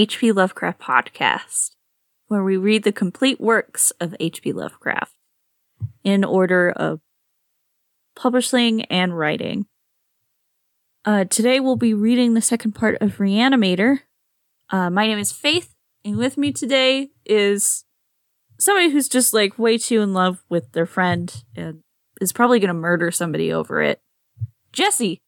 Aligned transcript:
H.P. 0.00 0.32
Lovecraft 0.32 0.80
podcast, 0.80 1.72
where 2.28 2.42
we 2.42 2.56
read 2.56 2.84
the 2.84 2.90
complete 2.90 3.38
works 3.38 3.90
of 4.00 4.16
H.P. 4.18 4.54
Lovecraft 4.54 5.12
in 6.02 6.24
order 6.24 6.70
of 6.70 7.00
publishing 8.16 8.86
and 8.86 9.18
writing. 9.18 9.66
Uh, 11.04 11.24
today 11.24 11.60
we'll 11.60 11.76
be 11.76 11.92
reading 11.92 12.32
the 12.32 12.40
second 12.40 12.72
part 12.72 12.96
of 13.02 13.18
Reanimator. 13.18 13.98
Uh, 14.70 14.88
my 14.88 15.06
name 15.06 15.18
is 15.18 15.32
Faith, 15.32 15.74
and 16.02 16.16
with 16.16 16.38
me 16.38 16.50
today 16.50 17.10
is 17.26 17.84
somebody 18.58 18.88
who's 18.88 19.06
just 19.06 19.34
like 19.34 19.58
way 19.58 19.76
too 19.76 20.00
in 20.00 20.14
love 20.14 20.42
with 20.48 20.72
their 20.72 20.86
friend 20.86 21.44
and 21.54 21.82
is 22.22 22.32
probably 22.32 22.58
going 22.58 22.68
to 22.68 22.74
murder 22.74 23.10
somebody 23.10 23.52
over 23.52 23.82
it. 23.82 24.00
Jesse. 24.72 25.20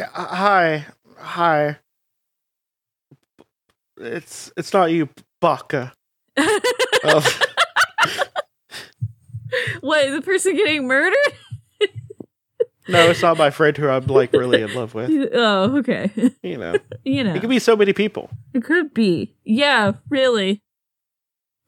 Hi, 0.00 0.86
hi. 1.18 1.78
It's 3.98 4.52
it's 4.56 4.72
not 4.72 4.92
you, 4.92 5.08
Baka. 5.40 5.92
What, 9.80 10.10
the 10.10 10.22
person 10.22 10.56
getting 10.56 10.86
murdered? 10.86 11.16
no, 12.88 13.08
it's 13.10 13.22
not 13.22 13.38
my 13.38 13.50
friend 13.50 13.76
who 13.76 13.88
I'm 13.88 14.06
like 14.06 14.32
really 14.32 14.62
in 14.62 14.74
love 14.74 14.94
with. 14.94 15.10
oh, 15.32 15.78
okay. 15.78 16.10
You 16.42 16.58
know, 16.58 16.74
you 17.04 17.24
know, 17.24 17.34
it 17.34 17.40
could 17.40 17.50
be 17.50 17.58
so 17.58 17.76
many 17.76 17.92
people. 17.92 18.30
it 18.54 18.64
could 18.64 18.92
be. 18.94 19.34
Yeah, 19.44 19.92
really. 20.08 20.62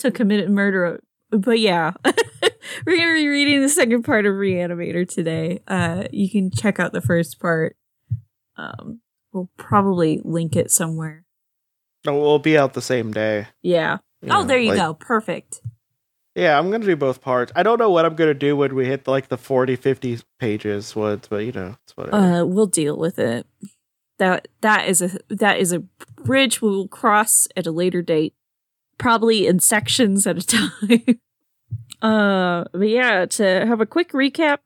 To 0.01 0.11
commit 0.11 0.49
murder. 0.51 1.01
But 1.31 1.59
yeah, 1.61 1.93
we're 2.05 2.97
going 2.97 3.09
to 3.09 3.15
be 3.15 3.29
reading 3.29 3.61
the 3.61 3.69
second 3.69 4.03
part 4.05 4.27
of 4.27 4.33
Reanimator 4.35 5.09
today. 5.09 5.61
Uh, 5.69 6.05
you 6.11 6.31
can 6.31 6.51
check 6.51 6.81
out 6.81 6.93
the 6.93 7.01
first 7.01 7.39
part. 7.41 7.77
Um, 8.57 9.01
we'll 9.33 9.51
probably 9.57 10.21
link 10.25 10.57
it 10.57 10.71
somewhere. 10.71 11.25
No, 12.09 12.19
we'll 12.19 12.39
be 12.39 12.57
out 12.57 12.73
the 12.75 12.83
same 12.83 13.13
day. 13.13 13.49
Yeah. 13.63 13.99
you 14.23 14.31
oh, 14.33 14.41
know, 14.41 14.45
there 14.45 14.59
you 14.59 14.71
like- 14.71 14.79
go. 14.79 14.95
Perfect. 14.95 15.61
Yeah, 16.35 16.57
I'm 16.57 16.71
gonna 16.71 16.87
do 16.87 16.95
both 16.95 17.21
parts. 17.21 17.51
I 17.57 17.65
don't 17.65 17.79
know 17.81 17.91
what 17.91 18.05
I'm 18.05 18.15
gonna 18.15 18.33
do 18.33 18.55
when 18.57 18.75
we 18.77 18.87
hit 18.87 19.09
like 19.09 19.27
the 19.29 19.37
40, 19.37 19.75
50 19.75 20.21
pages 20.39 20.95
ones, 20.95 21.27
but 21.29 21.39
you 21.39 21.51
know, 21.51 21.77
it's 21.83 21.97
whatever. 21.97 22.17
Uh, 22.17 22.45
we'll 22.45 22.67
deal 22.67 22.97
with 22.97 23.19
it. 23.19 23.45
That 24.19 24.47
that 24.61 24.89
is 24.89 25.03
a 25.03 25.19
that 25.31 25.59
is 25.59 25.73
a 25.73 25.81
bridge 26.15 26.63
we 26.63 26.69
will 26.69 26.87
cross 26.87 27.49
at 27.57 27.67
a 27.67 27.73
later 27.73 28.03
date, 28.03 28.35
probably 28.99 29.49
in 29.49 29.59
sections 29.59 30.29
at 30.29 30.39
a 30.39 30.47
time. 30.87 31.21
uh, 32.03 32.65
but 32.73 32.89
yeah, 32.89 33.27
to 33.27 33.67
have 33.67 33.81
a 33.81 33.87
quick 33.87 34.13
recap, 34.13 34.59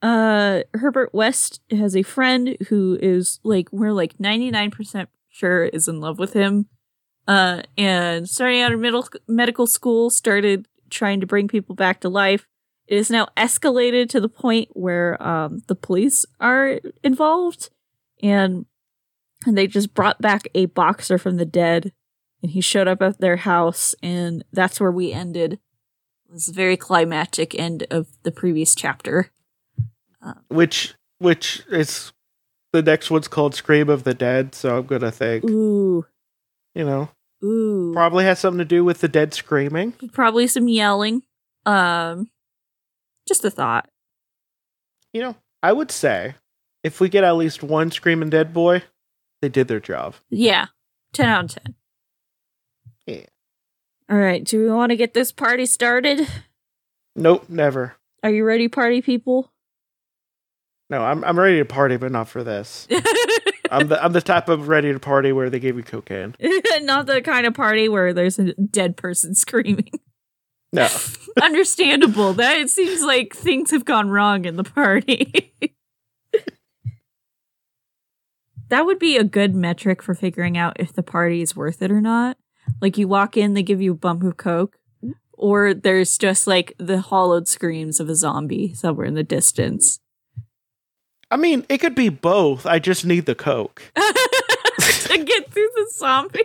uh, 0.00 0.60
Herbert 0.72 1.12
West 1.12 1.60
has 1.70 1.94
a 1.94 2.02
friend 2.02 2.56
who 2.68 2.98
is 3.00 3.40
like 3.42 3.68
we're 3.72 3.92
like 3.92 4.18
ninety 4.18 4.50
nine 4.50 4.70
percent 4.70 5.10
sure 5.34 5.64
is 5.64 5.88
in 5.88 6.00
love 6.00 6.18
with 6.18 6.32
him. 6.32 6.68
Uh, 7.26 7.62
and 7.76 8.28
starting 8.28 8.60
out 8.60 8.72
of 8.72 8.80
middle 8.80 9.06
medical 9.26 9.66
school, 9.66 10.10
started 10.10 10.68
trying 10.90 11.20
to 11.20 11.26
bring 11.26 11.48
people 11.48 11.74
back 11.74 12.00
to 12.00 12.08
life. 12.08 12.46
It 12.86 12.98
is 12.98 13.10
now 13.10 13.28
escalated 13.36 14.08
to 14.10 14.20
the 14.20 14.28
point 14.28 14.68
where 14.72 15.20
um, 15.22 15.62
the 15.68 15.74
police 15.74 16.26
are 16.38 16.80
involved, 17.02 17.70
and 18.22 18.66
and 19.46 19.56
they 19.56 19.66
just 19.66 19.94
brought 19.94 20.20
back 20.20 20.48
a 20.54 20.66
boxer 20.66 21.18
from 21.18 21.36
the 21.36 21.46
dead, 21.46 21.92
and 22.42 22.52
he 22.52 22.60
showed 22.60 22.88
up 22.88 23.00
at 23.00 23.18
their 23.18 23.36
house, 23.36 23.94
and 24.02 24.44
that's 24.52 24.80
where 24.80 24.92
we 24.92 25.12
ended. 25.12 25.54
It 25.54 26.32
was 26.32 26.48
very 26.48 26.76
climactic 26.76 27.58
end 27.58 27.86
of 27.90 28.08
the 28.22 28.32
previous 28.32 28.74
chapter. 28.74 29.30
which 30.48 30.94
which 31.18 31.62
is 31.70 32.12
the 32.74 32.82
next 32.82 33.08
one's 33.08 33.28
called 33.28 33.54
Scream 33.54 33.88
of 33.88 34.02
the 34.02 34.14
Dead, 34.14 34.52
so 34.52 34.78
I'm 34.78 34.86
gonna 34.86 35.12
think 35.12 35.44
Ooh, 35.44 36.04
you 36.74 36.84
know 36.84 37.08
ooh, 37.42 37.92
probably 37.92 38.24
has 38.24 38.40
something 38.40 38.58
to 38.58 38.64
do 38.64 38.84
with 38.84 39.00
the 39.00 39.06
dead 39.06 39.32
screaming. 39.32 39.92
probably 40.12 40.48
some 40.48 40.66
yelling. 40.66 41.22
Um, 41.64 42.30
just 43.28 43.44
a 43.44 43.50
thought. 43.50 43.88
You 45.12 45.22
know, 45.22 45.36
I 45.62 45.72
would 45.72 45.92
say 45.92 46.34
if 46.82 46.98
we 47.00 47.08
get 47.08 47.22
at 47.22 47.36
least 47.36 47.62
one 47.62 47.92
screaming 47.92 48.30
dead 48.30 48.52
boy, 48.52 48.82
they 49.40 49.48
did 49.48 49.68
their 49.68 49.78
job. 49.78 50.16
Yeah, 50.28 50.66
ten 51.12 51.28
out 51.28 51.44
of 51.44 51.50
ten. 51.52 51.74
Yeah. 53.06 53.26
All 54.10 54.18
right, 54.18 54.42
do 54.42 54.58
we 54.58 54.68
want 54.68 54.90
to 54.90 54.96
get 54.96 55.14
this 55.14 55.30
party 55.30 55.64
started? 55.64 56.28
Nope, 57.14 57.48
never. 57.48 57.94
Are 58.24 58.30
you 58.30 58.44
ready, 58.44 58.66
party 58.66 59.00
people? 59.00 59.52
No, 60.90 61.02
I'm 61.02 61.24
I'm 61.24 61.38
ready 61.38 61.58
to 61.58 61.64
party, 61.64 61.96
but 61.96 62.12
not 62.12 62.28
for 62.28 62.44
this. 62.44 62.86
I'm 63.70 63.88
the 63.88 64.02
I'm 64.04 64.12
the 64.12 64.20
type 64.20 64.48
of 64.48 64.68
ready 64.68 64.92
to 64.92 65.00
party 65.00 65.32
where 65.32 65.48
they 65.50 65.58
gave 65.58 65.76
you 65.76 65.82
cocaine. 65.82 66.34
Not 66.80 67.06
the 67.06 67.22
kind 67.22 67.46
of 67.46 67.54
party 67.54 67.88
where 67.88 68.12
there's 68.12 68.38
a 68.38 68.52
dead 68.54 68.96
person 68.96 69.34
screaming. 69.34 69.90
No, 70.72 70.88
Understandable. 71.40 72.34
That 72.34 72.58
it 72.58 72.68
seems 72.70 73.02
like 73.02 73.34
things 73.34 73.70
have 73.70 73.84
gone 73.84 74.10
wrong 74.10 74.44
in 74.44 74.56
the 74.56 74.64
party. 74.64 75.54
that 78.68 78.84
would 78.84 78.98
be 78.98 79.16
a 79.16 79.24
good 79.24 79.54
metric 79.54 80.02
for 80.02 80.14
figuring 80.14 80.58
out 80.58 80.78
if 80.80 80.92
the 80.92 81.02
party 81.02 81.40
is 81.42 81.56
worth 81.56 81.80
it 81.80 81.90
or 81.90 82.00
not. 82.00 82.36
Like 82.80 82.98
you 82.98 83.08
walk 83.08 83.36
in, 83.36 83.54
they 83.54 83.62
give 83.62 83.80
you 83.80 83.92
a 83.92 83.96
bump 83.96 84.22
of 84.24 84.36
coke, 84.36 84.76
or 85.32 85.74
there's 85.74 86.18
just 86.18 86.46
like 86.46 86.74
the 86.78 87.00
hollowed 87.00 87.46
screams 87.48 88.00
of 88.00 88.08
a 88.08 88.16
zombie 88.16 88.74
somewhere 88.74 89.06
in 89.06 89.14
the 89.14 89.22
distance. 89.22 90.00
I 91.30 91.36
mean 91.36 91.64
it 91.68 91.78
could 91.78 91.94
be 91.94 92.08
both. 92.08 92.66
I 92.66 92.78
just 92.78 93.04
need 93.04 93.26
the 93.26 93.34
coke. 93.34 93.82
to 93.94 95.24
get 95.24 95.52
through 95.52 95.70
the 95.74 95.90
zombie. 95.94 96.44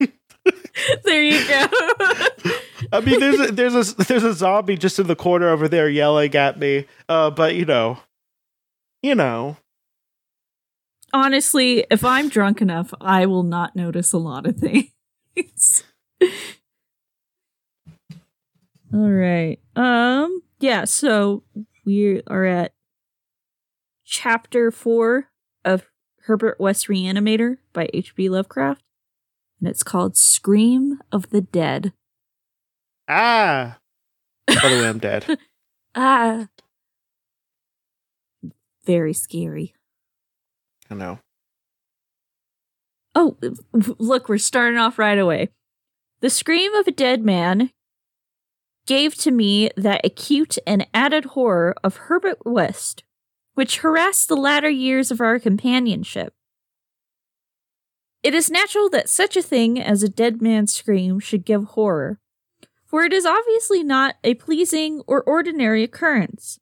there 1.04 1.22
you 1.22 1.46
go. 1.48 1.66
I 2.92 3.00
mean, 3.00 3.18
there's 3.18 3.40
a, 3.40 3.52
there's 3.52 3.74
a 3.74 3.94
there's 4.04 4.24
a 4.24 4.34
zombie 4.34 4.76
just 4.76 4.98
in 4.98 5.06
the 5.06 5.16
corner 5.16 5.48
over 5.48 5.68
there 5.68 5.88
yelling 5.88 6.34
at 6.34 6.58
me. 6.58 6.86
Uh, 7.08 7.30
but 7.30 7.54
you 7.54 7.64
know, 7.64 7.98
you 9.02 9.14
know, 9.14 9.56
Honestly, 11.14 11.86
if 11.92 12.04
I'm 12.04 12.28
drunk 12.28 12.60
enough, 12.60 12.92
I 13.00 13.26
will 13.26 13.44
not 13.44 13.76
notice 13.76 14.12
a 14.12 14.18
lot 14.18 14.46
of 14.46 14.56
things. 14.56 15.84
All 18.92 19.10
right. 19.10 19.60
Um 19.76 20.42
yeah, 20.58 20.84
so 20.84 21.44
we 21.84 22.20
are 22.26 22.44
at 22.44 22.73
chapter 24.04 24.70
4 24.70 25.28
of 25.64 25.86
Herbert 26.22 26.58
West 26.60 26.88
Reanimator 26.88 27.58
by 27.72 27.88
H.P. 27.92 28.28
Lovecraft, 28.28 28.82
and 29.60 29.68
it's 29.68 29.82
called 29.82 30.16
Scream 30.16 30.98
of 31.12 31.30
the 31.30 31.40
Dead. 31.40 31.92
ah. 33.08 33.78
By 34.46 34.54
the 34.68 34.76
way, 34.76 34.88
I'm 34.88 34.98
dead. 34.98 35.38
Ah. 35.96 36.48
Very 38.84 39.12
scary. 39.14 39.74
I 40.90 40.94
know. 40.96 41.20
Oh, 43.14 43.36
look, 43.72 44.28
we're 44.28 44.38
starting 44.38 44.76
off 44.78 44.98
right 44.98 45.18
away. 45.18 45.50
The 46.20 46.30
scream 46.30 46.74
of 46.74 46.88
a 46.88 46.90
dead 46.90 47.24
man 47.24 47.70
gave 48.86 49.14
to 49.18 49.30
me 49.30 49.70
that 49.76 50.04
acute 50.04 50.58
and 50.66 50.84
added 50.92 51.26
horror 51.26 51.76
of 51.84 51.96
Herbert 51.96 52.38
West, 52.44 53.04
which 53.54 53.78
harassed 53.78 54.28
the 54.28 54.36
latter 54.36 54.68
years 54.68 55.10
of 55.10 55.20
our 55.20 55.38
companionship. 55.38 56.34
It 58.22 58.34
is 58.34 58.50
natural 58.50 58.88
that 58.90 59.08
such 59.08 59.36
a 59.36 59.42
thing 59.42 59.80
as 59.80 60.02
a 60.02 60.08
dead 60.08 60.40
man's 60.40 60.72
scream 60.72 61.20
should 61.20 61.44
give 61.44 61.64
horror, 61.64 62.20
for 62.86 63.04
it 63.04 63.12
is 63.12 63.26
obviously 63.26 63.82
not 63.82 64.16
a 64.24 64.34
pleasing 64.34 65.02
or 65.06 65.22
ordinary 65.22 65.82
occurrence. 65.82 66.58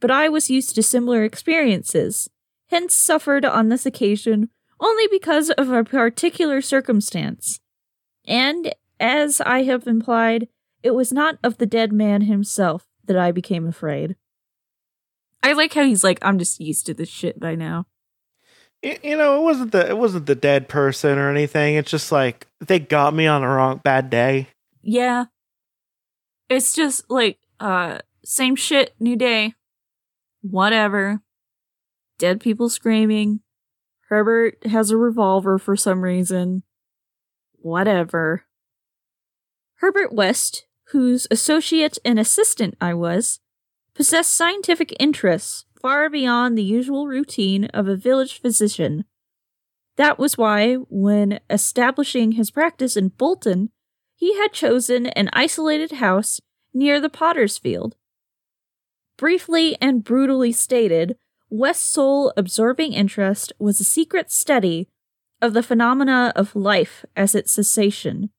But 0.00 0.10
I 0.10 0.28
was 0.28 0.50
used 0.50 0.74
to 0.74 0.82
similar 0.82 1.24
experiences, 1.24 2.30
hence 2.68 2.94
suffered 2.94 3.44
on 3.44 3.68
this 3.68 3.86
occasion 3.86 4.50
only 4.80 5.06
because 5.08 5.50
of 5.50 5.70
a 5.70 5.84
particular 5.84 6.60
circumstance. 6.60 7.60
And, 8.26 8.74
as 8.98 9.40
I 9.40 9.64
have 9.64 9.86
implied, 9.86 10.48
it 10.82 10.92
was 10.92 11.12
not 11.12 11.38
of 11.42 11.58
the 11.58 11.66
dead 11.66 11.92
man 11.92 12.22
himself 12.22 12.86
that 13.04 13.16
I 13.16 13.32
became 13.32 13.66
afraid. 13.66 14.16
I 15.44 15.52
like 15.52 15.74
how 15.74 15.84
he's 15.84 16.02
like, 16.02 16.18
I'm 16.22 16.38
just 16.38 16.58
used 16.58 16.86
to 16.86 16.94
this 16.94 17.10
shit 17.10 17.38
by 17.38 17.54
now. 17.54 17.86
You 18.82 19.16
know, 19.16 19.38
it 19.38 19.42
wasn't 19.42 19.72
the 19.72 19.88
it 19.88 19.98
wasn't 19.98 20.24
the 20.24 20.34
dead 20.34 20.68
person 20.68 21.18
or 21.18 21.30
anything. 21.30 21.74
It's 21.74 21.90
just 21.90 22.10
like 22.10 22.46
they 22.60 22.78
got 22.78 23.14
me 23.14 23.26
on 23.26 23.42
a 23.42 23.48
wrong 23.48 23.80
bad 23.84 24.08
day. 24.08 24.48
Yeah. 24.82 25.26
It's 26.48 26.74
just 26.74 27.10
like, 27.10 27.38
uh, 27.60 27.98
same 28.24 28.56
shit, 28.56 28.94
new 28.98 29.16
day. 29.16 29.54
Whatever. 30.40 31.20
Dead 32.18 32.40
people 32.40 32.70
screaming. 32.70 33.40
Herbert 34.08 34.66
has 34.66 34.90
a 34.90 34.96
revolver 34.96 35.58
for 35.58 35.76
some 35.76 36.00
reason. 36.00 36.62
Whatever. 37.56 38.44
Herbert 39.76 40.14
West, 40.14 40.66
whose 40.92 41.26
associate 41.30 41.98
and 42.02 42.18
assistant 42.18 42.76
I 42.80 42.94
was, 42.94 43.40
possessed 43.94 44.32
scientific 44.32 44.94
interests 44.98 45.64
far 45.80 46.08
beyond 46.08 46.56
the 46.56 46.62
usual 46.62 47.06
routine 47.06 47.66
of 47.66 47.86
a 47.86 47.96
village 47.96 48.40
physician. 48.40 49.04
That 49.96 50.18
was 50.18 50.36
why, 50.36 50.74
when 50.88 51.40
establishing 51.48 52.32
his 52.32 52.50
practice 52.50 52.96
in 52.96 53.08
Bolton, 53.08 53.70
he 54.16 54.36
had 54.38 54.52
chosen 54.52 55.06
an 55.06 55.28
isolated 55.32 55.92
house 55.92 56.40
near 56.72 57.00
the 57.00 57.08
potter's 57.08 57.58
field. 57.58 57.96
Briefly 59.16 59.76
and 59.80 60.02
brutally 60.02 60.50
stated, 60.50 61.16
West's 61.48 61.88
sole 61.88 62.32
absorbing 62.36 62.92
interest 62.92 63.52
was 63.58 63.78
a 63.78 63.84
secret 63.84 64.32
study 64.32 64.88
of 65.40 65.52
the 65.52 65.62
phenomena 65.62 66.32
of 66.34 66.56
life 66.56 67.04
as 67.14 67.34
its 67.34 67.52
cessation, 67.52 68.30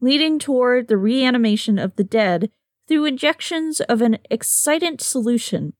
leading 0.00 0.38
toward 0.38 0.88
the 0.88 0.96
reanimation 0.96 1.78
of 1.78 1.94
the 1.94 2.04
dead 2.04 2.50
through 2.86 3.04
injections 3.04 3.80
of 3.80 4.00
an 4.00 4.18
excitant 4.30 5.00
solution. 5.00 5.74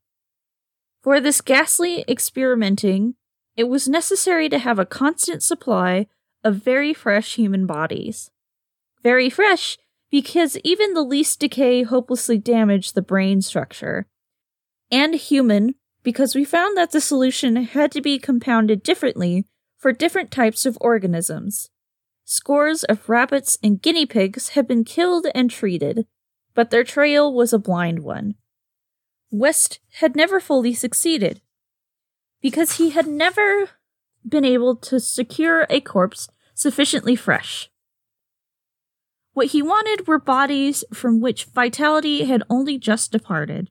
For 1.03 1.21
this 1.21 1.41
ghastly 1.41 2.05
experimenting, 2.09 3.15
it 3.57 3.69
was 3.69 3.89
necessary 3.89 4.49
to 4.49 4.59
have 4.59 4.79
a 4.79 4.87
constant 4.87 5.43
supply 5.43 6.07
of 6.45 6.57
very 6.57 6.93
fresh 6.93 7.37
human 7.37 7.67
bodies. 7.67 8.31
Very 9.03 9.31
fresh 9.31 9.79
because 10.11 10.57
even 10.59 10.95
the 10.95 11.03
least 11.03 11.41
decay 11.41 11.83
hopelessly 11.83 12.39
damaged 12.39 12.95
the 12.95 13.03
brain 13.03 13.43
structure. 13.43 14.07
And 14.91 15.15
human 15.15 15.75
because 16.03 16.35
we 16.35 16.45
found 16.45 16.77
that 16.77 16.93
the 16.93 17.01
solution 17.01 17.57
had 17.57 17.91
to 17.93 18.01
be 18.01 18.19
compounded 18.19 18.83
differently 18.83 19.47
for 19.77 19.93
different 19.93 20.31
types 20.31 20.65
of 20.65 20.79
organisms. 20.81 21.71
Scores 22.25 22.85
of 22.85 23.09
rabbits 23.09 23.59
and 23.63 23.83
guinea 23.83 24.07
pigs 24.07 24.51
had 24.51 24.69
been 24.69 24.85
killed 24.85 25.27
and 25.35 25.51
treated, 25.51 26.07
but 26.57 26.71
their 26.71 26.83
trail 26.83 27.33
was 27.33 27.53
a 27.53 27.59
blind 27.59 28.01
one. 28.01 28.35
West 29.31 29.79
had 30.01 30.17
never 30.17 30.41
fully 30.41 30.75
succeeded 30.75 31.41
because 32.41 32.79
he 32.79 32.91
had 32.91 33.07
never 33.07 33.71
been 34.27 34.45
able 34.45 34.75
to 34.75 34.99
secure 34.99 35.67
a 35.71 35.81
corpse 35.81 36.29
sufficiently 36.55 37.15
fresh. 37.15 37.71
What 39.35 39.49
he 39.49 39.61
wanted 39.61 40.07
were 40.07 40.19
bodies 40.19 40.83
from 40.95 41.21
which 41.21 41.45
vitality 41.45 42.25
had 42.25 42.43
only 42.49 42.79
just 42.79 43.13
departed. 43.13 43.71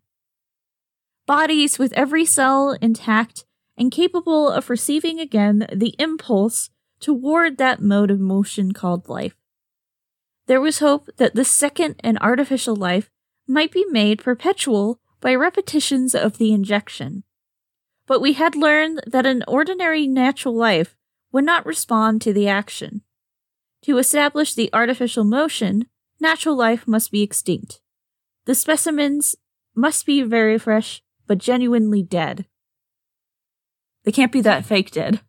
Bodies 1.26 1.80
with 1.80 1.92
every 1.94 2.24
cell 2.24 2.78
intact 2.82 3.46
and 3.76 3.92
capable 3.92 4.48
of 4.48 4.70
receiving 4.70 5.20
again 5.20 5.66
the 5.74 5.96
impulse 5.98 6.70
toward 7.00 7.58
that 7.58 7.82
mode 7.82 8.12
of 8.12 8.20
motion 8.20 8.74
called 8.74 9.10
life. 9.10 9.36
There 10.48 10.62
was 10.62 10.80
hope 10.80 11.10
that 11.18 11.36
this 11.36 11.52
second 11.52 11.96
and 12.04 12.18
artificial 12.20 12.76
life 12.76 13.10
might 13.48 13.72
be 13.72 13.86
made 13.90 14.24
perpetual 14.24 15.00
by 15.20 15.34
repetitions 15.34 16.14
of 16.14 16.38
the 16.38 16.54
injection. 16.54 17.24
But 18.06 18.22
we 18.22 18.34
had 18.34 18.56
learned 18.56 19.02
that 19.08 19.26
an 19.26 19.44
ordinary 19.48 20.06
natural 20.06 20.56
life 20.56 20.96
would 21.32 21.46
not 21.46 21.66
respond 21.66 22.22
to 22.22 22.34
the 22.34 22.48
action. 22.48 23.02
To 23.84 23.98
establish 23.98 24.54
the 24.54 24.70
artificial 24.72 25.24
motion, 25.24 25.86
natural 26.20 26.56
life 26.56 26.88
must 26.88 27.12
be 27.12 27.24
extinct. 27.24 27.82
The 28.46 28.56
specimens 28.56 29.36
must 29.76 30.06
be 30.06 30.22
very 30.22 30.60
fresh, 30.60 31.02
but 31.28 31.40
genuinely 31.40 32.04
dead. 32.04 32.46
They 34.04 34.12
can't 34.12 34.32
be 34.32 34.42
that 34.42 34.66
fake 34.66 34.92
dead. 34.92 35.22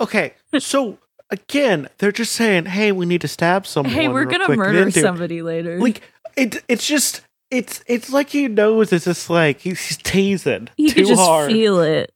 Okay, 0.00 0.34
so 0.58 0.98
again, 1.30 1.88
they're 1.98 2.12
just 2.12 2.32
saying, 2.32 2.66
"Hey, 2.66 2.92
we 2.92 3.06
need 3.06 3.20
to 3.22 3.28
stab 3.28 3.66
someone." 3.66 3.92
Hey, 3.92 4.08
we're 4.08 4.24
gonna 4.24 4.46
quick." 4.46 4.58
murder 4.58 4.90
somebody 4.90 5.42
later. 5.42 5.78
Like 5.78 6.02
it, 6.36 6.62
it's 6.68 6.86
just, 6.86 7.22
it's, 7.50 7.82
it's 7.86 8.10
like 8.10 8.30
he 8.30 8.48
knows 8.48 8.92
it's 8.92 9.04
just 9.04 9.28
like 9.28 9.60
he's, 9.60 9.80
he's 9.80 9.96
teasing 9.96 10.68
you 10.76 10.90
too 10.90 11.04
just 11.04 11.20
hard. 11.20 11.50
feel 11.50 11.80
it. 11.80 12.12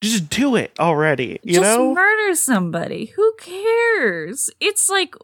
just 0.00 0.30
do 0.30 0.56
it 0.56 0.72
already. 0.78 1.38
You 1.42 1.60
just 1.60 1.78
know? 1.78 1.94
murder 1.94 2.34
somebody. 2.34 3.06
Who 3.16 3.32
cares? 3.38 4.50
It's 4.60 4.88
like 4.88 5.14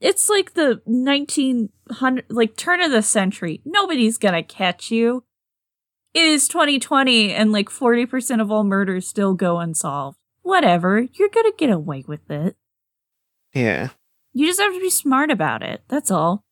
it's 0.00 0.28
like 0.28 0.54
the 0.54 0.80
1900 0.84 2.26
like 2.28 2.56
turn 2.56 2.82
of 2.82 2.90
the 2.90 3.02
century. 3.02 3.62
Nobody's 3.64 4.18
going 4.18 4.34
to 4.34 4.42
catch 4.42 4.90
you. 4.90 5.24
It 6.14 6.24
is 6.24 6.48
2020 6.48 7.32
and 7.32 7.52
like 7.52 7.68
40% 7.68 8.40
of 8.40 8.50
all 8.50 8.64
murders 8.64 9.06
still 9.06 9.34
go 9.34 9.58
unsolved. 9.58 10.18
Whatever. 10.46 11.08
You're 11.12 11.28
to 11.28 11.52
get 11.58 11.70
away 11.70 12.04
with 12.06 12.30
it. 12.30 12.54
yeah. 13.52 13.88
You 14.32 14.46
just 14.46 14.60
have 14.60 14.72
to 14.72 14.80
be 14.80 14.90
smart 14.90 15.32
about 15.32 15.64
it. 15.64 15.82
That's 15.88 16.08
all. 16.08 16.44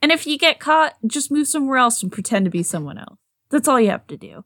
And 0.00 0.10
if 0.10 0.26
you 0.26 0.38
get 0.38 0.60
caught, 0.60 0.94
just 1.06 1.30
move 1.30 1.46
somewhere 1.46 1.76
else 1.76 2.02
and 2.02 2.10
pretend 2.10 2.46
to 2.46 2.50
be 2.50 2.62
someone 2.62 2.96
else. 2.96 3.18
That's 3.50 3.68
all 3.68 3.78
you 3.78 3.90
have 3.90 4.06
to 4.06 4.16
do. 4.16 4.44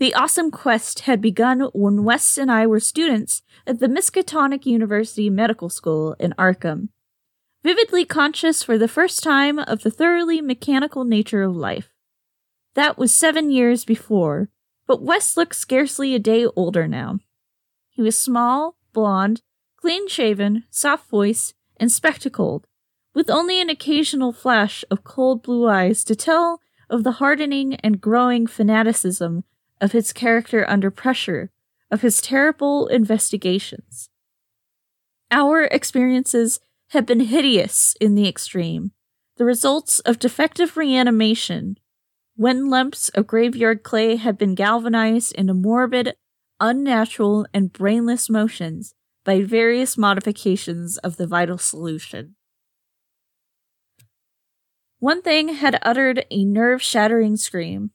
The 0.00 0.12
awesome 0.12 0.50
quest 0.50 1.00
had 1.00 1.20
begun 1.20 1.60
when 1.72 2.02
West 2.02 2.36
and 2.36 2.50
I 2.50 2.66
were 2.66 2.80
students 2.80 3.42
at 3.64 3.78
the 3.78 3.86
Miskatonic 3.86 4.66
University 4.66 5.30
Medical 5.30 5.68
School 5.68 6.16
in 6.18 6.34
Arkham, 6.36 6.88
vividly 7.62 8.04
conscious 8.04 8.64
for 8.64 8.76
the 8.76 8.88
first 8.88 9.22
time 9.22 9.60
of 9.60 9.84
the 9.84 9.90
thoroughly 9.90 10.40
mechanical 10.40 11.04
nature 11.04 11.44
of 11.44 11.54
life. 11.54 11.90
That 12.74 12.98
was 12.98 13.14
seven 13.14 13.52
years 13.52 13.84
before, 13.84 14.48
but 14.86 15.02
West 15.02 15.36
looked 15.36 15.56
scarcely 15.56 16.14
a 16.14 16.18
day 16.18 16.46
older 16.56 16.86
now. 16.86 17.18
He 17.90 18.02
was 18.02 18.18
small, 18.18 18.76
blond, 18.92 19.42
clean 19.76 20.08
shaven, 20.08 20.64
soft 20.70 21.08
voiced, 21.08 21.54
and 21.76 21.90
spectacled, 21.90 22.66
with 23.14 23.30
only 23.30 23.60
an 23.60 23.70
occasional 23.70 24.32
flash 24.32 24.84
of 24.90 25.04
cold 25.04 25.42
blue 25.42 25.68
eyes 25.68 26.04
to 26.04 26.16
tell 26.16 26.60
of 26.90 27.04
the 27.04 27.12
hardening 27.12 27.74
and 27.76 28.00
growing 28.00 28.46
fanaticism 28.46 29.44
of 29.80 29.92
his 29.92 30.12
character 30.12 30.68
under 30.68 30.90
pressure, 30.90 31.50
of 31.90 32.02
his 32.02 32.20
terrible 32.20 32.86
investigations. 32.86 34.08
Our 35.30 35.64
experiences 35.64 36.60
had 36.88 37.06
been 37.06 37.20
hideous 37.20 37.94
in 38.00 38.14
the 38.14 38.28
extreme, 38.28 38.92
the 39.36 39.44
results 39.44 39.98
of 40.00 40.18
defective 40.18 40.76
reanimation, 40.76 41.78
when 42.36 42.68
lumps 42.68 43.08
of 43.10 43.26
graveyard 43.26 43.82
clay 43.82 44.16
had 44.16 44.36
been 44.36 44.54
galvanized 44.54 45.32
into 45.34 45.54
morbid, 45.54 46.14
unnatural, 46.60 47.46
and 47.54 47.72
brainless 47.72 48.28
motions 48.28 48.94
by 49.24 49.42
various 49.42 49.96
modifications 49.96 50.98
of 50.98 51.16
the 51.16 51.26
vital 51.26 51.58
solution. 51.58 52.34
One 54.98 55.22
thing 55.22 55.48
had 55.48 55.78
uttered 55.82 56.24
a 56.30 56.44
nerve 56.44 56.82
shattering 56.82 57.36
scream, 57.36 57.90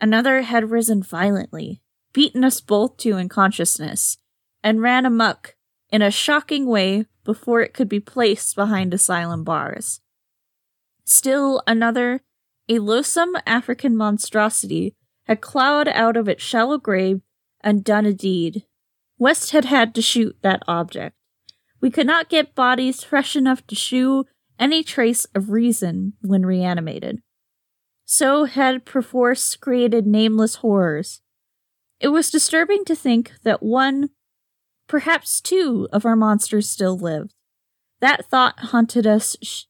another 0.00 0.42
had 0.42 0.70
risen 0.70 1.02
violently, 1.02 1.80
beaten 2.12 2.44
us 2.44 2.60
both 2.60 2.96
to 2.98 3.14
unconsciousness, 3.14 4.18
and 4.62 4.80
ran 4.80 5.04
amuck 5.04 5.56
in 5.90 6.02
a 6.02 6.10
shocking 6.10 6.66
way 6.66 7.06
before 7.22 7.60
it 7.60 7.74
could 7.74 7.88
be 7.88 8.00
placed 8.00 8.56
behind 8.56 8.94
asylum 8.94 9.44
bars. 9.44 10.00
Still 11.04 11.62
another, 11.66 12.22
a 12.68 12.78
loathsome 12.78 13.36
African 13.46 13.96
monstrosity, 13.96 14.94
had 15.26 15.40
clawed 15.40 15.88
out 15.88 16.16
of 16.16 16.28
its 16.28 16.42
shallow 16.42 16.78
grave 16.78 17.20
and 17.62 17.84
done 17.84 18.06
a 18.06 18.12
deed. 18.12 18.64
West 19.18 19.50
had 19.50 19.64
had 19.64 19.94
to 19.94 20.02
shoot 20.02 20.36
that 20.42 20.62
object. 20.66 21.16
We 21.80 21.90
could 21.90 22.06
not 22.06 22.28
get 22.28 22.54
bodies 22.54 23.02
fresh 23.02 23.36
enough 23.36 23.66
to 23.66 23.74
shew 23.74 24.24
any 24.58 24.82
trace 24.82 25.24
of 25.34 25.50
reason 25.50 26.14
when 26.20 26.46
reanimated. 26.46 27.20
So 28.04 28.44
had 28.44 28.84
perforce 28.84 29.56
created 29.56 30.06
nameless 30.06 30.56
horrors. 30.56 31.20
It 32.00 32.08
was 32.08 32.30
disturbing 32.30 32.84
to 32.86 32.94
think 32.94 33.32
that 33.44 33.62
one, 33.62 34.10
perhaps 34.88 35.40
two, 35.40 35.88
of 35.92 36.04
our 36.04 36.16
monsters 36.16 36.68
still 36.68 36.98
lived. 36.98 37.34
That 38.00 38.26
thought 38.26 38.58
haunted 38.58 39.06
us. 39.06 39.36
Sh- 39.42 39.64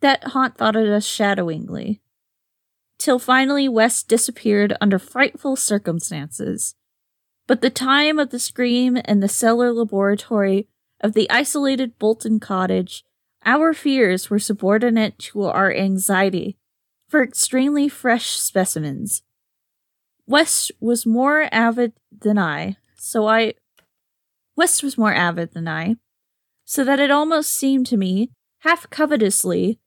that 0.00 0.24
haunt 0.24 0.56
thoughted 0.58 0.88
us 0.88 1.06
shadowingly. 1.06 2.02
Till 2.98 3.18
finally 3.18 3.68
West 3.68 4.08
disappeared 4.08 4.76
under 4.80 4.98
frightful 4.98 5.56
circumstances. 5.56 6.74
But 7.46 7.60
the 7.60 7.70
time 7.70 8.18
of 8.18 8.30
the 8.30 8.38
scream 8.38 8.98
and 9.04 9.22
the 9.22 9.28
cellar 9.28 9.72
laboratory 9.72 10.68
of 11.00 11.12
the 11.12 11.30
isolated 11.30 11.98
Bolton 11.98 12.40
cottage, 12.40 13.04
our 13.44 13.74
fears 13.74 14.30
were 14.30 14.38
subordinate 14.38 15.18
to 15.18 15.42
our 15.44 15.72
anxiety 15.72 16.56
for 17.08 17.22
extremely 17.22 17.88
fresh 17.88 18.30
specimens. 18.30 19.22
West 20.26 20.72
was 20.80 21.04
more 21.04 21.48
avid 21.52 21.92
than 22.10 22.38
I, 22.38 22.76
so 22.96 23.28
I. 23.28 23.54
West 24.56 24.82
was 24.82 24.96
more 24.96 25.14
avid 25.14 25.52
than 25.52 25.68
I, 25.68 25.96
so 26.64 26.82
that 26.84 27.00
it 27.00 27.10
almost 27.10 27.52
seemed 27.52 27.86
to 27.88 27.98
me, 27.98 28.30
half 28.60 28.88
covetously, 28.88 29.78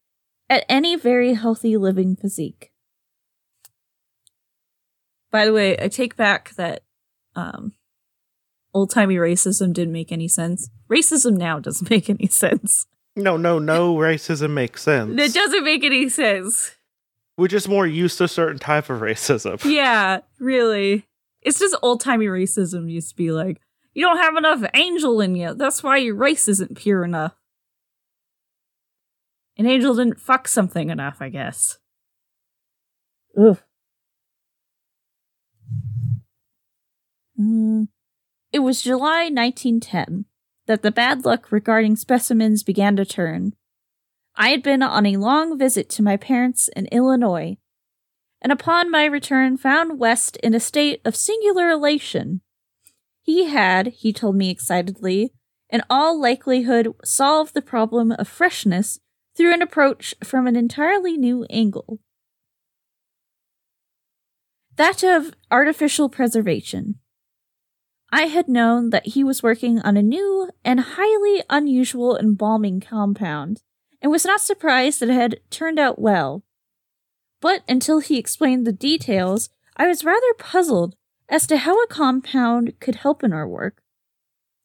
at 0.50 0.64
any 0.70 0.96
very 0.96 1.34
healthy 1.34 1.76
living 1.76 2.16
physique. 2.16 2.72
By 5.38 5.46
the 5.46 5.54
way, 5.54 5.78
I 5.80 5.88
take 5.88 6.16
back 6.16 6.56
that 6.56 6.82
um, 7.36 7.74
old 8.74 8.90
timey 8.90 9.18
racism 9.18 9.72
didn't 9.72 9.94
make 9.94 10.12
any 10.12 10.28
sense. 10.28 10.72
Racism 10.90 11.38
now 11.38 11.60
doesn't 11.60 11.88
make 11.92 12.10
any 12.10 12.26
sense. 12.26 12.88
No, 13.16 13.38
no, 13.38 13.60
no 13.60 13.96
racism 13.96 14.50
makes 14.54 14.82
sense. 14.82 15.14
It 15.22 15.36
doesn't 15.36 15.64
make 15.64 15.84
any 15.84 16.10
sense. 16.10 16.72
We're 17.38 17.50
just 17.50 17.70
more 17.70 17.86
used 17.86 18.18
to 18.18 18.24
a 18.24 18.28
certain 18.28 18.58
type 18.58 18.90
of 18.90 19.02
racism. 19.02 19.64
Yeah, 19.72 20.22
really. 20.40 21.06
It's 21.44 21.60
just 21.60 21.78
old 21.84 22.02
timey 22.02 22.26
racism 22.26 22.92
used 22.92 23.10
to 23.10 23.16
be 23.16 23.32
like, 23.32 23.62
you 23.94 24.04
don't 24.04 24.18
have 24.18 24.38
enough 24.38 24.68
angel 24.74 25.22
in 25.22 25.36
you. 25.36 25.54
That's 25.54 25.84
why 25.84 25.98
your 25.98 26.16
race 26.16 26.48
isn't 26.48 26.80
pure 26.80 27.04
enough. 27.04 27.36
An 29.56 29.68
angel 29.68 29.94
didn't 29.94 30.20
fuck 30.20 30.48
something 30.48 30.90
enough, 30.90 31.18
I 31.20 31.30
guess. 31.30 31.78
Ugh. 33.40 33.60
Mm. 37.40 37.88
It 38.52 38.60
was 38.60 38.82
July 38.82 39.30
1910 39.30 40.26
that 40.68 40.82
the 40.82 40.92
bad 40.92 41.26
luck 41.26 41.52
regarding 41.52 41.96
specimens 41.96 42.64
began 42.64 42.96
to 42.96 43.06
turn. 43.06 43.54
I 44.36 44.50
had 44.50 44.62
been 44.62 44.84
on 44.84 45.06
a 45.06 45.18
long 45.18 45.58
visit 45.58 45.90
to 45.92 46.04
my 46.04 46.18
parents 46.18 46.70
in 46.76 46.88
Illinois, 46.88 47.58
and 48.42 48.52
upon 48.52 48.92
my 48.92 49.06
return 49.06 49.58
found 49.58 50.00
West 50.00 50.38
in 50.38 50.54
a 50.54 50.60
state 50.60 51.02
of 51.06 51.16
singular 51.16 51.70
elation. 51.70 52.42
He 53.24 53.46
had, 53.46 53.88
he 53.88 54.14
told 54.14 54.36
me 54.36 54.50
excitedly, 54.50 55.34
in 55.70 55.82
all 55.90 56.20
likelihood 56.20 56.94
solved 57.04 57.54
the 57.54 57.62
problem 57.62 58.12
of 58.12 58.28
freshness 58.28 59.00
through 59.36 59.54
an 59.54 59.62
approach 59.62 60.16
from 60.24 60.48
an 60.48 60.56
entirely 60.56 61.18
new 61.18 61.46
angle. 61.50 62.00
That 64.76 65.04
of 65.04 65.34
artificial 65.50 66.10
preservation. 66.10 67.00
I 68.12 68.28
had 68.28 68.48
known 68.48 68.92
that 68.92 69.08
he 69.08 69.24
was 69.24 69.44
working 69.44 69.80
on 69.82 69.98
a 69.98 70.02
new 70.02 70.50
and 70.64 70.80
highly 70.80 71.44
unusual 71.50 72.18
embalming 72.18 72.80
compound, 72.80 73.62
and 74.02 74.12
was 74.12 74.26
not 74.26 74.42
surprised 74.42 75.02
that 75.02 75.10
it 75.10 75.14
had 75.14 75.40
turned 75.50 75.78
out 75.78 76.00
well. 76.00 76.44
But 77.42 77.64
until 77.68 78.00
he 78.00 78.18
explained 78.18 78.66
the 78.66 78.72
details, 78.72 79.50
I 79.76 79.88
was 79.88 80.06
rather 80.06 80.34
puzzled 80.38 80.96
as 81.30 81.46
to 81.48 81.58
how 81.58 81.82
a 81.84 81.88
compound 81.88 82.80
could 82.80 82.96
help 82.96 83.24
in 83.24 83.34
our 83.34 83.48
work. 83.48 83.82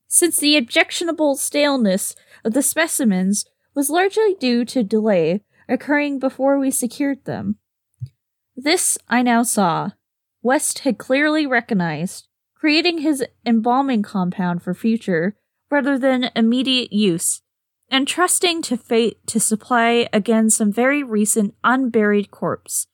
Since 0.07 0.39
the 0.39 0.57
objectionable 0.57 1.37
staleness 1.37 2.15
of 2.45 2.53
the 2.53 2.63
specimens 2.63 3.45
was 3.75 3.91
largely 3.91 4.37
due 4.39 4.65
to 4.67 4.83
delay 4.83 5.43
occurring 5.69 6.19
before 6.19 6.59
we 6.59 6.71
secured 6.71 7.25
them. 7.25 7.57
This 8.55 8.99
I 9.09 9.23
now 9.23 9.43
saw. 9.43 9.91
West 10.43 10.81
had 10.81 10.99
clearly 10.99 11.47
recognized, 11.47 12.29
creating 12.63 12.99
his 12.99 13.25
embalming 13.45 14.03
compound 14.05 14.63
for 14.63 14.73
future 14.73 15.35
rather 15.69 15.99
than 15.99 16.31
immediate 16.37 16.93
use, 16.93 17.43
and 17.91 18.07
trusting 18.07 18.63
to 18.63 18.77
fate 18.77 19.19
to 19.27 19.41
supply 19.41 20.09
again 20.13 20.49
some 20.49 20.71
very 20.71 21.03
recent 21.03 21.53
unburied 21.65 22.31
corpse, 22.31 22.87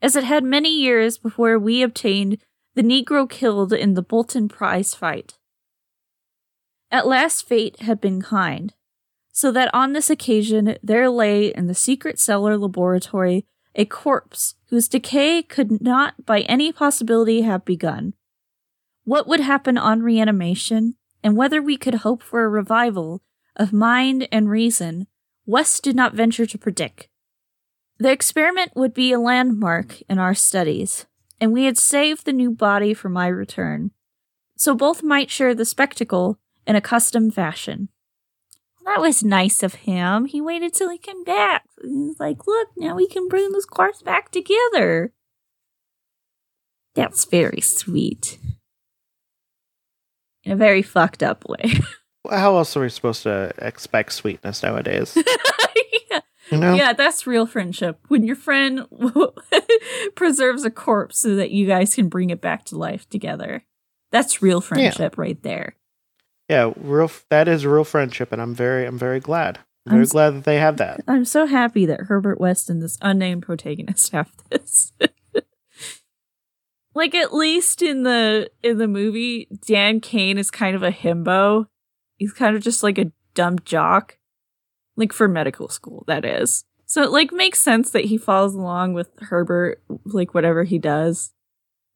as 0.00 0.14
it 0.14 0.22
had 0.22 0.44
many 0.44 0.68
years 0.68 1.18
before 1.18 1.58
we 1.58 1.82
obtained 1.82 2.38
the 2.76 2.82
Negro 2.82 3.28
killed 3.28 3.72
in 3.72 3.94
the 3.94 4.02
Bolton 4.02 4.48
prize 4.48 4.94
fight. 4.94 5.36
At 6.92 7.08
last 7.08 7.44
fate 7.44 7.80
had 7.80 8.00
been 8.00 8.22
kind, 8.22 8.72
so 9.32 9.50
that 9.50 9.74
on 9.74 9.94
this 9.94 10.10
occasion 10.10 10.76
there 10.80 11.10
lay 11.10 11.48
in 11.52 11.66
the 11.66 11.74
secret 11.74 12.20
cellar 12.20 12.56
laboratory 12.56 13.46
a 13.74 13.84
corpse 13.84 14.54
whose 14.68 14.86
decay 14.86 15.42
could 15.42 15.82
not 15.82 16.24
by 16.24 16.42
any 16.42 16.70
possibility 16.70 17.42
have 17.42 17.64
begun 17.64 18.14
what 19.08 19.26
would 19.26 19.40
happen 19.40 19.78
on 19.78 20.02
reanimation, 20.02 20.94
and 21.24 21.34
whether 21.34 21.62
we 21.62 21.78
could 21.78 21.94
hope 21.94 22.22
for 22.22 22.44
a 22.44 22.48
revival 22.48 23.22
of 23.56 23.72
mind 23.72 24.28
and 24.30 24.50
reason, 24.50 25.06
West 25.46 25.82
did 25.82 25.96
not 25.96 26.12
venture 26.12 26.44
to 26.44 26.58
predict. 26.58 27.08
The 27.98 28.12
experiment 28.12 28.72
would 28.76 28.92
be 28.92 29.10
a 29.12 29.18
landmark 29.18 30.02
in 30.10 30.18
our 30.18 30.34
studies, 30.34 31.06
and 31.40 31.54
we 31.54 31.64
had 31.64 31.78
saved 31.78 32.26
the 32.26 32.34
new 32.34 32.50
body 32.50 32.92
for 32.92 33.08
my 33.08 33.28
return, 33.28 33.92
so 34.58 34.74
both 34.74 35.02
might 35.02 35.30
share 35.30 35.54
the 35.54 35.64
spectacle 35.64 36.38
in 36.66 36.76
a 36.76 36.82
custom 36.82 37.30
fashion. 37.30 37.88
That 38.84 39.00
was 39.00 39.24
nice 39.24 39.62
of 39.62 39.72
him. 39.74 40.26
He 40.26 40.42
waited 40.42 40.74
till 40.74 40.90
he 40.90 40.98
came 40.98 41.24
back. 41.24 41.64
He's 41.82 42.20
like, 42.20 42.46
look, 42.46 42.68
now 42.76 42.94
we 42.94 43.08
can 43.08 43.26
bring 43.26 43.52
this 43.52 43.64
corpse 43.64 44.02
back 44.02 44.30
together. 44.30 45.14
That's 46.94 47.24
very 47.24 47.62
sweet 47.62 48.38
in 50.48 50.52
a 50.52 50.56
very 50.56 50.80
fucked 50.80 51.22
up 51.22 51.44
way. 51.46 51.74
How 52.30 52.56
else 52.56 52.76
are 52.76 52.80
we 52.80 52.88
supposed 52.88 53.22
to 53.24 53.52
expect 53.58 54.12
sweetness 54.12 54.62
nowadays? 54.62 55.16
yeah. 56.10 56.20
You 56.50 56.58
know? 56.58 56.74
yeah, 56.74 56.94
that's 56.94 57.26
real 57.26 57.46
friendship. 57.46 57.98
When 58.08 58.24
your 58.24 58.36
friend 58.36 58.86
preserves 60.14 60.64
a 60.64 60.70
corpse 60.70 61.18
so 61.18 61.36
that 61.36 61.50
you 61.50 61.66
guys 61.66 61.94
can 61.94 62.08
bring 62.08 62.30
it 62.30 62.40
back 62.40 62.64
to 62.66 62.78
life 62.78 63.08
together. 63.10 63.64
That's 64.10 64.40
real 64.40 64.62
friendship 64.62 65.16
yeah. 65.16 65.22
right 65.22 65.42
there. 65.42 65.76
Yeah, 66.48 66.72
real 66.76 67.10
that 67.28 67.46
is 67.46 67.66
real 67.66 67.84
friendship 67.84 68.32
and 68.32 68.40
I'm 68.40 68.54
very 68.54 68.86
I'm 68.86 68.98
very 68.98 69.20
glad. 69.20 69.58
I'm 69.86 69.92
very 69.92 70.02
I'm 70.02 70.08
glad 70.08 70.30
that 70.30 70.44
they 70.44 70.56
have 70.56 70.78
that. 70.78 71.00
I'm 71.06 71.26
so 71.26 71.44
happy 71.44 71.84
that 71.84 72.02
Herbert 72.02 72.40
West 72.40 72.70
and 72.70 72.82
this 72.82 72.96
unnamed 73.02 73.42
protagonist 73.42 74.12
have 74.12 74.32
this. 74.48 74.92
Like 76.98 77.14
at 77.14 77.32
least 77.32 77.80
in 77.80 78.02
the 78.02 78.50
in 78.60 78.78
the 78.78 78.88
movie, 78.88 79.46
Dan 79.64 80.00
Cain 80.00 80.36
is 80.36 80.50
kind 80.50 80.74
of 80.74 80.82
a 80.82 80.90
himbo. 80.90 81.66
He's 82.16 82.32
kind 82.32 82.56
of 82.56 82.62
just 82.64 82.82
like 82.82 82.98
a 82.98 83.12
dumb 83.34 83.60
jock. 83.60 84.18
Like 84.96 85.12
for 85.12 85.28
medical 85.28 85.68
school, 85.68 86.02
that 86.08 86.24
is. 86.24 86.64
So 86.86 87.04
it 87.04 87.12
like 87.12 87.30
makes 87.30 87.60
sense 87.60 87.90
that 87.90 88.06
he 88.06 88.18
follows 88.18 88.52
along 88.52 88.94
with 88.94 89.10
Herbert, 89.20 89.80
like 90.06 90.34
whatever 90.34 90.64
he 90.64 90.80
does. 90.80 91.32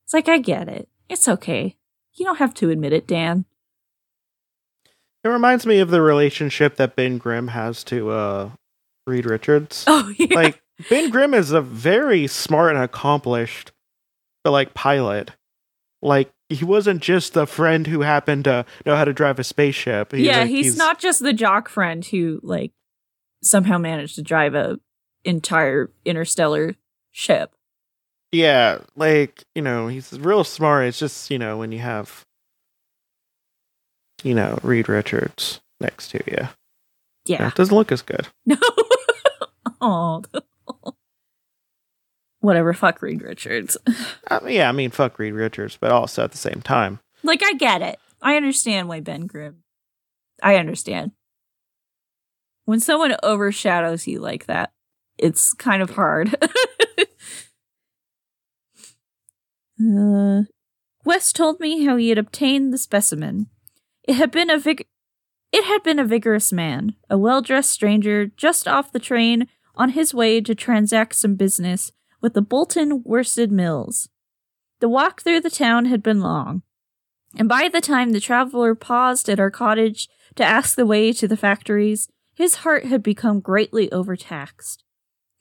It's 0.05 0.15
like 0.15 0.29
I 0.29 0.39
get 0.39 0.69
it. 0.69 0.89
It's 1.09 1.27
okay. 1.27 1.77
You 2.15 2.25
don't 2.25 2.39
have 2.39 2.55
to 2.55 2.71
admit 2.71 2.93
it, 2.93 3.09
Dan. 3.09 3.47
It 5.25 5.29
reminds 5.31 5.67
me 5.67 5.81
of 5.81 5.91
the 5.91 6.01
relationship 6.01 6.77
that 6.77 6.95
Ben 6.95 7.19
Grimm 7.19 7.49
has 7.49 7.83
to 7.85 8.11
uh 8.11 8.51
Reed 9.09 9.27
Richards. 9.27 9.83
Oh 9.89 10.15
yeah. 10.17 10.29
Like 10.33 10.63
Ben 10.89 11.11
Grimm 11.11 11.35
is 11.35 11.51
a 11.51 11.61
very 11.61 12.29
smart 12.29 12.77
and 12.77 12.85
accomplished 12.85 13.73
but 14.45 14.51
like 14.51 14.75
pilot. 14.75 15.33
Like 16.01 16.31
he 16.49 16.65
wasn't 16.65 17.01
just 17.01 17.35
the 17.35 17.47
friend 17.47 17.87
who 17.87 18.01
happened 18.01 18.45
to 18.45 18.65
know 18.85 18.97
how 18.97 19.05
to 19.05 19.13
drive 19.13 19.39
a 19.39 19.45
spaceship. 19.45 20.13
He, 20.13 20.27
yeah, 20.27 20.41
like, 20.41 20.51
he's, 20.51 20.67
he's, 20.67 20.77
not 20.77 20.99
just 20.99 21.23
the 21.23 21.33
jock 21.33 21.69
friend 21.69 22.05
who 22.05 22.41
like 22.43 22.73
somehow 23.43 23.79
managed 23.79 24.17
to 24.17 24.23
drive 24.23 24.55
a 24.55 24.79
entire 25.25 25.91
interstellar 26.05 26.75
ship. 27.13 27.53
Yeah, 28.33 28.79
like, 28.97 29.45
you 29.55 29.63
know, 29.63 29.89
he's 29.89 30.13
real 30.19 30.43
smart. 30.43 30.87
It's 30.87 30.99
just, 30.99 31.31
you 31.31 31.39
know, 31.39 31.59
when 31.59 31.71
you 31.71 31.81
have 31.81 32.25
you 34.23 34.35
know, 34.35 34.59
Reed 34.63 34.89
Richards 34.89 35.61
next 35.81 36.09
to 36.11 36.23
you. 36.27 36.49
Yeah. 37.27 37.43
Know, 37.43 37.49
it 37.49 37.55
doesn't 37.55 37.75
look 37.75 37.93
as 37.93 38.03
good. 38.03 38.29
No. 38.47 38.57
oh 39.81 40.23
whatever, 42.43 42.75
fuck 42.75 43.01
Reed 43.01 43.23
Richards. 43.23 43.79
yeah, 44.47 44.69
I 44.69 44.73
mean, 44.73 44.91
fuck 44.91 45.19
Reed 45.19 45.33
Richards, 45.33 45.79
but 45.81 45.91
also 45.91 46.23
at 46.25 46.33
the 46.33 46.39
same 46.39 46.61
time. 46.61 47.01
Like, 47.23 47.43
I 47.43 47.55
get 47.55 47.81
it. 47.81 47.99
I 48.21 48.37
understand 48.37 48.89
why 48.89 49.01
Ben 49.01 49.27
Grimm. 49.27 49.63
I 50.43 50.57
understand. 50.57 51.13
When 52.65 52.81
someone 52.81 53.17
overshadows 53.23 54.07
you 54.07 54.21
like 54.21 54.47
that, 54.47 54.73
it's 55.19 55.55
kind 55.55 55.83
of 55.83 55.91
hard. 55.91 56.35
uh, 59.81 60.43
West 61.05 61.37
told 61.37 61.61
me 61.61 61.85
how 61.85 61.97
he 61.97 62.09
had 62.09 62.19
obtained 62.19 62.73
the 62.73 62.79
specimen. 62.79 63.47
It 64.05 64.15
had 64.15 64.31
been 64.31 64.51
a 64.51 64.59
vig- 64.59 64.87
it 65.53 65.65
had 65.65 65.83
been 65.83 65.99
a 65.99 66.05
vigorous 66.05 66.53
man, 66.53 66.97
a 67.11 67.19
well-dressed 67.19 67.71
stranger 67.71 68.27
just 68.27 68.67
off 68.67 68.91
the 68.91 68.99
train 68.99 69.49
on 69.75 69.91
his 69.91 70.15
way 70.15 70.41
to 70.41 70.55
transact 70.55 71.15
some 71.15 71.35
business 71.35 71.93
with 72.23 72.35
the 72.35 72.41
Bolton 72.41 73.03
Worsted 73.05 73.51
Mills. 73.53 74.09
The 74.81 74.89
walk 74.89 75.23
through 75.23 75.41
the 75.41 75.51
town 75.51 75.85
had 75.87 76.03
been 76.03 76.21
long, 76.21 76.63
and 77.37 77.49
by 77.49 77.69
the 77.69 77.81
time 77.81 78.11
the 78.11 78.21
traveler 78.21 78.75
paused 78.75 79.29
at 79.29 79.41
our 79.41 79.51
cottage 79.51 80.09
to 80.37 80.45
ask 80.45 80.77
the 80.77 80.87
way 80.87 81.13
to 81.13 81.29
the 81.29 81.37
factories, 81.37 82.09
his 82.35 82.57
heart 82.57 82.87
had 82.87 83.03
become 83.03 83.41
greatly 83.41 83.91
overtaxed. 83.93 84.85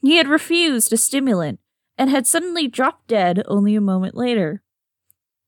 He 0.01 0.17
had 0.17 0.27
refused 0.27 0.91
a 0.91 0.97
stimulant 0.97 1.59
and 1.97 2.09
had 2.09 2.27
suddenly 2.27 2.67
dropped 2.67 3.07
dead 3.07 3.43
only 3.47 3.75
a 3.75 3.81
moment 3.81 4.15
later. 4.15 4.63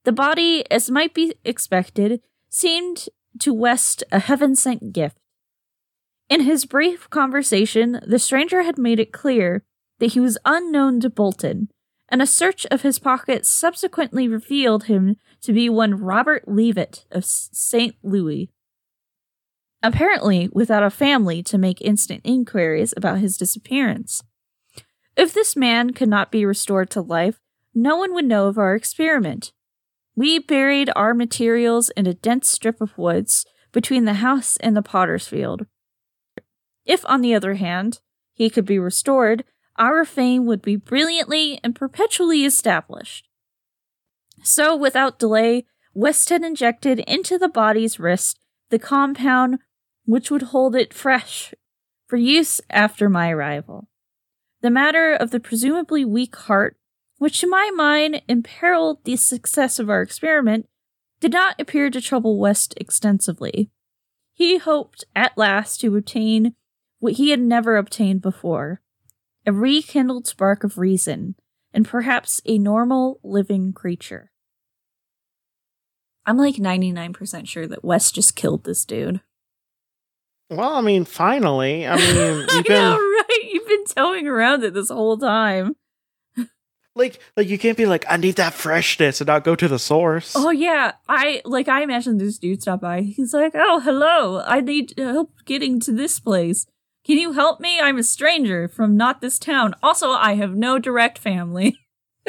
The 0.04 0.12
body, 0.12 0.64
as 0.70 0.90
might 0.90 1.14
be 1.14 1.34
expected, 1.44 2.20
seemed 2.48 3.08
to 3.40 3.52
West 3.52 4.04
a 4.12 4.20
heaven 4.20 4.54
sent 4.54 4.92
gift. 4.92 5.18
In 6.28 6.42
his 6.42 6.64
brief 6.64 7.10
conversation, 7.10 8.00
the 8.06 8.18
stranger 8.18 8.62
had 8.62 8.78
made 8.78 9.00
it 9.00 9.12
clear 9.12 9.64
that 9.98 10.12
he 10.12 10.20
was 10.20 10.38
unknown 10.44 11.00
to 11.00 11.10
Bolton, 11.10 11.68
and 12.08 12.20
a 12.20 12.26
search 12.26 12.66
of 12.66 12.82
his 12.82 12.98
pockets 12.98 13.48
subsequently 13.48 14.28
revealed 14.28 14.84
him 14.84 15.16
to 15.42 15.52
be 15.52 15.68
one 15.68 15.94
Robert 15.94 16.46
Leavitt 16.46 17.06
of 17.10 17.24
St. 17.24 17.96
Louis. 18.02 18.50
Apparently, 19.82 20.48
without 20.52 20.82
a 20.82 20.90
family 20.90 21.42
to 21.42 21.58
make 21.58 21.80
instant 21.80 22.22
inquiries 22.24 22.94
about 22.96 23.18
his 23.18 23.36
disappearance. 23.36 24.22
If 25.16 25.32
this 25.32 25.54
man 25.54 25.92
could 25.92 26.08
not 26.08 26.32
be 26.32 26.46
restored 26.46 26.90
to 26.90 27.00
life, 27.00 27.40
no 27.74 27.96
one 27.96 28.14
would 28.14 28.24
know 28.24 28.46
of 28.46 28.58
our 28.58 28.74
experiment. 28.74 29.52
We 30.16 30.38
buried 30.38 30.90
our 30.94 31.12
materials 31.12 31.90
in 31.90 32.06
a 32.06 32.14
dense 32.14 32.48
strip 32.48 32.80
of 32.80 32.96
woods 32.96 33.44
between 33.72 34.04
the 34.04 34.14
house 34.14 34.56
and 34.58 34.76
the 34.76 34.82
potter's 34.82 35.26
field. 35.26 35.66
If, 36.84 37.04
on 37.06 37.20
the 37.20 37.34
other 37.34 37.54
hand, 37.54 38.00
he 38.32 38.48
could 38.48 38.64
be 38.64 38.78
restored, 38.78 39.44
our 39.76 40.04
fame 40.04 40.46
would 40.46 40.62
be 40.62 40.76
brilliantly 40.76 41.60
and 41.62 41.74
perpetually 41.74 42.44
established. 42.44 43.28
So, 44.42 44.76
without 44.76 45.18
delay, 45.18 45.66
West 45.94 46.28
had 46.28 46.42
injected 46.42 47.00
into 47.00 47.38
the 47.38 47.48
body's 47.48 47.98
wrist 47.98 48.38
the 48.70 48.78
compound 48.78 49.58
which 50.04 50.30
would 50.30 50.42
hold 50.42 50.74
it 50.74 50.92
fresh 50.92 51.54
for 52.06 52.16
use 52.16 52.60
after 52.70 53.08
my 53.08 53.30
arrival. 53.30 53.88
The 54.60 54.70
matter 54.70 55.12
of 55.14 55.30
the 55.30 55.40
presumably 55.40 56.04
weak 56.04 56.36
heart, 56.36 56.76
which 57.18 57.40
to 57.40 57.46
my 57.46 57.70
mind 57.74 58.22
imperiled 58.28 59.04
the 59.04 59.16
success 59.16 59.78
of 59.78 59.88
our 59.88 60.02
experiment, 60.02 60.68
did 61.20 61.32
not 61.32 61.60
appear 61.60 61.90
to 61.90 62.00
trouble 62.00 62.38
West 62.38 62.74
extensively. 62.76 63.70
He 64.32 64.58
hoped 64.58 65.04
at 65.14 65.38
last 65.38 65.80
to 65.80 65.96
obtain 65.96 66.54
what 66.98 67.14
he 67.14 67.30
had 67.30 67.40
never 67.40 67.76
obtained 67.76 68.20
before 68.20 68.80
a 69.46 69.52
rekindled 69.52 70.26
spark 70.26 70.64
of 70.64 70.78
reason, 70.78 71.34
and 71.72 71.86
perhaps 71.86 72.40
a 72.46 72.58
normal 72.58 73.20
living 73.22 73.72
creature. 73.72 74.30
I'm 76.26 76.38
like 76.38 76.56
99% 76.56 77.46
sure 77.46 77.66
that 77.66 77.84
West 77.84 78.14
just 78.14 78.34
killed 78.36 78.64
this 78.64 78.84
dude. 78.84 79.20
Well, 80.50 80.74
I 80.74 80.80
mean, 80.80 81.04
finally. 81.04 81.86
I 81.86 81.96
mean, 81.96 82.46
you've 82.52 82.64
been, 82.64 82.82
know, 82.82 82.96
right? 82.96 83.40
You've 83.50 83.66
been 83.66 83.84
towing 83.84 84.26
around 84.26 84.64
it 84.64 84.74
this 84.74 84.90
whole 84.90 85.18
time. 85.18 85.76
Like, 86.96 87.18
like 87.36 87.48
you 87.48 87.58
can't 87.58 87.76
be 87.76 87.86
like, 87.86 88.04
I 88.08 88.16
need 88.16 88.36
that 88.36 88.54
freshness 88.54 89.20
and 89.20 89.26
not 89.26 89.42
go 89.42 89.56
to 89.56 89.66
the 89.66 89.80
source. 89.80 90.34
Oh 90.36 90.50
yeah, 90.50 90.92
I 91.08 91.42
like. 91.44 91.66
I 91.66 91.82
imagine 91.82 92.18
this 92.18 92.38
dude 92.38 92.62
stopped 92.62 92.82
by. 92.82 93.00
He's 93.00 93.34
like, 93.34 93.50
"Oh, 93.56 93.80
hello. 93.80 94.40
I 94.46 94.60
need 94.60 94.94
help 94.96 95.32
getting 95.44 95.80
to 95.80 95.92
this 95.92 96.20
place. 96.20 96.66
Can 97.04 97.18
you 97.18 97.32
help 97.32 97.60
me? 97.60 97.80
I'm 97.80 97.98
a 97.98 98.02
stranger 98.02 98.68
from 98.68 98.96
not 98.96 99.20
this 99.20 99.38
town. 99.38 99.74
Also, 99.82 100.10
I 100.10 100.34
have 100.34 100.54
no 100.54 100.78
direct 100.78 101.18
family." 101.18 101.78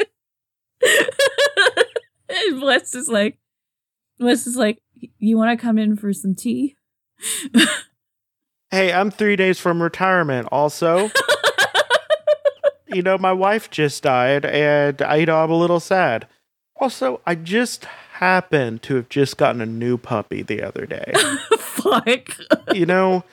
and 2.28 2.60
West 2.60 2.94
is 2.94 3.08
like, 3.08 3.38
Wes 4.18 4.46
is 4.46 4.56
like, 4.56 4.78
you 5.18 5.36
want 5.36 5.58
to 5.58 5.62
come 5.62 5.78
in 5.78 5.96
for 5.96 6.12
some 6.12 6.34
tea? 6.34 6.76
hey, 8.70 8.92
I'm 8.92 9.10
three 9.10 9.36
days 9.36 9.58
from 9.58 9.82
retirement. 9.82 10.48
Also, 10.52 11.10
you 12.88 13.02
know, 13.02 13.18
my 13.18 13.32
wife 13.32 13.70
just 13.70 14.02
died, 14.02 14.44
and 14.44 15.00
I, 15.02 15.16
you 15.16 15.26
know, 15.26 15.42
I'm 15.42 15.50
a 15.50 15.56
little 15.56 15.80
sad. 15.80 16.26
Also, 16.76 17.20
I 17.26 17.34
just 17.34 17.86
happened 18.14 18.82
to 18.82 18.96
have 18.96 19.08
just 19.08 19.36
gotten 19.36 19.60
a 19.60 19.66
new 19.66 19.96
puppy 19.96 20.42
the 20.42 20.62
other 20.62 20.86
day. 20.86 21.12
Fuck. 21.58 22.38
you 22.74 22.86
know, 22.86 23.24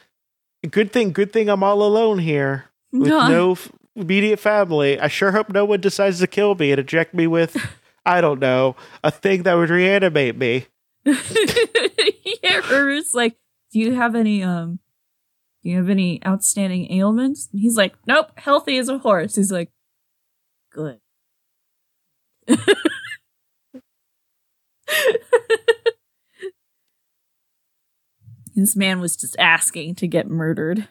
good 0.69 0.91
thing, 0.91 1.11
good 1.11 1.33
thing 1.33 1.49
I'm 1.49 1.63
all 1.63 1.83
alone 1.83 2.19
here 2.19 2.65
with 2.91 3.09
no, 3.09 3.27
no 3.27 3.57
immediate 3.95 4.39
family. 4.39 4.99
I 4.99 5.07
sure 5.07 5.31
hope 5.31 5.49
no 5.49 5.65
one 5.65 5.81
decides 5.81 6.19
to 6.19 6.27
kill 6.27 6.55
me 6.55 6.71
and 6.71 6.79
inject 6.79 7.13
me 7.13 7.27
with, 7.27 7.55
I 8.05 8.21
don't 8.21 8.39
know, 8.39 8.75
a 9.03 9.11
thing 9.11 9.43
that 9.43 9.55
would 9.55 9.69
reanimate 9.69 10.37
me. 10.37 10.67
yeah, 11.05 12.61
Herbert's 12.61 13.13
like, 13.13 13.35
do 13.71 13.79
you 13.79 13.95
have 13.95 14.15
any 14.15 14.43
um 14.43 14.79
do 15.63 15.69
you 15.69 15.77
have 15.77 15.89
any 15.89 16.23
outstanding 16.25 16.91
ailments? 16.91 17.49
And 17.51 17.61
he's 17.61 17.77
like, 17.77 17.95
Nope, 18.05 18.31
healthy 18.37 18.77
as 18.77 18.89
a 18.89 18.97
horse. 18.99 19.35
He's 19.35 19.51
like, 19.51 19.71
Good. 20.71 20.99
this 28.55 28.75
man 28.75 28.99
was 28.99 29.15
just 29.15 29.35
asking 29.39 29.95
to 29.95 30.07
get 30.07 30.29
murdered. 30.29 30.87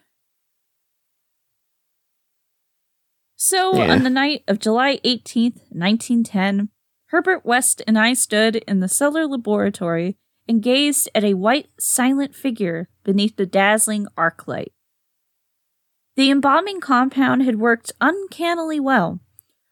So, 3.36 3.76
yeah. 3.76 3.92
on 3.92 4.04
the 4.04 4.10
night 4.10 4.44
of 4.46 4.60
July 4.60 4.98
18th, 5.04 5.58
1910, 5.70 6.68
Herbert 7.06 7.44
West 7.44 7.82
and 7.86 7.98
I 7.98 8.14
stood 8.14 8.56
in 8.56 8.80
the 8.80 8.88
cellar 8.88 9.26
laboratory 9.26 10.16
and 10.48 10.62
gazed 10.62 11.08
at 11.14 11.24
a 11.24 11.34
white, 11.34 11.68
silent 11.78 12.34
figure 12.34 12.88
beneath 13.04 13.36
the 13.36 13.46
dazzling 13.46 14.06
arc 14.16 14.46
light. 14.46 14.72
The 16.16 16.30
embalming 16.30 16.80
compound 16.80 17.42
had 17.42 17.58
worked 17.58 17.92
uncannily 18.00 18.78
well, 18.78 19.20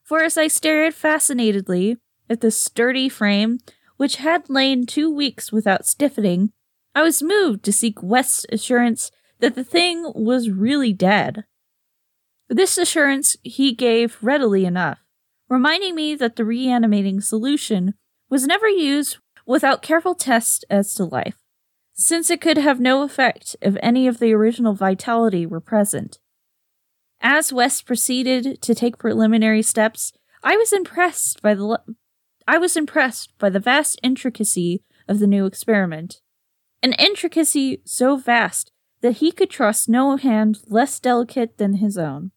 for 0.03 0.23
as 0.23 0.37
I 0.37 0.49
stared 0.49 0.95
fascinatedly 0.95 1.97
at 2.29 2.41
the 2.41 2.51
sturdy 2.51 3.09
frame, 3.09 3.59
which 3.97 4.17
had 4.17 4.49
lain 4.49 4.87
two 4.87 5.11
weeks 5.11 5.53
without 5.53 5.87
stiffening, 5.87 6.53
I 6.95 7.03
was 7.03 7.23
moved 7.23 7.65
to 7.65 7.73
seek 7.73 8.03
West's 8.03 8.47
assurance 8.51 9.11
that 9.39 9.55
the 9.55 9.65
thing 9.65 10.13
was 10.15 10.51
really 10.51 10.93
dead. 10.93 11.45
This 12.49 12.77
assurance 12.77 13.37
he 13.43 13.75
gave 13.75 14.19
readily 14.23 14.65
enough 14.65 14.99
reminding 15.51 15.97
me 15.97 16.15
that 16.15 16.37
the 16.37 16.45
reanimating 16.45 17.21
solution 17.21 17.95
was 18.31 18.47
never 18.47 18.69
used 18.69 19.19
without 19.45 19.83
careful 19.83 20.15
tests 20.15 20.65
as 20.71 20.95
to 20.95 21.05
life, 21.05 21.43
since 21.93 22.31
it 22.31 22.41
could 22.41 22.57
have 22.57 22.81
no 22.81 23.03
effect 23.03 23.57
if 23.61 23.77
any 23.83 24.07
of 24.07 24.21
the 24.21 24.33
original 24.33 24.75
vitality 24.75 25.45
were 25.45 25.61
present. 25.61 26.19
As 27.21 27.53
West 27.53 27.85
proceeded 27.85 28.63
to 28.63 28.75
take 28.75 28.97
preliminary 28.97 29.61
steps, 29.61 30.13
I 30.43 30.57
was 30.57 30.73
impressed 30.73 31.43
by 31.43 31.55
the 31.55 31.81
I 32.47 32.57
was 32.57 32.77
impressed 32.77 33.37
by 33.39 33.51
the 33.51 33.61
vast 33.61 34.01
intricacy 34.03 34.83
of 35.07 35.19
the 35.19 35.27
new 35.27 35.47
experiment. 35.47 36.21
An 36.83 36.95
intricacy 36.95 37.83
so 37.85 38.17
vast 38.17 38.73
that 39.03 39.19
he 39.19 39.33
could 39.33 39.51
trust 39.51 39.89
no 39.89 40.17
hand 40.17 40.61
less 40.67 40.99
delicate 40.99 41.59
than 41.59 41.75
his 41.75 41.99
own. 41.99 42.33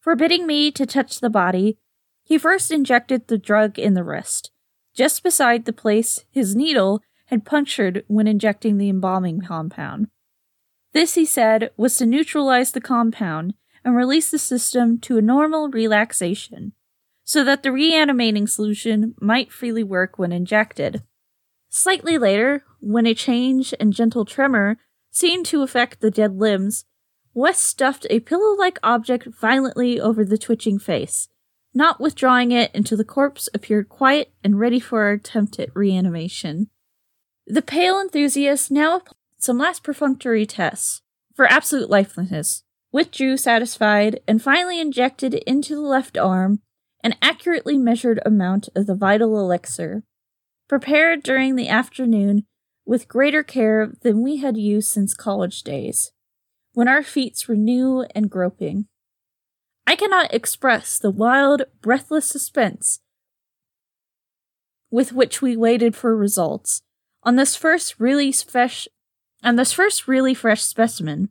Forbidding 0.00 0.46
me 0.46 0.70
to 0.72 0.84
touch 0.84 1.20
the 1.20 1.30
body, 1.30 1.78
he 2.22 2.38
first 2.38 2.70
injected 2.70 3.28
the 3.28 3.38
drug 3.38 3.78
in 3.78 3.94
the 3.94 4.04
wrist, 4.04 4.50
just 4.94 5.22
beside 5.22 5.64
the 5.64 5.72
place 5.72 6.24
his 6.30 6.54
needle 6.54 7.02
had 7.26 7.46
punctured 7.46 8.04
when 8.06 8.26
injecting 8.26 8.76
the 8.76 8.88
embalming 8.88 9.40
compound. 9.40 10.08
This, 10.92 11.14
he 11.14 11.24
said, 11.24 11.70
was 11.76 11.96
to 11.96 12.06
neutralize 12.06 12.72
the 12.72 12.80
compound 12.80 13.54
and 13.84 13.96
release 13.96 14.30
the 14.30 14.38
system 14.38 14.98
to 15.00 15.18
a 15.18 15.22
normal 15.22 15.68
relaxation, 15.68 16.72
so 17.24 17.42
that 17.44 17.62
the 17.62 17.72
reanimating 17.72 18.46
solution 18.46 19.14
might 19.20 19.52
freely 19.52 19.82
work 19.82 20.18
when 20.18 20.32
injected. 20.32 21.02
Slightly 21.74 22.18
later, 22.18 22.62
when 22.80 23.04
a 23.04 23.14
change 23.14 23.74
and 23.80 23.92
gentle 23.92 24.24
tremor 24.24 24.78
seemed 25.10 25.46
to 25.46 25.62
affect 25.62 26.00
the 26.00 26.10
dead 26.10 26.36
limbs, 26.36 26.84
West 27.34 27.64
stuffed 27.64 28.06
a 28.10 28.20
pillow 28.20 28.54
like 28.56 28.78
object 28.84 29.26
violently 29.26 30.00
over 30.00 30.24
the 30.24 30.38
twitching 30.38 30.78
face 30.78 31.28
not 31.74 32.00
withdrawing 32.00 32.52
it 32.52 32.70
until 32.74 32.96
the 32.96 33.04
corpse 33.04 33.48
appeared 33.52 33.88
quiet 33.88 34.32
and 34.44 34.60
ready 34.60 34.78
for 34.78 35.02
our 35.02 35.12
attempt 35.12 35.58
at 35.58 35.74
reanimation. 35.74 36.70
The 37.46 37.62
pale 37.62 38.00
enthusiast 38.00 38.70
now 38.70 38.98
applied 38.98 39.16
some 39.38 39.58
last 39.58 39.82
perfunctory 39.82 40.46
tests 40.46 41.02
for 41.34 41.46
absolute 41.46 41.90
lifelessness, 41.90 42.62
withdrew 42.92 43.36
satisfied, 43.36 44.20
and 44.26 44.40
finally 44.40 44.80
injected 44.80 45.34
into 45.34 45.74
the 45.74 45.80
left 45.82 46.16
arm 46.16 46.60
an 47.02 47.14
accurately 47.20 47.76
measured 47.76 48.20
amount 48.24 48.68
of 48.74 48.86
the 48.86 48.94
vital 48.94 49.38
elixir, 49.38 50.04
prepared 50.68 51.22
during 51.22 51.56
the 51.56 51.68
afternoon 51.68 52.44
with 52.86 53.08
greater 53.08 53.42
care 53.42 53.92
than 54.02 54.22
we 54.22 54.38
had 54.38 54.56
used 54.56 54.88
since 54.88 55.14
college 55.14 55.62
days, 55.62 56.12
when 56.72 56.88
our 56.88 57.02
feet 57.02 57.42
were 57.48 57.56
new 57.56 58.04
and 58.14 58.30
groping. 58.30 58.86
I 59.86 59.96
cannot 59.96 60.32
express 60.32 60.98
the 60.98 61.10
wild, 61.10 61.62
breathless 61.80 62.26
suspense 62.26 63.00
with 64.94 65.12
which 65.12 65.42
we 65.42 65.56
waited 65.56 65.96
for 65.96 66.16
results 66.16 66.80
on 67.24 67.34
this 67.34 67.56
first 67.56 67.98
really 67.98 68.30
fresh 68.30 68.86
on 69.42 69.56
this 69.56 69.72
first 69.72 70.06
really 70.06 70.34
fresh 70.34 70.62
specimen. 70.62 71.30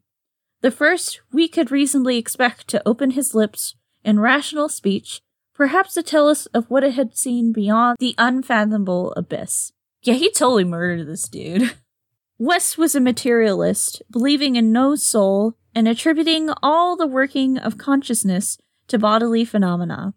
The 0.61 0.69
first 0.69 1.21
we 1.31 1.47
could 1.47 1.71
reasonably 1.71 2.17
expect 2.17 2.67
to 2.67 2.81
open 2.85 3.11
his 3.11 3.33
lips 3.33 3.75
in 4.03 4.19
rational 4.19 4.67
speech, 4.67 5.21
perhaps 5.53 5.93
to 5.93 6.03
tell 6.03 6.27
us 6.27 6.45
of 6.47 6.69
what 6.69 6.83
it 6.83 6.93
had 6.93 7.15
seen 7.15 7.51
beyond 7.51 7.97
the 7.99 8.15
unfathomable 8.17 9.13
abyss. 9.13 9.71
Yeah, 10.01 10.15
he 10.15 10.31
totally 10.31 10.63
murdered 10.63 11.07
this 11.07 11.27
dude. 11.27 11.75
West 12.37 12.77
was 12.77 12.95
a 12.95 12.99
materialist, 12.99 14.01
believing 14.11 14.55
in 14.55 14.71
no 14.71 14.95
soul 14.95 15.55
and 15.75 15.87
attributing 15.87 16.49
all 16.61 16.97
the 16.97 17.07
working 17.07 17.57
of 17.57 17.77
consciousness 17.77 18.57
to 18.87 18.99
bodily 18.99 19.45
phenomena. 19.45 20.13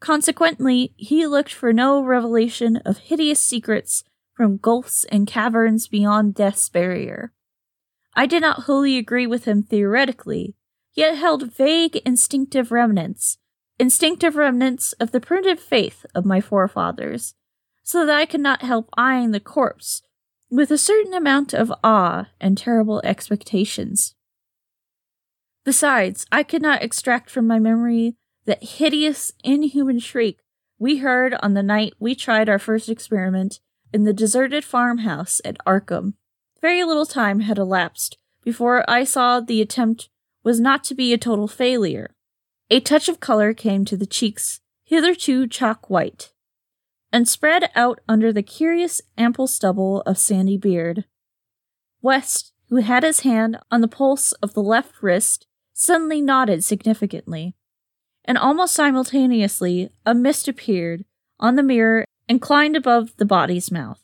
Consequently, 0.00 0.94
he 0.96 1.26
looked 1.26 1.52
for 1.52 1.72
no 1.72 2.02
revelation 2.02 2.76
of 2.78 2.98
hideous 2.98 3.40
secrets 3.40 4.04
from 4.34 4.56
gulfs 4.56 5.04
and 5.10 5.26
caverns 5.26 5.88
beyond 5.88 6.34
death's 6.34 6.68
barrier. 6.68 7.32
I 8.14 8.26
did 8.26 8.42
not 8.42 8.64
wholly 8.64 8.96
agree 8.96 9.26
with 9.26 9.44
him 9.44 9.62
theoretically, 9.62 10.54
yet 10.94 11.16
held 11.16 11.52
vague 11.52 11.96
instinctive 12.04 12.70
remnants 12.70 13.38
instinctive 13.78 14.36
remnants 14.36 14.92
of 14.94 15.10
the 15.12 15.20
primitive 15.20 15.60
faith 15.60 16.04
of 16.14 16.24
my 16.24 16.40
forefathers, 16.40 17.34
so 17.82 18.04
that 18.04 18.16
I 18.16 18.26
could 18.26 18.40
not 18.40 18.62
help 18.62 18.88
eyeing 18.96 19.30
the 19.30 19.40
corpse 19.40 20.02
with 20.50 20.70
a 20.70 20.78
certain 20.78 21.14
amount 21.14 21.52
of 21.52 21.72
awe 21.84 22.28
and 22.40 22.56
terrible 22.56 23.00
expectations. 23.04 24.14
Besides, 25.64 26.26
I 26.32 26.42
could 26.42 26.62
not 26.62 26.82
extract 26.82 27.30
from 27.30 27.46
my 27.46 27.58
memory 27.58 28.16
that 28.46 28.64
hideous, 28.64 29.32
inhuman 29.44 29.98
shriek 29.98 30.38
we 30.78 30.98
heard 30.98 31.34
on 31.42 31.54
the 31.54 31.62
night 31.62 31.94
we 31.98 32.14
tried 32.14 32.48
our 32.48 32.58
first 32.58 32.88
experiment 32.88 33.60
in 33.92 34.04
the 34.04 34.12
deserted 34.12 34.64
farmhouse 34.64 35.40
at 35.44 35.58
Arkham. 35.66 36.14
Very 36.60 36.84
little 36.84 37.06
time 37.06 37.40
had 37.40 37.58
elapsed 37.58 38.16
before 38.44 38.88
I 38.88 39.04
saw 39.04 39.40
the 39.40 39.60
attempt 39.60 40.08
was 40.44 40.60
not 40.60 40.84
to 40.84 40.94
be 40.94 41.12
a 41.12 41.18
total 41.18 41.48
failure. 41.48 42.14
A 42.70 42.80
touch 42.80 43.08
of 43.08 43.18
color 43.18 43.54
came 43.54 43.86
to 43.86 43.96
the 43.96 44.06
cheeks, 44.06 44.60
hitherto 44.84 45.46
chalk 45.46 45.88
white, 45.88 46.32
and 47.10 47.26
spread 47.26 47.70
out 47.74 48.00
under 48.06 48.30
the 48.30 48.42
curious 48.42 49.00
ample 49.16 49.46
stubble 49.46 50.02
of 50.02 50.18
sandy 50.18 50.58
beard. 50.58 51.06
West, 52.02 52.52
who 52.68 52.76
had 52.76 53.04
his 53.04 53.20
hand 53.20 53.58
on 53.70 53.80
the 53.80 53.88
pulse 53.88 54.32
of 54.32 54.52
the 54.52 54.62
left 54.62 55.02
wrist, 55.02 55.46
suddenly 55.72 56.20
nodded 56.20 56.62
significantly, 56.62 57.54
and 58.26 58.36
almost 58.36 58.74
simultaneously 58.74 59.88
a 60.04 60.14
mist 60.14 60.46
appeared 60.46 61.06
on 61.40 61.56
the 61.56 61.62
mirror 61.62 62.04
inclined 62.28 62.76
above 62.76 63.16
the 63.16 63.24
body's 63.24 63.72
mouth. 63.72 64.02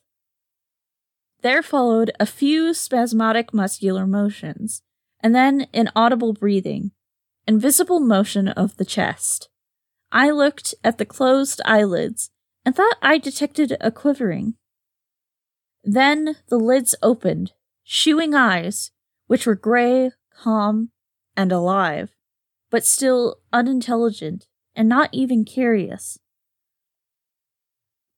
There 1.42 1.62
followed 1.62 2.10
a 2.18 2.24
few 2.24 2.72
spasmodic 2.72 3.52
muscular 3.52 4.06
motions, 4.06 4.80
and 5.20 5.34
then 5.34 5.66
inaudible 5.74 6.32
breathing, 6.32 6.92
and 7.46 7.60
visible 7.60 8.00
motion 8.00 8.48
of 8.48 8.76
the 8.76 8.84
chest. 8.84 9.48
I 10.10 10.30
looked 10.30 10.74
at 10.84 10.98
the 10.98 11.04
closed 11.04 11.60
eyelids 11.64 12.30
and 12.64 12.74
thought 12.74 12.96
I 13.02 13.18
detected 13.18 13.76
a 13.80 13.90
quivering. 13.90 14.54
Then 15.82 16.36
the 16.48 16.58
lids 16.58 16.94
opened, 17.02 17.52
shewing 17.82 18.34
eyes, 18.34 18.90
which 19.26 19.46
were 19.46 19.54
gray, 19.54 20.12
calm, 20.34 20.90
and 21.36 21.52
alive, 21.52 22.10
but 22.70 22.86
still 22.86 23.36
unintelligent 23.52 24.46
and 24.74 24.88
not 24.88 25.10
even 25.12 25.44
curious. 25.44 26.18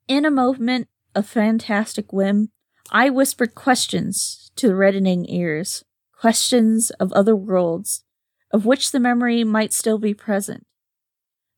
In 0.07 0.25
a 0.25 0.31
movement 0.31 0.89
of 1.15 1.27
fantastic 1.27 2.13
whim, 2.13 2.51
I 2.93 3.11
whispered 3.11 3.55
questions 3.55 4.53
to 4.57 4.69
the 4.69 4.77
reddening 4.77 5.29
ears, 5.29 5.85
questions 6.13 6.91
of 6.93 7.13
other 7.13 7.35
worlds, 7.35 8.05
of 8.53 8.65
which 8.65 8.93
the 8.93 9.01
memory 9.01 9.45
might 9.45 9.73
still 9.73 9.99
be 9.99 10.15
present. 10.15 10.67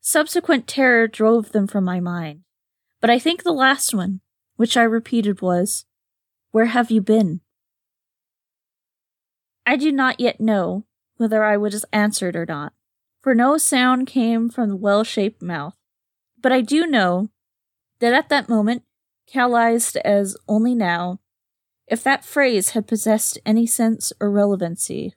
Subsequent 0.01 0.67
terror 0.67 1.07
drove 1.07 1.51
them 1.51 1.67
from 1.67 1.83
my 1.83 1.99
mind, 1.99 2.41
but 3.01 3.09
I 3.09 3.19
think 3.19 3.43
the 3.43 3.51
last 3.51 3.93
one, 3.93 4.21
which 4.55 4.77
I 4.77 4.83
repeated, 4.83 5.41
was, 5.41 5.85
Where 6.51 6.65
have 6.65 6.89
you 6.89 7.01
been? 7.01 7.41
I 9.65 9.75
do 9.75 9.91
not 9.91 10.19
yet 10.19 10.41
know 10.41 10.85
whether 11.17 11.43
I 11.43 11.57
was 11.57 11.85
answered 11.93 12.35
or 12.35 12.45
not, 12.45 12.73
for 13.21 13.35
no 13.35 13.57
sound 13.57 14.07
came 14.07 14.49
from 14.49 14.69
the 14.69 14.75
well 14.75 15.03
shaped 15.03 15.41
mouth, 15.41 15.75
but 16.41 16.51
I 16.51 16.61
do 16.61 16.87
know 16.87 17.29
that 17.99 18.13
at 18.13 18.29
that 18.29 18.49
moment, 18.49 18.83
calloused 19.27 19.97
as 19.97 20.35
only 20.47 20.73
now, 20.73 21.19
if 21.87 22.03
that 22.03 22.25
phrase 22.25 22.71
had 22.71 22.87
possessed 22.87 23.37
any 23.45 23.65
sense 23.65 24.13
or 24.19 24.31
relevancy. 24.31 25.13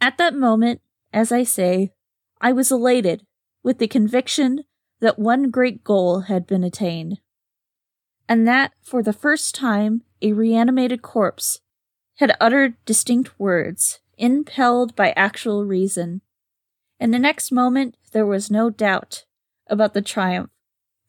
At 0.00 0.18
that 0.18 0.34
moment, 0.34 0.80
as 1.12 1.32
I 1.32 1.42
say, 1.42 1.92
I 2.40 2.52
was 2.52 2.70
elated 2.70 3.26
with 3.62 3.78
the 3.78 3.88
conviction 3.88 4.64
that 5.00 5.18
one 5.18 5.50
great 5.50 5.84
goal 5.84 6.22
had 6.22 6.46
been 6.46 6.64
attained, 6.64 7.20
and 8.28 8.46
that 8.46 8.72
for 8.82 9.02
the 9.02 9.12
first 9.12 9.54
time 9.54 10.02
a 10.22 10.32
reanimated 10.32 11.02
corpse 11.02 11.60
had 12.16 12.36
uttered 12.40 12.76
distinct 12.84 13.38
words, 13.38 14.00
impelled 14.18 14.94
by 14.94 15.12
actual 15.12 15.64
reason. 15.64 16.20
In 16.98 17.10
the 17.10 17.18
next 17.18 17.50
moment, 17.50 17.96
there 18.12 18.26
was 18.26 18.50
no 18.50 18.70
doubt 18.70 19.24
about 19.66 19.94
the 19.94 20.02
triumph 20.02 20.50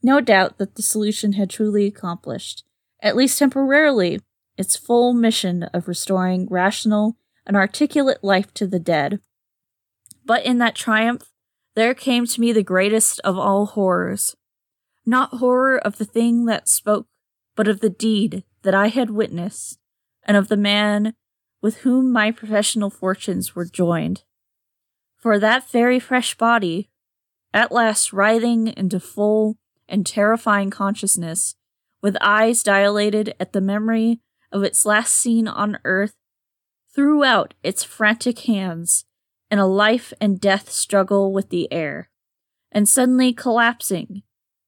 no 0.03 0.19
doubt 0.19 0.57
that 0.57 0.75
the 0.75 0.81
solution 0.81 1.33
had 1.33 1.49
truly 1.49 1.85
accomplished, 1.85 2.63
at 3.01 3.15
least 3.15 3.37
temporarily, 3.37 4.19
its 4.57 4.75
full 4.75 5.13
mission 5.13 5.63
of 5.73 5.87
restoring 5.87 6.47
rational 6.49 7.17
and 7.45 7.55
articulate 7.57 8.23
life 8.23 8.53
to 8.55 8.67
the 8.67 8.79
dead. 8.79 9.19
But 10.25 10.45
in 10.45 10.57
that 10.59 10.75
triumph, 10.75 11.31
there 11.75 11.93
came 11.93 12.25
to 12.25 12.41
me 12.41 12.51
the 12.51 12.63
greatest 12.63 13.19
of 13.21 13.37
all 13.37 13.65
horrors. 13.65 14.35
Not 15.05 15.35
horror 15.35 15.77
of 15.77 15.97
the 15.97 16.05
thing 16.05 16.45
that 16.45 16.67
spoke, 16.67 17.07
but 17.55 17.67
of 17.67 17.79
the 17.79 17.89
deed 17.89 18.43
that 18.61 18.75
I 18.75 18.87
had 18.87 19.09
witnessed, 19.09 19.79
and 20.23 20.37
of 20.37 20.47
the 20.47 20.57
man 20.57 21.15
with 21.61 21.77
whom 21.77 22.11
my 22.11 22.31
professional 22.31 22.89
fortunes 22.89 23.55
were 23.55 23.65
joined. 23.65 24.23
For 25.17 25.39
that 25.39 25.69
very 25.69 25.99
fresh 25.99 26.35
body, 26.35 26.89
at 27.53 27.71
last 27.71 28.11
writhing 28.13 28.67
into 28.67 28.99
full 28.99 29.57
and 29.87 30.05
terrifying 30.05 30.69
consciousness, 30.69 31.55
with 32.01 32.17
eyes 32.21 32.63
dilated 32.63 33.35
at 33.39 33.53
the 33.53 33.61
memory 33.61 34.19
of 34.51 34.63
its 34.63 34.85
last 34.85 35.13
scene 35.13 35.47
on 35.47 35.77
earth, 35.83 36.15
threw 36.93 37.23
out 37.23 37.53
its 37.63 37.83
frantic 37.83 38.39
hands 38.39 39.05
in 39.49 39.59
a 39.59 39.67
life 39.67 40.13
and 40.21 40.39
death 40.39 40.69
struggle 40.69 41.33
with 41.33 41.49
the 41.49 41.71
air, 41.71 42.09
and 42.71 42.87
suddenly 42.87 43.33
collapsing 43.33 44.23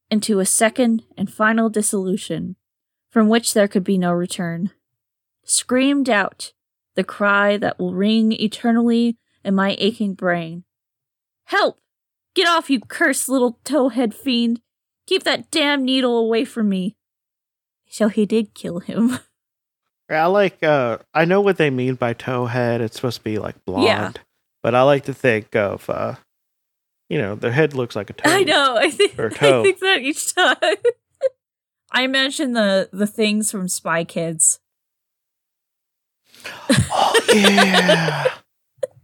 into 0.09 0.39
a 0.39 0.45
second 0.45 1.03
and 1.17 1.31
final 1.31 1.69
dissolution 1.69 2.55
from 3.09 3.29
which 3.29 3.53
there 3.53 3.67
could 3.67 3.83
be 3.83 3.97
no 3.97 4.11
return, 4.11 4.71
screamed 5.43 6.09
out 6.09 6.53
the 6.95 7.03
cry 7.03 7.57
that 7.57 7.79
will 7.79 7.93
ring 7.93 8.31
eternally 8.31 9.17
in 9.43 9.55
my 9.55 9.75
aching 9.79 10.13
brain. 10.13 10.63
Help! 11.45 11.79
Get 12.35 12.47
off, 12.47 12.69
you 12.69 12.79
cursed 12.79 13.29
little 13.29 13.59
towhead 13.63 14.13
fiend! 14.13 14.61
Keep 15.05 15.23
that 15.23 15.51
damn 15.51 15.83
needle 15.83 16.17
away 16.17 16.45
from 16.45 16.69
me. 16.69 16.95
So 17.87 18.07
he 18.07 18.25
did 18.25 18.53
kill 18.53 18.79
him. 18.79 19.19
I 20.15 20.25
like 20.27 20.63
uh 20.63 20.97
I 21.13 21.25
know 21.25 21.41
what 21.41 21.57
they 21.57 21.69
mean 21.69 21.95
by 21.95 22.13
towhead. 22.13 22.79
It's 22.81 22.95
supposed 22.95 23.17
to 23.17 23.23
be 23.23 23.37
like 23.39 23.63
blonde. 23.65 23.85
Yeah. 23.85 24.11
But 24.61 24.75
I 24.75 24.81
like 24.83 25.05
to 25.05 25.13
think 25.13 25.55
of 25.55 25.89
uh 25.89 26.15
you 27.09 27.17
know, 27.19 27.35
their 27.35 27.51
head 27.51 27.73
looks 27.75 27.95
like 27.95 28.09
a 28.09 28.13
toe. 28.13 28.29
I 28.29 28.43
know. 28.43 28.75
I 28.77 28.89
think, 28.89 29.19
Or 29.19 29.27
I 29.31 29.35
toe. 29.35 29.63
think 29.63 29.79
that 29.79 29.99
each 30.01 30.33
time. 30.33 30.55
I 31.91 32.03
imagine 32.03 32.53
the 32.53 32.89
the 32.91 33.05
things 33.07 33.51
from 33.51 33.67
Spy 33.67 34.03
Kids. 34.03 34.59
Oh 36.69 37.19
yeah. 37.33 38.33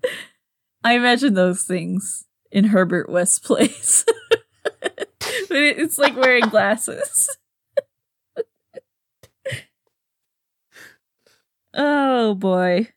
I 0.83 0.93
imagine 0.93 1.33
those 1.33 1.63
things 1.63 2.25
in 2.51 2.65
Herbert 2.65 3.09
West's 3.09 3.39
place. 3.39 4.05
but 4.81 5.57
it's 5.57 5.97
like 5.97 6.15
wearing 6.15 6.47
glasses. 6.49 7.29
Oh 11.73 12.35
boy. 12.35 12.89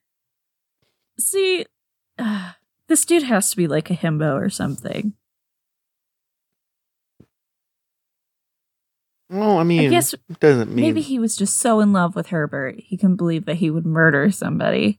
See, 1.19 1.67
uh, 2.19 2.53
this 2.89 3.05
dude 3.05 3.25
has 3.25 3.51
to 3.51 3.57
be 3.57 3.67
like 3.67 3.91
a 3.91 3.95
himbo 3.97 4.35
or 4.35 4.51
something. 4.51 5.15
well, 9.31 9.59
I 9.59 9.63
mean, 9.63 9.87
I 9.87 9.91
guess 9.91 10.15
doesn't 10.41 10.69
mean 10.75 10.85
maybe 10.85 11.01
he 11.01 11.19
was 11.19 11.37
just 11.37 11.57
so 11.57 11.81
in 11.81 11.93
love 11.93 12.15
with 12.15 12.29
Herbert, 12.29 12.77
he 12.79 12.97
can't 12.99 13.17
believe 13.17 13.47
that 13.47 13.57
he 13.57 13.71
would 13.71 13.87
murder 13.87 14.31
somebody. 14.31 14.99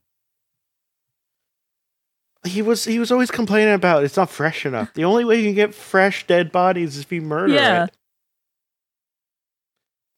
he 2.46 2.62
was 2.62 2.84
he 2.84 3.00
was 3.00 3.12
always 3.12 3.32
complaining 3.32 3.74
about 3.74 4.04
it's 4.04 4.18
not 4.18 4.30
fresh 4.30 4.66
enough. 4.66 4.94
The 4.96 5.06
only 5.06 5.24
way 5.24 5.38
you 5.40 5.48
can 5.48 5.56
get 5.56 5.74
fresh 5.76 6.26
dead 6.28 6.52
bodies 6.52 6.98
is 6.98 7.04
if 7.04 7.12
you 7.12 7.22
murder 7.22 7.54
Yeah. 7.54 7.86
it. 7.86 7.96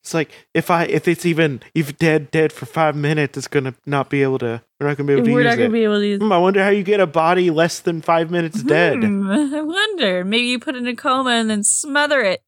It's 0.06 0.14
like 0.14 0.30
if 0.54 0.70
I 0.70 0.84
if 0.84 1.08
it's 1.08 1.26
even 1.26 1.60
if 1.74 1.98
dead 1.98 2.30
dead 2.30 2.52
for 2.52 2.64
five 2.64 2.94
minutes, 2.94 3.36
it's 3.36 3.48
gonna 3.48 3.74
not 3.86 4.08
be 4.08 4.22
able 4.22 4.38
to. 4.38 4.62
We're 4.78 4.86
not 4.86 4.96
gonna 4.98 5.08
be 5.08 5.14
able 5.14 5.24
to 5.24 5.32
We're 5.32 5.40
use 5.40 5.50
not 5.50 5.56
going 5.58 5.70
it. 5.70 5.72
be 5.72 5.82
able 5.82 5.98
to 5.98 6.06
use 6.06 6.20
Hmm, 6.22 6.30
I 6.30 6.38
wonder 6.38 6.62
how 6.62 6.68
you 6.70 6.84
get 6.84 7.00
a 7.00 7.08
body 7.08 7.50
less 7.50 7.80
than 7.80 8.02
five 8.02 8.30
minutes 8.30 8.62
dead. 8.62 9.02
Hmm, 9.02 9.28
I 9.54 9.62
wonder. 9.62 10.24
Maybe 10.24 10.46
you 10.46 10.60
put 10.60 10.76
it 10.76 10.78
in 10.78 10.86
a 10.86 10.94
coma 10.94 11.30
and 11.30 11.50
then 11.50 11.64
smother 11.64 12.20
it. 12.20 12.44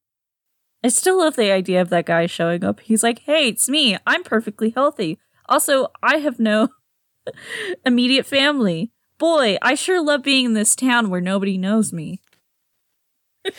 I 0.84 0.88
still 0.88 1.18
love 1.18 1.34
the 1.34 1.50
idea 1.50 1.80
of 1.80 1.88
that 1.88 2.06
guy 2.06 2.26
showing 2.26 2.62
up. 2.62 2.78
He's 2.78 3.02
like, 3.02 3.22
hey, 3.22 3.48
it's 3.48 3.68
me. 3.68 3.98
I'm 4.06 4.22
perfectly 4.22 4.70
healthy. 4.70 5.18
Also, 5.48 5.88
I 6.00 6.18
have 6.18 6.38
no 6.38 6.68
immediate 7.84 8.24
family. 8.26 8.92
Boy, 9.18 9.58
I 9.60 9.74
sure 9.74 10.00
love 10.00 10.22
being 10.22 10.44
in 10.44 10.52
this 10.54 10.76
town 10.76 11.10
where 11.10 11.20
nobody 11.20 11.58
knows 11.58 11.92
me. 11.92 12.20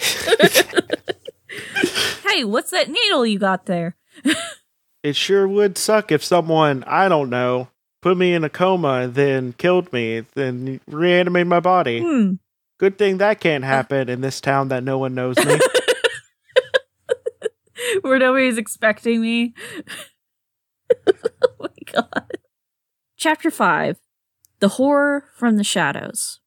hey, 2.27 2.43
what's 2.43 2.71
that 2.71 2.89
needle 2.89 3.25
you 3.25 3.39
got 3.39 3.65
there? 3.65 3.95
It 5.01 5.15
sure 5.15 5.47
would 5.47 5.77
suck 5.77 6.11
if 6.11 6.23
someone 6.23 6.83
I 6.85 7.07
don't 7.07 7.29
know 7.29 7.69
put 8.01 8.17
me 8.17 8.33
in 8.33 8.43
a 8.43 8.49
coma 8.49 8.93
and 8.95 9.15
then 9.15 9.53
killed 9.53 9.91
me, 9.93 10.25
then 10.35 10.81
reanimated 10.87 11.47
my 11.47 11.59
body. 11.59 12.01
Hmm. 12.01 12.33
Good 12.79 12.97
thing 12.97 13.17
that 13.17 13.39
can't 13.39 13.63
happen 13.63 14.09
in 14.09 14.21
this 14.21 14.41
town 14.41 14.67
that 14.69 14.83
no 14.83 14.97
one 14.97 15.15
knows 15.15 15.37
me. 15.37 15.59
Where 18.01 18.19
nobody's 18.19 18.57
expecting 18.57 19.21
me. 19.21 19.53
oh 21.07 21.13
my 21.59 21.69
god. 21.93 22.37
Chapter 23.17 23.51
5 23.51 23.97
The 24.59 24.69
Horror 24.69 25.25
from 25.35 25.57
the 25.57 25.63
Shadows. 25.63 26.39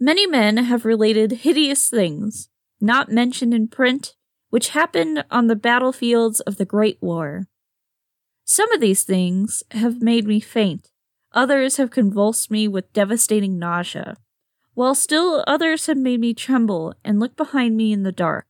Many 0.00 0.26
men 0.26 0.56
have 0.58 0.84
related 0.84 1.32
hideous 1.32 1.90
things, 1.90 2.48
not 2.80 3.10
mentioned 3.10 3.54
in 3.54 3.68
print, 3.68 4.14
which 4.50 4.70
happened 4.70 5.24
on 5.30 5.46
the 5.46 5.56
battlefields 5.56 6.40
of 6.40 6.56
the 6.56 6.64
Great 6.64 6.98
War. 7.00 7.46
Some 8.44 8.72
of 8.72 8.80
these 8.80 9.04
things 9.04 9.62
have 9.72 10.00
made 10.00 10.26
me 10.26 10.40
faint, 10.40 10.90
others 11.32 11.76
have 11.76 11.90
convulsed 11.90 12.50
me 12.50 12.66
with 12.66 12.92
devastating 12.92 13.58
nausea, 13.58 14.16
while 14.74 14.94
still 14.94 15.44
others 15.46 15.86
have 15.86 15.98
made 15.98 16.20
me 16.20 16.32
tremble 16.32 16.94
and 17.04 17.20
look 17.20 17.36
behind 17.36 17.76
me 17.76 17.92
in 17.92 18.04
the 18.04 18.12
dark. 18.12 18.46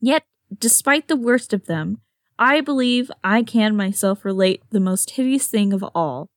Yet, 0.00 0.24
despite 0.58 1.08
the 1.08 1.16
worst 1.16 1.52
of 1.52 1.66
them, 1.66 2.00
I 2.38 2.60
believe 2.60 3.10
I 3.22 3.42
can 3.42 3.76
myself 3.76 4.24
relate 4.24 4.62
the 4.70 4.80
most 4.80 5.10
hideous 5.10 5.46
thing 5.46 5.72
of 5.72 5.84
all 5.94 6.28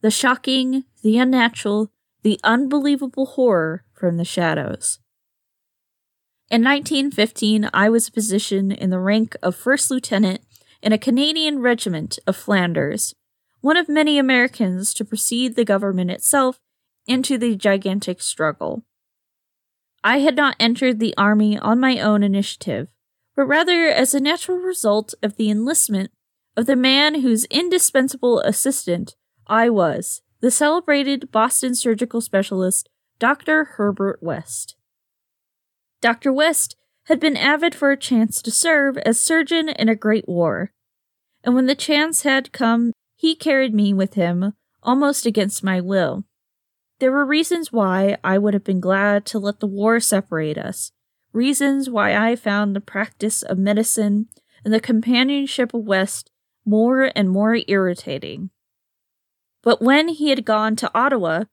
the 0.00 0.10
shocking, 0.10 0.84
the 1.02 1.16
unnatural, 1.18 1.90
the 2.22 2.38
unbelievable 2.44 3.24
horror 3.24 3.84
from 3.94 4.18
the 4.18 4.24
shadows. 4.24 4.98
In 6.50 6.62
1915, 6.62 7.70
I 7.72 7.88
was 7.88 8.10
positioned 8.10 8.72
in 8.72 8.90
the 8.90 8.98
rank 8.98 9.34
of 9.42 9.56
first 9.56 9.90
lieutenant 9.90 10.42
in 10.82 10.92
a 10.92 10.98
Canadian 10.98 11.60
regiment 11.60 12.18
of 12.26 12.36
Flanders, 12.36 13.14
one 13.62 13.78
of 13.78 13.88
many 13.88 14.18
Americans 14.18 14.92
to 14.94 15.06
precede 15.06 15.56
the 15.56 15.64
government 15.64 16.10
itself 16.10 16.60
into 17.06 17.38
the 17.38 17.56
gigantic 17.56 18.20
struggle. 18.20 18.84
I 20.02 20.18
had 20.18 20.36
not 20.36 20.56
entered 20.60 21.00
the 21.00 21.14
army 21.16 21.58
on 21.58 21.80
my 21.80 21.98
own 21.98 22.22
initiative, 22.22 22.88
but 23.34 23.46
rather 23.46 23.86
as 23.86 24.12
a 24.12 24.20
natural 24.20 24.58
result 24.58 25.14
of 25.22 25.36
the 25.36 25.50
enlistment 25.50 26.10
of 26.58 26.66
the 26.66 26.76
man 26.76 27.22
whose 27.22 27.46
indispensable 27.46 28.40
assistant 28.40 29.16
I 29.46 29.70
was, 29.70 30.20
the 30.40 30.50
celebrated 30.50 31.32
Boston 31.32 31.74
surgical 31.74 32.20
specialist, 32.20 32.90
Dr. 33.18 33.64
Herbert 33.64 34.18
West. 34.22 34.76
Dr. 36.00 36.32
West 36.32 36.76
had 37.04 37.20
been 37.20 37.36
avid 37.36 37.74
for 37.74 37.90
a 37.90 37.96
chance 37.96 38.40
to 38.42 38.50
serve 38.50 38.96
as 38.98 39.20
surgeon 39.20 39.68
in 39.68 39.88
a 39.88 39.94
great 39.94 40.28
war, 40.28 40.72
and 41.42 41.54
when 41.54 41.66
the 41.66 41.74
chance 41.74 42.22
had 42.22 42.52
come, 42.52 42.92
he 43.16 43.34
carried 43.34 43.74
me 43.74 43.92
with 43.92 44.14
him, 44.14 44.54
almost 44.82 45.26
against 45.26 45.64
my 45.64 45.80
will. 45.80 46.24
There 47.00 47.12
were 47.12 47.26
reasons 47.26 47.72
why 47.72 48.16
I 48.24 48.38
would 48.38 48.54
have 48.54 48.64
been 48.64 48.80
glad 48.80 49.26
to 49.26 49.38
let 49.38 49.60
the 49.60 49.66
war 49.66 50.00
separate 50.00 50.58
us, 50.58 50.92
reasons 51.32 51.90
why 51.90 52.14
I 52.16 52.36
found 52.36 52.74
the 52.74 52.80
practice 52.80 53.42
of 53.42 53.58
medicine 53.58 54.28
and 54.64 54.72
the 54.72 54.80
companionship 54.80 55.74
of 55.74 55.84
West 55.84 56.30
more 56.64 57.10
and 57.14 57.28
more 57.28 57.58
irritating. 57.68 58.50
But 59.62 59.82
when 59.82 60.08
he 60.08 60.30
had 60.30 60.44
gone 60.44 60.76
to 60.76 60.90
Ottawa, 60.94 61.44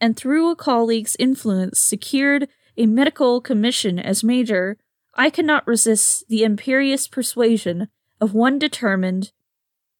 and 0.00 0.16
through 0.16 0.50
a 0.50 0.56
colleague's 0.56 1.16
influence 1.18 1.80
secured 1.80 2.48
a 2.78 2.86
medical 2.86 3.40
commission 3.40 3.98
as 3.98 4.24
major, 4.24 4.78
I 5.14 5.30
cannot 5.30 5.66
resist 5.66 6.28
the 6.28 6.44
imperious 6.44 7.08
persuasion 7.08 7.88
of 8.20 8.34
one 8.34 8.58
determined 8.58 9.32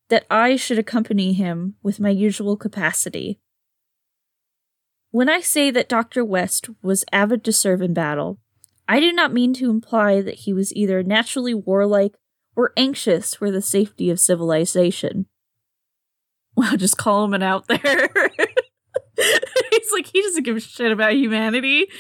that 0.09 0.25
I 0.31 0.57
should 0.57 0.79
accompany 0.79 1.33
him 1.33 1.75
with 1.83 2.01
my 2.01 2.11
usual 2.11 2.57
capacity. 2.57 3.41
When 5.11 5.29
I 5.29 5.41
say 5.41 5.71
that 5.71 5.89
Dr. 5.89 6.25
West 6.25 6.71
was 6.81 7.05
avid 7.13 7.45
to 7.45 7.53
serve 7.53 7.83
in 7.83 7.95
battle, 7.95 8.39
I 8.87 9.01
do 9.01 9.13
not 9.13 9.33
mean 9.33 9.53
to 9.55 9.71
imply 9.71 10.23
that 10.23 10.41
he 10.41 10.53
was 10.53 10.75
either 10.75 11.03
naturally 11.03 11.55
warlike 11.55 12.15
or 12.55 12.73
anxious 12.77 13.35
for 13.35 13.51
the 13.51 13.61
safety 13.61 14.09
of 14.11 14.21
civilization. 14.21 15.27
Well, 16.59 16.77
just 16.77 16.97
call 16.97 17.25
him 17.25 17.35
an 17.35 17.43
out 17.45 17.69
there. 17.69 18.09
He's 19.89 19.93
like, 19.99 20.07
he 20.07 20.23
doesn't 20.23 20.45
give 20.45 20.57
a 20.57 20.61
shit 20.61 20.93
about 20.93 21.13
humanity. 21.15 21.87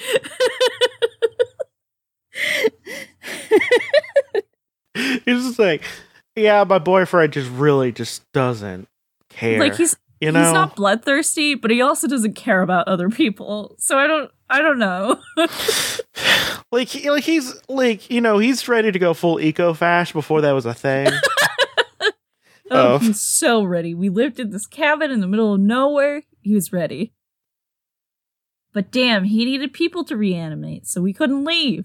He's 4.94 5.46
just 5.46 5.58
like, 5.58 5.82
yeah, 6.34 6.64
my 6.64 6.78
boyfriend 6.78 7.32
just 7.32 7.50
really 7.50 7.92
just 7.92 8.30
doesn't 8.32 8.88
care. 9.28 9.60
Like 9.60 9.76
he's 9.76 9.96
you 10.20 10.32
know, 10.32 10.42
he's 10.42 10.52
not 10.52 10.74
bloodthirsty, 10.74 11.54
but 11.54 11.70
he 11.70 11.80
also 11.80 12.08
doesn't 12.08 12.34
care 12.34 12.62
about 12.62 12.88
other 12.88 13.08
people. 13.08 13.76
So 13.78 13.96
I 13.96 14.06
don't 14.06 14.30
I 14.50 14.60
don't 14.60 14.78
know. 14.78 15.20
like 16.72 16.88
he, 16.88 17.10
like 17.10 17.24
he's 17.24 17.54
like 17.68 18.10
you 18.10 18.20
know 18.20 18.38
he's 18.38 18.66
ready 18.66 18.90
to 18.90 18.98
go 18.98 19.14
full 19.14 19.40
eco 19.40 19.74
fash 19.74 20.12
before 20.12 20.40
that 20.40 20.52
was 20.52 20.66
a 20.66 20.74
thing. 20.74 21.08
oh, 22.00 22.12
oh, 22.70 22.98
he's 22.98 23.20
so 23.20 23.62
ready. 23.62 23.94
We 23.94 24.08
lived 24.08 24.40
in 24.40 24.50
this 24.50 24.66
cabin 24.66 25.10
in 25.10 25.20
the 25.20 25.28
middle 25.28 25.54
of 25.54 25.60
nowhere. 25.60 26.22
He 26.40 26.54
was 26.54 26.72
ready. 26.72 27.12
But 28.78 28.92
damn, 28.92 29.24
he 29.24 29.44
needed 29.44 29.72
people 29.72 30.04
to 30.04 30.16
reanimate, 30.16 30.86
so 30.86 31.00
we 31.00 31.12
couldn't 31.12 31.44
leave. 31.44 31.84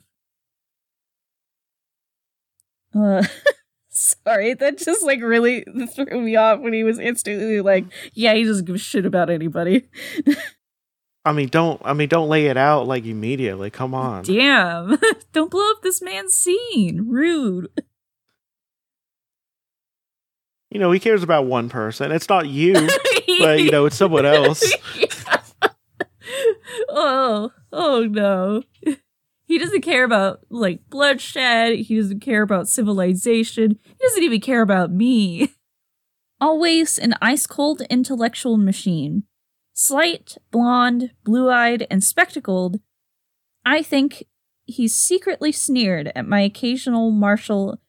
Uh 2.94 3.24
Sorry, 3.90 4.54
that 4.54 4.78
just 4.78 5.02
like 5.02 5.20
really 5.20 5.66
threw 5.96 6.22
me 6.22 6.36
off 6.36 6.60
when 6.60 6.72
he 6.72 6.84
was 6.84 7.00
instantly 7.00 7.62
like, 7.62 7.86
"Yeah, 8.14 8.36
he 8.36 8.44
doesn't 8.44 8.66
give 8.66 8.76
a 8.76 8.78
shit 8.78 9.08
about 9.08 9.32
anybody." 9.32 9.90
I 11.26 11.32
mean, 11.32 11.48
don't 11.48 11.82
I 11.84 11.94
mean, 11.94 12.10
don't 12.10 12.30
lay 12.30 12.46
it 12.46 12.58
out 12.58 12.86
like 12.86 13.06
immediately. 13.06 13.72
Come 13.72 13.96
on, 13.96 14.22
damn! 14.22 14.96
don't 15.34 15.50
blow 15.50 15.72
up 15.72 15.82
this 15.82 16.00
man's 16.00 16.36
scene. 16.36 17.08
Rude. 17.10 17.70
You 20.70 20.80
know, 20.80 20.92
he 20.92 21.00
cares 21.00 21.24
about 21.24 21.48
one 21.48 21.70
person. 21.70 22.12
It's 22.12 22.30
not 22.30 22.48
you, 22.48 22.74
but 23.40 23.62
you 23.62 23.72
know, 23.72 23.88
it's 23.88 23.96
someone 23.96 24.28
else. 24.28 24.72
Oh, 26.94 27.52
oh 27.72 28.06
no. 28.06 28.64
He 29.46 29.60
doesn't 29.60 29.82
care 29.82 30.04
about 30.04 30.40
like 30.50 30.90
bloodshed. 30.90 31.78
He 31.80 31.98
doesn't 31.98 32.22
care 32.22 32.42
about 32.42 32.70
civilization. 32.70 33.78
He 33.84 33.96
doesn't 34.02 34.24
even 34.24 34.40
care 34.40 34.62
about 34.62 34.92
me. 34.92 35.54
Always 36.42 36.98
an 36.98 37.14
ice 37.22 37.46
cold 37.46 37.82
intellectual 37.90 38.58
machine. 38.58 39.24
Slight, 39.74 40.38
blonde, 40.50 41.12
blue 41.24 41.50
eyed, 41.50 41.86
and 41.92 42.04
spectacled, 42.04 42.80
I 43.66 43.84
think 43.84 44.24
he 44.66 44.88
secretly 44.88 45.52
sneered 45.52 46.12
at 46.16 46.28
my 46.28 46.42
occasional 46.42 47.12
martial 47.12 47.80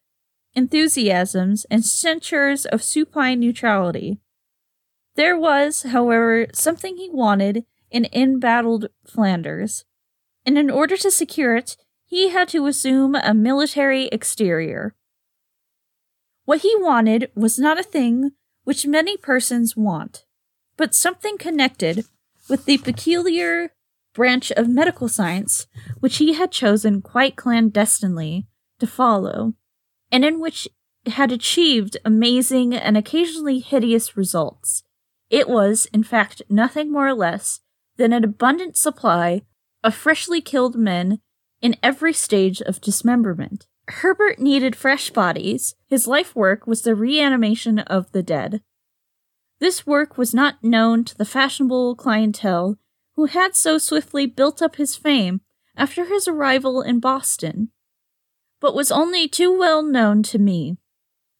enthusiasms 0.54 1.66
and 1.70 1.84
censures 1.84 2.66
of 2.66 2.82
supine 2.82 3.40
neutrality. 3.40 4.18
There 5.16 5.38
was, 5.38 5.82
however, 5.82 6.46
something 6.52 6.96
he 6.96 7.10
wanted 7.10 7.64
in 7.94 8.08
embattled 8.12 8.88
Flanders 9.06 9.84
and 10.44 10.58
in 10.58 10.68
order 10.68 10.96
to 10.96 11.10
secure 11.10 11.56
it, 11.56 11.76
he 12.04 12.28
had 12.28 12.48
to 12.48 12.66
assume 12.66 13.14
a 13.14 13.32
military 13.32 14.06
exterior. 14.08 14.94
What 16.44 16.60
he 16.60 16.74
wanted 16.76 17.30
was 17.34 17.58
not 17.58 17.78
a 17.78 17.84
thing 17.84 18.32
which 18.64 18.86
many 18.86 19.16
persons 19.16 19.76
want, 19.76 20.24
but 20.76 20.94
something 20.94 21.38
connected 21.38 22.04
with 22.48 22.66
the 22.66 22.78
peculiar 22.78 23.72
branch 24.12 24.50
of 24.52 24.68
medical 24.68 25.08
science 25.08 25.66
which 26.00 26.18
he 26.18 26.34
had 26.34 26.52
chosen 26.52 27.00
quite 27.00 27.36
clandestinely 27.36 28.46
to 28.80 28.86
follow, 28.86 29.54
and 30.10 30.24
in 30.24 30.40
which 30.40 30.68
had 31.06 31.32
achieved 31.32 31.96
amazing 32.04 32.74
and 32.74 32.96
occasionally 32.96 33.60
hideous 33.60 34.16
results. 34.16 34.82
It 35.30 35.48
was, 35.48 35.86
in 35.86 36.02
fact, 36.02 36.42
nothing 36.48 36.92
more 36.92 37.08
or 37.08 37.14
less 37.14 37.60
than 37.96 38.12
an 38.12 38.24
abundant 38.24 38.76
supply 38.76 39.42
of 39.82 39.94
freshly 39.94 40.40
killed 40.40 40.76
men 40.76 41.20
in 41.60 41.76
every 41.82 42.12
stage 42.12 42.60
of 42.62 42.80
dismemberment. 42.80 43.66
Herbert 43.88 44.38
needed 44.38 44.74
fresh 44.74 45.10
bodies. 45.10 45.74
His 45.86 46.06
life 46.06 46.34
work 46.34 46.66
was 46.66 46.82
the 46.82 46.94
reanimation 46.94 47.78
of 47.80 48.10
the 48.12 48.22
dead. 48.22 48.62
This 49.60 49.86
work 49.86 50.18
was 50.18 50.34
not 50.34 50.62
known 50.62 51.04
to 51.04 51.16
the 51.16 51.24
fashionable 51.24 51.96
clientele 51.96 52.76
who 53.14 53.26
had 53.26 53.54
so 53.54 53.78
swiftly 53.78 54.26
built 54.26 54.60
up 54.60 54.76
his 54.76 54.96
fame 54.96 55.40
after 55.76 56.04
his 56.04 56.26
arrival 56.26 56.82
in 56.82 57.00
Boston, 57.00 57.70
but 58.60 58.74
was 58.74 58.90
only 58.90 59.28
too 59.28 59.56
well 59.56 59.82
known 59.82 60.22
to 60.24 60.38
me, 60.38 60.78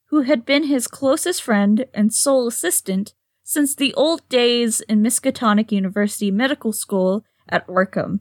who 0.07 0.23
had 0.23 0.45
been 0.45 0.65
his 0.65 0.87
closest 0.87 1.43
friend 1.43 1.87
and 1.95 2.13
sole 2.13 2.47
assistant 2.47 3.15
since 3.45 3.75
the 3.75 3.95
old 3.95 4.27
days 4.29 4.81
in 4.81 5.03
Miskatonic 5.03 5.71
University 5.71 6.31
Medical 6.31 6.73
School 6.73 7.25
at 7.49 7.67
Arkham. 7.69 8.21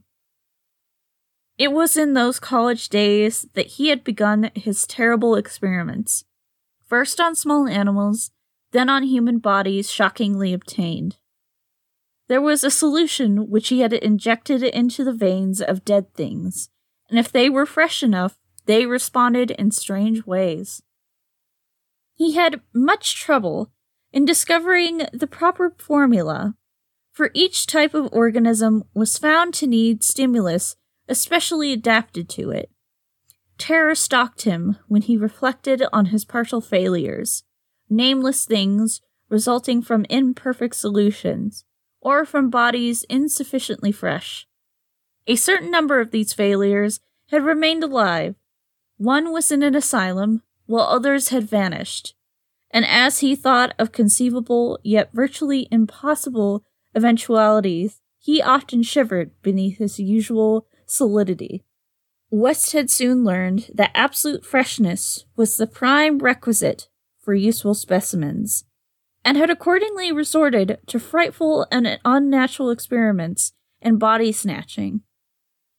It 1.58 1.72
was 1.72 1.96
in 1.96 2.14
those 2.14 2.40
college 2.40 2.90
days 2.90 3.48
that 3.54 3.68
he 3.68 3.88
had 3.88 4.04
begun 4.04 4.52
his 4.54 4.86
terrible 4.86 5.36
experiments, 5.36 6.26
first 6.86 7.22
on 7.22 7.36
small 7.36 7.68
animals, 7.68 8.32
then 8.72 8.90
on 8.90 9.04
human 9.04 9.40
bodies 9.40 9.90
shockingly 9.90 10.52
obtained. 10.52 11.18
There 12.28 12.42
was 12.42 12.64
a 12.64 12.72
solution 12.72 13.50
which 13.50 13.70
he 13.70 13.80
had 13.82 13.94
injected 13.94 14.64
into 14.64 15.04
the 15.04 15.14
veins 15.14 15.62
of 15.62 15.86
dead 15.86 16.14
things, 16.14 16.70
and 17.10 17.18
if 17.18 17.32
they 17.32 17.50
were 17.50 17.66
fresh 17.66 18.04
enough, 18.04 18.38
they 18.66 18.86
responded 18.86 19.52
in 19.52 19.72
strange 19.72 20.26
ways. 20.26 20.82
He 22.16 22.34
had 22.34 22.62
much 22.74 23.16
trouble 23.16 23.72
in 24.14 24.24
discovering 24.24 25.08
the 25.12 25.28
proper 25.28 25.76
formula, 25.78 26.56
for 27.12 27.32
each 27.34 27.68
type 27.68 27.94
of 27.94 28.08
organism 28.14 28.86
was 28.94 29.18
found 29.18 29.54
to 29.56 29.68
need 29.68 30.04
stimulus 30.04 30.78
especially 31.08 31.74
adapted 31.74 32.30
to 32.30 32.50
it. 32.52 32.70
Terror 33.58 33.96
stalked 33.96 34.44
him 34.44 34.78
when 34.88 35.02
he 35.02 35.18
reflected 35.18 35.84
on 35.92 36.08
his 36.08 36.26
partial 36.26 36.62
failures, 36.62 37.44
nameless 37.90 38.46
things 38.46 39.02
resulting 39.30 39.82
from 39.82 40.06
imperfect 40.10 40.76
solutions, 40.76 41.66
or 42.02 42.26
from 42.26 42.50
bodies 42.50 43.04
insufficiently 43.10 43.92
fresh. 43.92 44.48
A 45.28 45.36
certain 45.36 45.72
number 45.72 46.00
of 46.00 46.12
these 46.12 46.34
failures 46.34 47.00
had 47.30 47.44
remained 47.44 47.84
alive. 47.84 48.36
One 48.98 49.32
was 49.32 49.52
in 49.52 49.64
an 49.64 49.76
asylum, 49.76 50.42
while 50.66 50.86
others 50.86 51.30
had 51.30 51.44
vanished. 51.50 52.16
And 52.74 52.86
as 52.88 53.20
he 53.20 53.36
thought 53.36 53.76
of 53.78 53.92
conceivable 53.92 54.80
yet 54.84 55.12
virtually 55.14 55.68
impossible 55.72 56.64
eventualities, 56.96 58.02
he 58.18 58.42
often 58.42 58.82
shivered 58.82 59.32
beneath 59.44 59.78
his 59.78 60.00
usual 60.00 60.66
solidity. 60.88 61.64
West 62.32 62.72
had 62.72 62.90
soon 62.90 63.24
learned 63.24 63.70
that 63.76 63.92
absolute 63.94 64.44
freshness 64.44 65.26
was 65.36 65.56
the 65.56 65.68
prime 65.68 66.18
requisite 66.18 66.88
for 67.20 67.36
useful 67.36 67.76
specimens, 67.76 68.66
and 69.24 69.38
had 69.38 69.52
accordingly 69.52 70.12
resorted 70.12 70.80
to 70.88 71.00
frightful 71.00 71.68
and 71.72 72.00
unnatural 72.04 72.72
experiments 72.72 73.54
in 73.82 73.98
body 73.98 74.32
snatching. 74.32 75.02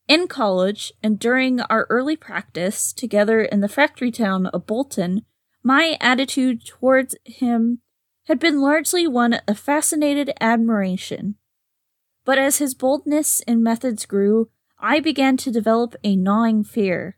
In 0.06 0.28
college, 0.28 0.92
and 1.02 1.18
during 1.18 1.60
our 1.62 1.86
early 1.90 2.14
practice 2.14 2.92
together 2.92 3.42
in 3.42 3.60
the 3.60 3.68
factory 3.68 4.12
town 4.12 4.46
of 4.46 4.66
Bolton, 4.66 5.22
my 5.64 5.96
attitude 6.00 6.64
towards 6.64 7.16
him 7.24 7.80
had 8.26 8.38
been 8.38 8.60
largely 8.60 9.06
one 9.08 9.34
of 9.48 9.58
fascinated 9.58 10.30
admiration. 10.40 11.36
But 12.24 12.38
as 12.38 12.58
his 12.58 12.74
boldness 12.74 13.40
and 13.46 13.64
methods 13.64 14.06
grew, 14.06 14.50
I 14.78 15.00
began 15.00 15.36
to 15.38 15.50
develop 15.50 15.96
a 16.04 16.14
gnawing 16.14 16.64
fear. 16.64 17.16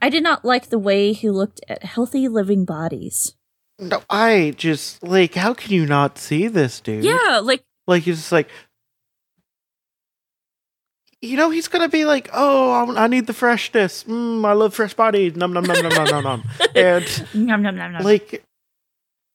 I 0.00 0.10
did 0.10 0.22
not 0.22 0.44
like 0.44 0.68
the 0.68 0.78
way 0.78 1.12
he 1.12 1.30
looked 1.30 1.60
at 1.68 1.84
healthy 1.84 2.28
living 2.28 2.64
bodies. 2.64 3.34
No, 3.78 4.02
I 4.08 4.54
just 4.56 5.02
like 5.02 5.34
how 5.34 5.54
can 5.54 5.72
you 5.72 5.86
not 5.86 6.18
see 6.18 6.46
this, 6.48 6.80
dude? 6.80 7.04
Yeah, 7.04 7.40
like 7.42 7.64
like 7.86 8.04
he's 8.04 8.18
just 8.18 8.32
like 8.32 8.48
you 11.24 11.36
know 11.36 11.50
he's 11.50 11.68
gonna 11.68 11.88
be 11.88 12.04
like, 12.04 12.28
oh, 12.32 12.70
I, 12.96 13.04
I 13.04 13.06
need 13.08 13.26
the 13.26 13.32
freshness. 13.32 14.04
Mm, 14.04 14.44
I 14.44 14.52
love 14.52 14.74
fresh 14.74 14.94
bodies. 14.94 15.36
Num 15.36 15.52
num 15.52 15.64
num 15.64 15.82
num 15.82 16.04
num 16.04 16.22
num. 16.24 16.42
And 16.74 17.04
nom 17.34 17.62
nom 17.62 17.76
nom 17.76 17.92
nom. 17.92 18.02
like, 18.02 18.44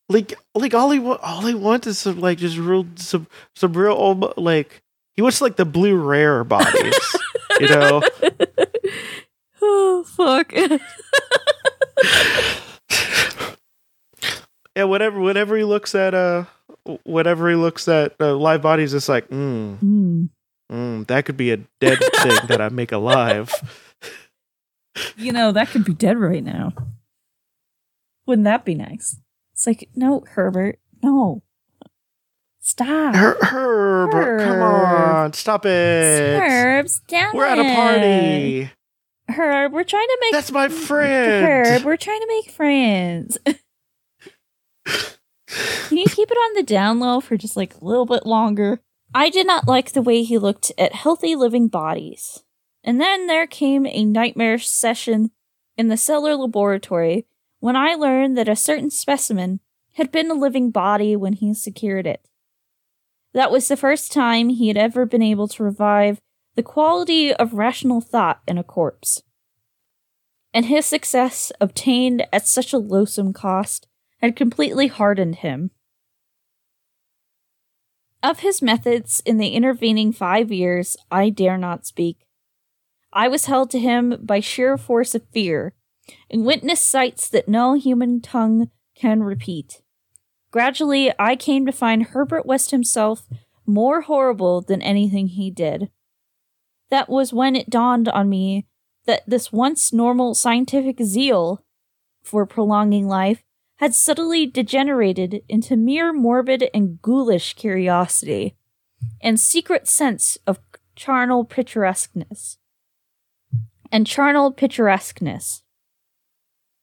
like, 0.09 0.33
like 0.55 0.73
all 0.73 0.91
he 0.91 0.99
wa- 0.99 1.19
all 1.21 1.41
he 1.41 1.53
wants 1.55 1.87
is 1.87 1.99
some 1.99 2.19
like 2.19 2.37
just 2.37 2.57
real 2.57 2.85
some 2.95 3.27
some 3.55 3.73
real 3.73 3.93
old 3.93 4.37
like 4.37 4.81
he 5.15 5.21
wants 5.21 5.41
like 5.41 5.55
the 5.57 5.65
blue 5.65 5.95
rare 5.95 6.43
bodies, 6.43 6.97
you 7.59 7.67
know. 7.69 8.01
oh 9.61 10.03
fuck. 10.05 10.53
Yeah, 14.75 14.83
whatever 14.85 15.19
whenever 15.19 15.57
he 15.57 15.63
looks 15.65 15.93
at 15.93 16.13
uh, 16.13 16.45
whenever 17.03 17.49
he 17.49 17.55
looks 17.55 17.87
at 17.89 18.13
uh, 18.21 18.33
live 18.35 18.61
bodies, 18.61 18.93
it's 18.93 19.09
like, 19.09 19.27
mm, 19.29 19.77
Hmm. 19.79 20.25
Mm, 20.71 21.07
that 21.07 21.25
could 21.25 21.37
be 21.37 21.51
a 21.51 21.57
dead 21.79 21.99
thing 22.17 22.39
that 22.47 22.61
I 22.61 22.69
make 22.69 22.91
alive. 22.91 23.53
You 25.17 25.31
know, 25.31 25.51
that 25.51 25.69
could 25.69 25.85
be 25.85 25.93
dead 25.93 26.17
right 26.17 26.43
now. 26.43 26.73
Wouldn't 28.25 28.45
that 28.45 28.65
be 28.65 28.75
nice? 28.75 29.19
It's 29.53 29.65
like, 29.67 29.89
no, 29.95 30.23
Herbert, 30.27 30.79
no. 31.01 31.41
Stop. 32.59 33.15
Her- 33.15 33.37
Herb, 33.43 34.11
come 34.11 34.61
on, 34.61 35.33
stop 35.33 35.65
it. 35.65 36.39
Herbs, 36.39 36.99
down 37.07 37.35
We're 37.35 37.45
at 37.45 37.57
a 37.57 37.75
party. 37.75 38.71
Herb, 39.27 39.73
we're 39.73 39.83
trying 39.83 40.07
to 40.07 40.17
make 40.21 40.31
That's 40.33 40.51
my 40.51 40.69
friend. 40.69 41.45
Herb, 41.45 41.83
we're 41.83 41.97
trying 41.97 42.21
to 42.21 42.27
make 42.27 42.51
friends. 42.51 43.37
Can 44.87 45.97
you 45.97 46.05
keep 46.05 46.29
it 46.29 46.35
on 46.35 46.55
the 46.55 46.63
down 46.63 46.99
low 46.99 47.19
for 47.19 47.37
just 47.37 47.57
like 47.57 47.75
a 47.75 47.83
little 47.83 48.05
bit 48.05 48.25
longer? 48.25 48.79
I 49.13 49.29
did 49.29 49.47
not 49.47 49.67
like 49.67 49.91
the 49.91 50.01
way 50.01 50.23
he 50.23 50.37
looked 50.37 50.71
at 50.77 50.93
healthy 50.93 51.35
living 51.35 51.67
bodies. 51.67 52.43
And 52.83 53.01
then 53.01 53.27
there 53.27 53.47
came 53.47 53.85
a 53.85 54.05
nightmarish 54.05 54.67
session 54.67 55.31
in 55.77 55.87
the 55.87 55.97
cellar 55.97 56.35
laboratory 56.35 57.25
when 57.59 57.75
I 57.75 57.95
learned 57.95 58.37
that 58.37 58.47
a 58.47 58.55
certain 58.55 58.89
specimen 58.89 59.59
had 59.93 60.11
been 60.11 60.29
a 60.29 60.35
living 60.35 60.71
body 60.71 61.15
when 61.15 61.33
he 61.33 61.53
secured 61.53 62.07
it. 62.07 62.25
That 63.33 63.51
was 63.51 63.67
the 63.67 63.77
first 63.77 64.11
time 64.11 64.49
he 64.49 64.67
had 64.67 64.77
ever 64.77 65.05
been 65.05 65.21
able 65.21 65.47
to 65.49 65.63
revive 65.63 66.21
the 66.55 66.63
quality 66.63 67.33
of 67.33 67.53
rational 67.53 68.01
thought 68.01 68.41
in 68.47 68.57
a 68.57 68.63
corpse. 68.63 69.23
And 70.53 70.65
his 70.65 70.85
success, 70.85 71.51
obtained 71.61 72.25
at 72.33 72.47
such 72.47 72.73
a 72.73 72.77
loathsome 72.79 73.33
cost, 73.33 73.87
had 74.17 74.35
completely 74.35 74.87
hardened 74.87 75.35
him. 75.35 75.71
Of 78.21 78.39
his 78.39 78.61
methods 78.61 79.21
in 79.25 79.37
the 79.37 79.49
intervening 79.49 80.11
five 80.11 80.51
years, 80.51 80.97
I 81.09 81.29
dare 81.29 81.57
not 81.57 81.85
speak. 81.85 82.27
I 83.13 83.27
was 83.27 83.45
held 83.45 83.71
to 83.71 83.79
him 83.79 84.17
by 84.21 84.41
sheer 84.41 84.77
force 84.77 85.15
of 85.15 85.27
fear, 85.31 85.73
and 86.29 86.45
witnessed 86.45 86.85
sights 86.85 87.29
that 87.29 87.47
no 87.47 87.73
human 87.73 88.19
tongue 88.19 88.69
can 88.93 89.23
repeat. 89.23 89.81
Gradually, 90.51 91.13
I 91.17 91.35
came 91.35 91.65
to 91.65 91.71
find 91.71 92.03
Herbert 92.03 92.45
West 92.45 92.71
himself 92.71 93.27
more 93.65 94.01
horrible 94.01 94.61
than 94.61 94.81
anything 94.81 95.27
he 95.27 95.49
did. 95.49 95.89
That 96.89 97.07
was 97.07 97.31
when 97.31 97.55
it 97.55 97.69
dawned 97.69 98.09
on 98.09 98.29
me 98.29 98.65
that 99.05 99.23
this 99.27 99.53
once 99.53 99.93
normal 99.93 100.33
scientific 100.35 101.01
zeal 101.01 101.63
for 102.23 102.45
prolonging 102.45 103.07
life 103.07 103.43
had 103.79 103.95
subtly 103.95 104.45
degenerated 104.45 105.41
into 105.47 105.77
mere 105.77 106.11
morbid 106.11 106.69
and 106.73 107.01
ghoulish 107.01 107.53
curiosity 107.53 108.57
and 109.21 109.39
secret 109.39 109.87
sense 109.87 110.37
of 110.45 110.59
charnel 110.97 111.45
picturesqueness. 111.45 112.57
And 113.89 114.05
charnel 114.05 114.51
picturesqueness. 114.51 115.61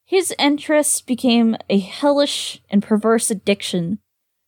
His 0.06 0.35
interest 0.38 1.06
became 1.06 1.56
a 1.68 1.78
hellish 1.78 2.62
and 2.70 2.82
perverse 2.82 3.30
addiction 3.30 3.98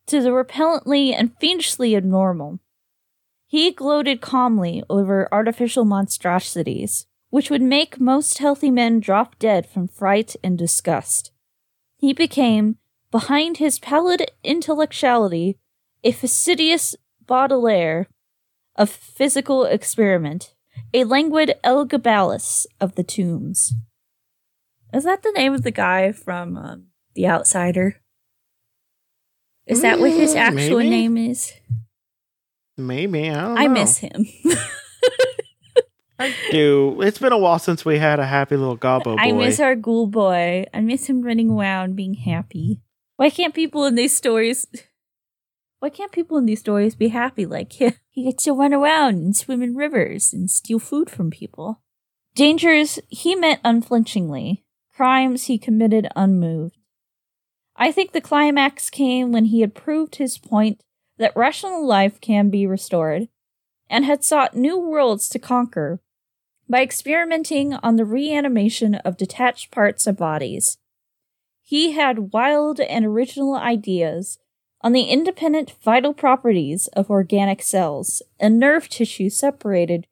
to 0.06 0.22
the 0.22 0.32
repellently 0.32 1.12
and 1.12 1.36
fiendishly 1.38 1.94
abnormal. 1.94 2.60
He 3.46 3.72
gloated 3.72 4.22
calmly 4.22 4.82
over 4.88 5.28
artificial 5.30 5.84
monstrosities, 5.84 7.06
which 7.28 7.50
would 7.50 7.60
make 7.60 8.00
most 8.00 8.38
healthy 8.38 8.70
men 8.70 9.00
drop 9.00 9.38
dead 9.38 9.66
from 9.68 9.86
fright 9.86 10.34
and 10.42 10.56
disgust. 10.56 11.30
He 11.98 12.12
became, 12.12 12.76
behind 13.10 13.56
his 13.58 13.78
pallid 13.78 14.30
intellectuality, 14.44 15.58
a 16.04 16.12
fastidious 16.12 16.94
Baudelaire 17.26 18.08
of 18.76 18.88
physical 18.88 19.64
experiment, 19.64 20.54
a 20.94 21.04
languid 21.04 21.54
Elagabalus 21.64 22.64
of 22.80 22.94
the 22.94 23.02
tombs. 23.02 23.74
Is 24.94 25.04
that 25.04 25.22
the 25.22 25.32
name 25.32 25.52
of 25.52 25.62
the 25.64 25.70
guy 25.72 26.12
from 26.12 26.56
um, 26.56 26.86
The 27.14 27.26
Outsider? 27.26 28.00
Is 29.66 29.82
that 29.82 29.98
what 29.98 30.12
his 30.12 30.34
Mm, 30.34 30.38
actual 30.38 30.78
maybe. 30.78 30.88
name 30.90 31.16
is? 31.18 31.52
Maybe 32.78 33.28
I 33.28 33.34
don't 33.40 33.58
I 33.58 33.66
know. 33.66 33.72
miss 33.74 33.98
him. 33.98 34.24
I 36.18 36.34
do. 36.50 37.00
It's 37.02 37.18
been 37.18 37.32
a 37.32 37.38
while 37.38 37.58
since 37.58 37.84
we 37.84 37.98
had 37.98 38.18
a 38.18 38.26
happy 38.26 38.56
little 38.56 38.76
gobbo 38.76 39.16
boy. 39.16 39.22
I 39.22 39.32
miss 39.32 39.60
our 39.60 39.74
ghoul 39.74 40.06
boy. 40.06 40.66
I 40.72 40.80
miss 40.80 41.06
him 41.08 41.22
running 41.22 41.50
around 41.50 41.96
being 41.96 42.14
happy. 42.14 42.80
Why 43.16 43.30
can't 43.30 43.54
people 43.54 43.84
in 43.84 43.94
these 43.94 44.16
stories 44.16 44.66
why 45.80 45.90
can't 45.90 46.10
people 46.10 46.36
in 46.38 46.46
these 46.46 46.60
stories 46.60 46.94
be 46.94 47.08
happy 47.08 47.46
like 47.46 47.80
him? 47.80 47.94
He 48.10 48.24
gets 48.24 48.42
to 48.44 48.52
run 48.52 48.74
around 48.74 49.14
and 49.14 49.36
swim 49.36 49.62
in 49.62 49.76
rivers 49.76 50.32
and 50.32 50.50
steal 50.50 50.80
food 50.80 51.08
from 51.08 51.30
people. 51.30 51.82
Dangers 52.34 52.98
he 53.08 53.36
met 53.36 53.60
unflinchingly. 53.64 54.64
Crimes 54.92 55.44
he 55.44 55.56
committed 55.56 56.08
unmoved. 56.16 56.76
I 57.76 57.92
think 57.92 58.10
the 58.10 58.20
climax 58.20 58.90
came 58.90 59.30
when 59.30 59.44
he 59.44 59.60
had 59.60 59.72
proved 59.72 60.16
his 60.16 60.36
point 60.36 60.82
that 61.18 61.36
rational 61.36 61.86
life 61.86 62.20
can 62.20 62.50
be 62.50 62.66
restored, 62.66 63.28
and 63.88 64.04
had 64.04 64.24
sought 64.24 64.56
new 64.56 64.76
worlds 64.76 65.28
to 65.28 65.38
conquer 65.38 66.00
by 66.68 66.82
experimenting 66.82 67.74
on 67.74 67.96
the 67.96 68.04
reanimation 68.04 68.96
of 68.96 69.16
detached 69.16 69.70
parts 69.70 70.06
of 70.06 70.16
bodies. 70.16 70.78
He 71.62 71.92
had 71.92 72.32
wild 72.32 72.80
and 72.80 73.04
original 73.04 73.54
ideas 73.54 74.38
on 74.80 74.92
the 74.92 75.04
independent 75.04 75.74
vital 75.82 76.14
properties 76.14 76.86
of 76.88 77.10
organic 77.10 77.62
cells 77.62 78.22
and 78.38 78.58
nerve 78.58 78.88
tissue 78.88 79.28
separated 79.28 80.06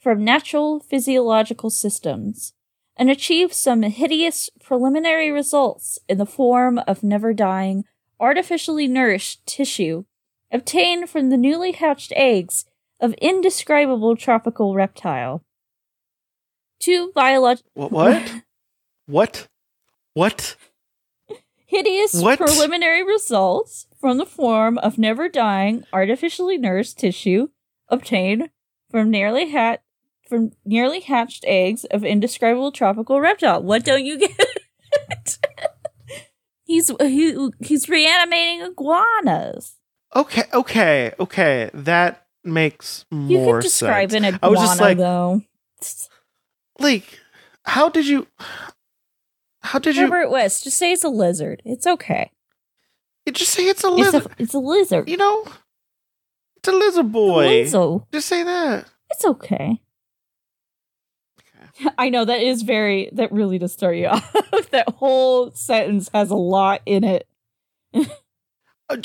from 0.00 0.24
natural 0.24 0.80
physiological 0.80 1.70
systems, 1.70 2.52
and 2.96 3.10
achieved 3.10 3.52
some 3.52 3.82
hideous 3.82 4.50
preliminary 4.62 5.30
results 5.30 5.98
in 6.08 6.18
the 6.18 6.26
form 6.26 6.78
of 6.86 7.02
never 7.02 7.32
dying, 7.32 7.84
artificially 8.18 8.88
nourished 8.88 9.44
tissue 9.46 10.04
obtained 10.50 11.10
from 11.10 11.30
the 11.30 11.36
newly 11.36 11.72
hatched 11.72 12.12
eggs 12.16 12.64
of 13.00 13.12
indescribable 13.14 14.16
tropical 14.16 14.74
reptile. 14.74 15.44
Two 16.80 17.12
biological. 17.14 17.70
What? 17.74 17.92
What? 17.92 18.42
what? 19.06 19.48
What? 20.14 20.56
Hideous 21.66 22.14
What? 22.14 22.38
preliminary 22.38 23.04
results 23.04 23.86
from 24.00 24.16
the 24.16 24.24
form 24.26 24.78
of 24.78 24.96
never 24.96 25.28
dying, 25.28 25.84
artificially 25.92 26.56
nourished 26.56 26.98
tissue 26.98 27.48
obtained 27.88 28.50
from 28.90 29.10
nearly 29.10 29.50
hat 29.50 29.82
from 30.28 30.52
nearly 30.64 31.00
hatched 31.00 31.44
eggs 31.46 31.84
of 31.86 32.04
indescribable 32.04 32.70
tropical 32.70 33.20
reptile. 33.20 33.62
What 33.62 33.84
don't 33.84 34.04
you 34.04 34.18
get? 34.18 35.38
he's 36.64 36.90
he, 37.00 37.48
he's 37.60 37.88
reanimating 37.88 38.62
iguanas. 38.66 39.76
Okay, 40.14 40.44
okay, 40.52 41.12
okay. 41.18 41.70
That 41.74 42.26
makes 42.44 43.04
more 43.10 43.30
You 43.30 43.52
can 43.52 43.60
describe 43.60 44.10
sense. 44.10 44.24
an 44.24 44.34
iguana 44.34 44.38
I 44.42 44.48
was 44.48 44.60
just 44.60 44.80
like, 44.80 44.98
though. 44.98 45.42
Like, 46.78 47.20
how 47.64 47.88
did 47.88 48.06
you? 48.06 48.26
How 49.62 49.78
did 49.78 49.96
you? 49.96 50.02
Herbert 50.02 50.30
West, 50.30 50.64
just 50.64 50.78
say 50.78 50.92
it's 50.92 51.04
a 51.04 51.08
lizard. 51.08 51.62
It's 51.64 51.86
okay. 51.86 52.30
You 53.26 53.32
just 53.32 53.52
say 53.52 53.64
it's 53.68 53.84
a 53.84 53.88
It's 53.88 53.96
lizard. 54.12 54.26
a 54.26 54.42
it's 54.42 54.54
a 54.54 54.58
lizard. 54.58 55.08
you 55.08 55.16
know, 55.16 55.44
it's 56.56 56.68
a 56.68 56.72
lizard 56.72 57.12
boy. 57.12 57.46
Lizzo. 57.64 58.06
Just 58.12 58.28
say 58.28 58.42
that. 58.42 58.86
It's 59.10 59.24
okay. 59.24 59.80
I 61.98 62.08
know 62.08 62.24
that 62.24 62.40
is 62.40 62.62
very 62.62 63.10
that 63.12 63.30
really 63.32 63.58
does 63.58 63.72
start 63.72 63.96
you 63.96 64.06
off. 64.08 64.32
that 64.70 64.88
whole 64.88 65.50
sentence 65.52 66.08
has 66.14 66.30
a 66.30 66.34
lot 66.36 66.80
in 66.86 67.04
it. 67.04 67.26
Uh, 67.94 68.96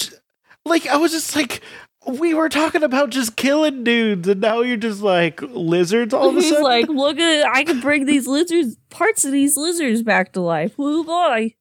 Like 0.65 0.87
I 0.87 0.95
was 0.95 1.11
just 1.11 1.35
like, 1.35 1.61
we 2.07 2.33
were 2.33 2.49
talking 2.49 2.83
about 2.83 3.09
just 3.09 3.35
killing 3.35 3.83
dudes, 3.83 4.27
and 4.27 4.41
now 4.41 4.61
you're 4.61 4.77
just 4.77 5.01
like 5.01 5.41
lizards 5.41 6.13
all 6.13 6.29
of 6.29 6.35
a 6.37 6.39
He's 6.41 6.49
sudden. 6.49 6.63
like, 6.63 6.87
look 6.89 7.17
at 7.19 7.45
I 7.47 7.63
can 7.63 7.79
bring 7.79 8.05
these 8.05 8.27
lizards 8.27 8.77
parts 8.89 9.23
of 9.25 9.31
these 9.31 9.55
lizards 9.57 10.03
back 10.03 10.33
to 10.33 10.41
life. 10.41 10.77
Woo 10.77 11.03
boy. 11.03 11.55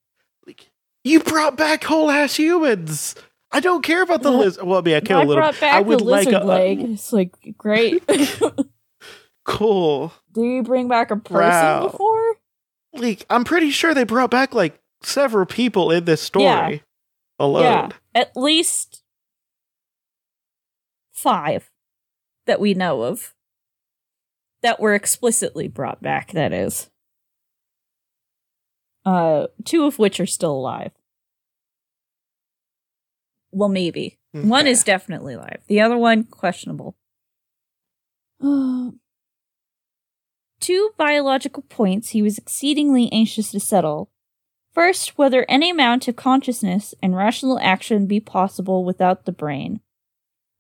you 1.05 1.21
brought 1.21 1.57
back 1.57 1.85
whole 1.85 2.11
ass 2.11 2.37
humans. 2.37 3.15
I 3.55 3.61
don't 3.61 3.83
care 3.83 4.03
about 4.03 4.23
the 4.23 4.31
Well, 4.31 4.39
lizard. 4.41 4.65
Well, 4.65 4.79
I 4.79 4.83
mean, 4.83 4.95
I 4.95 5.01
care 5.01 5.19
I 5.19 5.23
a 5.23 5.27
little. 5.27 5.43
brought 5.43 5.61
back 5.61 5.75
I 5.75 5.81
would 5.81 6.01
the 6.01 6.05
like 6.05 6.27
lizard 6.27 6.43
a, 6.43 6.45
leg. 6.47 6.81
It's 6.81 7.13
like 7.13 7.35
great. 7.59 8.03
cool. 9.45 10.13
Do 10.33 10.43
you 10.45 10.63
bring 10.63 10.89
back 10.89 11.11
a 11.11 11.17
person 11.17 11.41
Wow. 11.51 11.89
before? 11.89 12.35
Like 12.95 13.25
I'm 13.31 13.45
pretty 13.45 13.71
sure 13.71 13.95
they 13.95 14.05
brought 14.05 14.31
back 14.31 14.55
like 14.55 14.79
several 15.03 15.47
people 15.47 15.91
in 15.91 16.05
this 16.05 16.23
story 16.23 16.45
Yeah. 16.47 16.79
alone. 17.39 17.63
Yeah. 17.63 17.89
At 18.15 18.37
least 18.37 19.02
five 21.23 21.71
that 22.47 22.61
we 22.61 22.75
know 22.75 23.03
of. 23.03 23.35
That 24.63 24.79
were 24.81 24.95
explicitly 24.95 25.67
brought 25.67 26.03
back, 26.03 26.33
that 26.33 26.53
is. 26.53 26.91
Uh 29.05 29.47
two 29.65 29.85
of 29.85 29.99
which 29.99 30.21
are 30.21 30.27
still 30.27 30.53
alive. 30.53 30.93
Well 33.51 33.69
maybe. 33.69 34.19
One 34.49 34.67
is 34.67 34.85
definitely 34.85 35.35
alive. 35.35 35.63
The 35.67 35.81
other 35.81 35.99
one 35.99 36.25
questionable. 36.25 36.97
Two 40.61 40.91
biological 40.97 41.65
points 41.65 42.11
he 42.11 42.23
was 42.23 42.39
exceedingly 42.39 43.09
anxious 43.13 43.51
to 43.51 43.61
settle. 43.61 44.11
First, 44.73 45.19
whether 45.19 45.45
any 45.49 45.71
amount 45.71 46.09
of 46.09 46.17
consciousness 46.17 46.95
and 47.03 47.17
rational 47.17 47.59
action 47.61 48.07
be 48.07 48.21
possible 48.21 48.85
without 48.85 49.27
the 49.27 49.33
brain, 49.33 49.81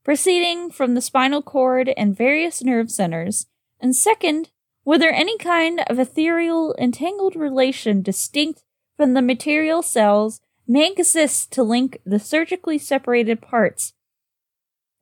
proceeding 0.04 0.70
from 0.70 0.94
the 0.94 1.00
spinal 1.00 1.42
cord 1.42 1.92
and 1.96 2.16
various 2.16 2.62
nerve 2.62 2.90
centers, 2.90 3.46
and 3.80 3.94
second, 3.94 4.50
whether 4.84 5.10
any 5.10 5.38
kind 5.38 5.82
of 5.88 5.98
ethereal 5.98 6.74
entangled 6.78 7.36
relation 7.36 8.02
distinct 8.02 8.62
from 8.96 9.14
the 9.14 9.22
material 9.22 9.82
cells 9.82 10.40
may 10.66 10.90
exist 10.90 11.52
to 11.52 11.62
link 11.62 11.98
the 12.04 12.18
surgically 12.18 12.78
separated 12.78 13.40
parts 13.40 13.94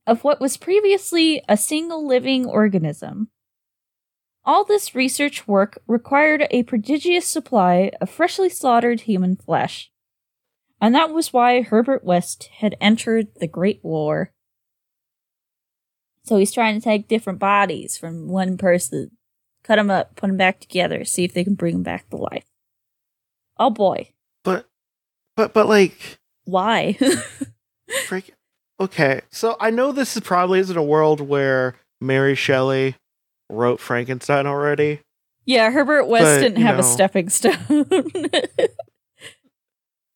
of 0.07 0.24
what 0.24 0.40
was 0.40 0.57
previously 0.57 1.42
a 1.48 1.57
single 1.57 2.07
living 2.07 2.46
organism. 2.46 3.28
All 4.44 4.64
this 4.64 4.94
research 4.94 5.46
work 5.46 5.80
required 5.86 6.46
a 6.51 6.62
prodigious 6.62 7.26
supply 7.26 7.92
of 8.01 8.11
freshly 8.11 8.48
slaughtered 8.48 9.03
human 9.03 9.36
flesh. 9.36 9.92
And 10.80 10.94
that 10.94 11.12
was 11.12 11.32
why 11.32 11.61
Herbert 11.61 12.05
West 12.05 12.48
had 12.59 12.74
entered 12.80 13.28
the 13.36 13.46
Great 13.46 13.80
War. 13.82 14.32
So 16.30 16.36
he's 16.36 16.52
trying 16.52 16.76
to 16.76 16.80
take 16.80 17.08
different 17.08 17.40
bodies 17.40 17.96
from 17.96 18.28
one 18.28 18.56
person, 18.56 19.10
cut 19.64 19.74
them 19.74 19.90
up, 19.90 20.14
put 20.14 20.28
them 20.28 20.36
back 20.36 20.60
together, 20.60 21.04
see 21.04 21.24
if 21.24 21.34
they 21.34 21.42
can 21.42 21.56
bring 21.56 21.72
them 21.72 21.82
back 21.82 22.08
to 22.10 22.18
life. 22.18 22.44
Oh 23.58 23.70
boy. 23.70 24.10
But, 24.44 24.68
but, 25.36 25.52
but 25.52 25.66
like, 25.66 26.20
Why? 26.44 26.96
freak. 28.06 28.32
Okay, 28.78 29.22
so 29.32 29.56
I 29.58 29.70
know 29.70 29.90
this 29.90 30.16
is 30.16 30.22
probably 30.22 30.60
isn't 30.60 30.76
a 30.76 30.84
world 30.84 31.20
where 31.20 31.74
Mary 32.00 32.36
Shelley 32.36 32.94
wrote 33.48 33.80
Frankenstein 33.80 34.46
already. 34.46 35.00
yeah, 35.46 35.72
Herbert 35.72 36.04
West 36.06 36.26
But, 36.26 36.40
didn't 36.42 36.62
have 36.62 36.78
a 36.78 36.84
stepping 36.84 37.28
stone. 37.28 37.86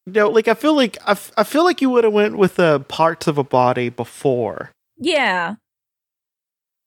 No, 0.07 0.29
like 0.29 0.47
I 0.47 0.55
feel 0.55 0.77
like 0.77 0.97
I, 1.07 1.13
f- 1.13 1.33
I 1.37 1.43
feel 1.43 1.65
like 1.65 1.81
you 1.81 1.91
would 1.91 2.05
have 2.05 2.13
went 2.13 2.37
with 2.37 2.55
the 2.55 2.79
parts 2.87 3.27
of 3.27 3.37
a 3.37 3.43
body 3.45 3.89
before, 3.89 4.71
yeah. 4.97 5.57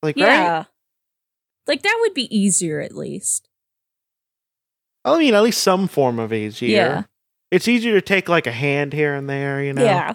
Like 0.04 0.16
Yeah. 0.18 0.58
right. 0.58 0.66
Like 1.68 1.82
that 1.84 1.98
would 2.02 2.14
be 2.14 2.34
easier 2.36 2.80
at 2.80 2.96
least. 2.96 3.48
I 5.04 5.18
mean, 5.18 5.34
at 5.34 5.44
least 5.44 5.62
some 5.64 5.88
form 5.88 6.20
of 6.20 6.32
easier. 6.34 6.70
Yeah. 6.70 7.04
It's 7.52 7.68
easier 7.68 7.94
to 7.94 8.02
take 8.02 8.28
like 8.30 8.48
a 8.48 8.52
hand 8.52 8.94
here 8.94 9.14
and 9.16 9.30
there, 9.30 9.64
you 9.64 9.74
know, 9.74 9.84
Yeah. 9.84 10.14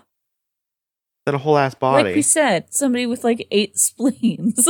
than 1.24 1.35
a 1.35 1.39
whole 1.39 1.57
ass 1.59 1.74
body. 1.74 2.05
Like 2.05 2.14
we 2.16 2.22
said, 2.22 2.72
somebody 2.74 3.07
with 3.07 3.24
like 3.24 3.47
eight 3.51 3.78
spleens. 3.78 4.68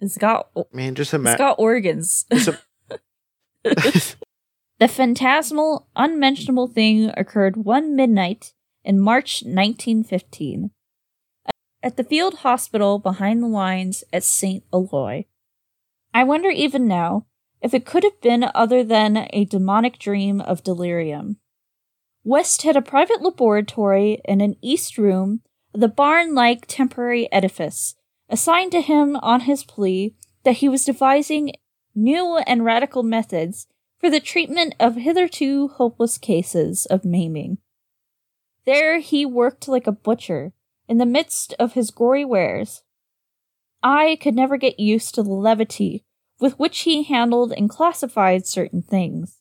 it's 0.00 0.18
got 0.18 0.48
Man, 0.72 0.94
just 0.94 1.10
it's 1.10 1.14
imagine. 1.14 1.38
got 1.38 1.58
organs. 1.58 2.26
It's 2.30 2.48
a- 2.48 2.58
The 4.78 4.88
phantasmal, 4.88 5.86
unmentionable 5.94 6.66
thing 6.66 7.12
occurred 7.16 7.56
one 7.56 7.94
midnight 7.94 8.52
in 8.84 8.98
March 8.98 9.42
1915 9.44 10.72
at 11.82 11.96
the 11.96 12.04
field 12.04 12.36
hospital 12.38 12.98
behind 12.98 13.42
the 13.42 13.48
lines 13.48 14.04
at 14.12 14.24
St. 14.24 14.64
Eloi. 14.72 15.24
I 16.14 16.24
wonder 16.24 16.50
even 16.50 16.86
now 16.86 17.26
if 17.60 17.74
it 17.74 17.86
could 17.86 18.04
have 18.04 18.20
been 18.20 18.50
other 18.54 18.84
than 18.84 19.28
a 19.30 19.44
demonic 19.44 19.98
dream 19.98 20.40
of 20.40 20.64
delirium. 20.64 21.38
West 22.24 22.62
had 22.62 22.76
a 22.76 22.82
private 22.82 23.22
laboratory 23.22 24.20
in 24.24 24.40
an 24.40 24.56
east 24.62 24.98
room 24.98 25.40
the 25.74 25.88
barn 25.88 26.34
like 26.34 26.66
temporary 26.66 27.30
edifice 27.32 27.94
assigned 28.28 28.72
to 28.72 28.80
him 28.80 29.16
on 29.16 29.40
his 29.40 29.64
plea 29.64 30.14
that 30.44 30.56
he 30.56 30.68
was 30.68 30.84
devising 30.84 31.52
new 31.94 32.36
and 32.46 32.64
radical 32.64 33.02
methods 33.02 33.66
for 33.98 34.10
the 34.10 34.20
treatment 34.20 34.74
of 34.78 34.96
hitherto 34.96 35.68
hopeless 35.68 36.18
cases 36.18 36.86
of 36.86 37.04
maiming. 37.04 37.58
There 38.64 38.98
he 38.98 39.24
worked 39.24 39.68
like 39.68 39.86
a 39.86 39.92
butcher 39.92 40.52
in 40.92 40.98
the 40.98 41.06
midst 41.06 41.54
of 41.58 41.72
his 41.72 41.90
gory 41.90 42.22
wares. 42.22 42.82
I 43.82 44.18
could 44.20 44.34
never 44.34 44.58
get 44.58 44.78
used 44.78 45.14
to 45.14 45.22
the 45.22 45.30
levity 45.30 46.04
with 46.38 46.58
which 46.58 46.80
he 46.80 47.04
handled 47.04 47.50
and 47.50 47.70
classified 47.70 48.46
certain 48.46 48.82
things. 48.82 49.38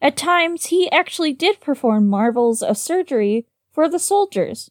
At 0.00 0.16
times 0.16 0.66
he 0.66 0.90
actually 0.90 1.34
did 1.34 1.60
perform 1.60 2.08
marvels 2.08 2.62
of 2.62 2.78
surgery 2.78 3.46
for 3.70 3.90
the 3.90 3.98
soldiers, 3.98 4.70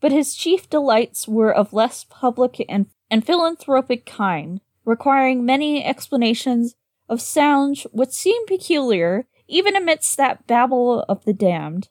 but 0.00 0.10
his 0.10 0.34
chief 0.34 0.70
delights 0.70 1.28
were 1.28 1.52
of 1.52 1.74
less 1.74 2.06
public 2.08 2.64
and, 2.66 2.86
and 3.10 3.22
philanthropic 3.22 4.06
kind, 4.06 4.62
requiring 4.86 5.44
many 5.44 5.84
explanations 5.84 6.76
of 7.10 7.20
sounds 7.20 7.82
which 7.92 8.12
seemed 8.12 8.46
peculiar 8.46 9.26
even 9.48 9.76
amidst 9.76 10.16
that 10.16 10.46
babble 10.46 11.04
of 11.10 11.26
the 11.26 11.34
damned. 11.34 11.90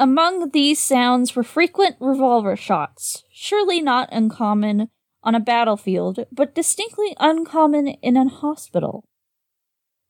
Among 0.00 0.48
these 0.52 0.80
sounds 0.80 1.36
were 1.36 1.42
frequent 1.42 1.96
revolver 2.00 2.56
shots, 2.56 3.22
surely 3.30 3.82
not 3.82 4.08
uncommon 4.10 4.88
on 5.22 5.34
a 5.34 5.40
battlefield, 5.40 6.24
but 6.32 6.54
distinctly 6.54 7.14
uncommon 7.20 7.88
in 7.88 8.16
an 8.16 8.28
hospital. 8.28 9.04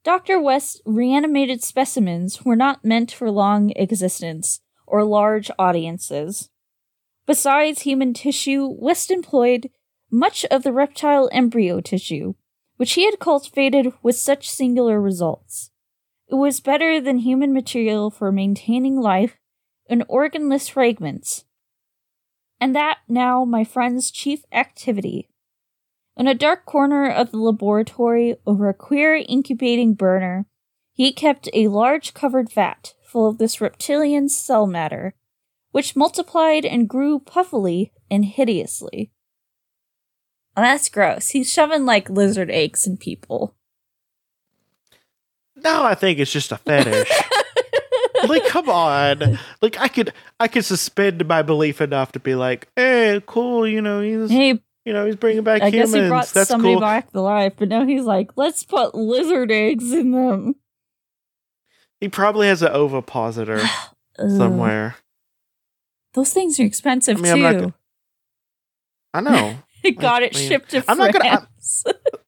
Dr. 0.05 0.41
West's 0.41 0.81
reanimated 0.87 1.65
specimens 1.65 2.45
were 2.45 2.55
not 2.55 2.85
meant 2.85 3.11
for 3.11 3.33
long 3.33 3.73
existence 3.75 4.61
or 4.87 5.03
large 5.03 5.51
audiences. 5.59 6.51
Besides 7.27 7.83
human 7.83 8.15
tissue, 8.15 8.69
West 8.69 9.11
employed 9.11 9.71
much 10.09 10.45
of 10.53 10.63
the 10.63 10.73
reptile 10.73 11.29
embryo 11.33 11.81
tissue, 11.81 12.35
which 12.77 12.93
he 12.93 13.07
had 13.07 13.19
cultivated 13.19 13.93
with 14.05 14.15
such 14.15 14.49
singular 14.49 15.01
results. 15.01 15.73
It 16.29 16.37
was 16.37 16.61
better 16.61 17.01
than 17.01 17.19
human 17.19 17.53
material 17.53 18.13
for 18.13 18.31
maintaining 18.31 18.97
life 18.97 19.37
in 19.91 20.05
organless 20.09 20.71
fragments. 20.71 21.45
And 22.61 22.75
that 22.77 22.99
now 23.09 23.45
my 23.45 23.65
friend's 23.65 24.11
chief 24.11 24.45
activity. 24.53 25.29
In 26.17 26.27
a 26.27 26.35
dark 26.35 26.65
corner 26.65 27.11
of 27.11 27.31
the 27.31 27.39
laboratory 27.39 28.37
over 28.47 28.69
a 28.69 28.75
queer 28.75 29.17
incubating 29.17 29.95
burner, 29.95 30.47
he 30.93 31.13
kept 31.13 31.49
a 31.53 31.69
large 31.69 32.15
covered 32.15 32.53
vat 32.53 32.95
full 33.05 33.29
of 33.29 33.39
this 33.39 33.61
reptilian 33.61 34.29
cell 34.29 34.67
matter, 34.67 35.15
which 35.73 35.97
multiplied 35.97 36.65
and 36.65 36.89
grew 36.89 37.19
puffily 37.19 37.91
and 38.11 38.25
hideously. 38.25 39.11
Oh, 40.57 40.63
that's 40.63 40.89
gross. 40.89 41.31
He's 41.31 41.53
shoving 41.53 41.87
like 41.87 42.11
lizard 42.11 42.51
eggs 42.51 42.87
in 42.87 42.97
people. 42.97 43.55
No, 45.57 45.85
I 45.85 45.95
think 45.95 46.19
it's 46.19 46.33
just 46.33 46.53
a 46.53 46.59
fetish. 46.59 47.11
like, 48.29 48.47
come 48.47 48.69
on. 48.69 49.39
Like, 49.63 49.79
I 49.81 49.89
could, 49.89 50.13
I 50.39 50.49
could 50.49 50.65
suspend 50.65 51.27
my 51.27 51.43
belief 51.43 51.81
enough 51.81 52.13
to 52.13 52.21
be 52.21 52.35
like, 52.35 52.69
"Hey, 52.77 53.23
cool. 53.27 53.67
You 53.67 53.81
know, 53.83 54.01
he's, 54.01 54.31
Hey, 54.31 54.61
you 54.85 54.93
know, 54.93 55.07
he's 55.07 55.17
bringing 55.17 55.43
back 55.45 55.63
I 55.63 55.71
humans. 55.71 55.93
guess 55.93 56.03
he 56.03 56.09
brought 56.09 56.27
That's 56.29 56.49
somebody 56.49 56.75
cool." 56.75 56.81
back 56.81 57.11
to 57.13 57.21
life, 57.21 57.55
but 57.57 57.69
now 57.69 57.85
he's 57.87 58.05
like, 58.05 58.31
let's 58.37 58.65
put 58.65 58.95
lizard 58.95 59.51
eggs 59.51 59.93
in 59.93 60.13
them. 60.13 60.55
He 62.01 62.09
probably 62.09 62.47
has 62.49 62.63
an 62.63 62.73
ovipositor 62.73 63.61
somewhere. 64.19 64.97
Those 66.15 66.33
things 66.33 66.59
are 66.59 66.65
expensive 66.65 67.19
I 67.19 67.21
mean, 67.21 67.37
too. 67.37 67.43
gonna- 67.43 67.75
I 69.15 69.21
know. 69.21 69.57
He 69.83 69.93
got 69.93 70.23
it 70.23 70.35
mean, 70.35 70.47
shipped 70.49 70.71
to 70.73 70.85
I'm 70.89 70.99
not 70.99 71.11
gonna- 71.13 71.25
I'm- 71.29 71.47
France 71.47 71.85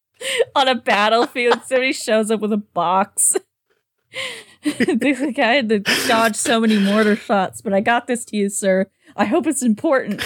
on 0.55 0.69
a 0.69 0.75
battlefield. 0.75 1.61
Somebody 1.67 1.93
shows 1.93 2.31
up 2.31 2.41
with 2.41 2.53
a 2.53 2.57
box. 2.59 3.37
This 4.65 5.19
guy 5.35 5.55
had 5.55 5.69
to 5.71 5.81
dodge 6.07 6.37
so 6.37 6.61
many 6.61 6.79
mortar 6.79 7.17
shots, 7.17 7.61
but 7.61 7.73
I 7.73 7.81
got 7.81 8.07
this 8.07 8.25
to 8.27 8.37
you, 8.37 8.49
sir. 8.49 8.87
I 9.17 9.25
hope 9.25 9.47
it's 9.49 9.63
important. 9.63 10.23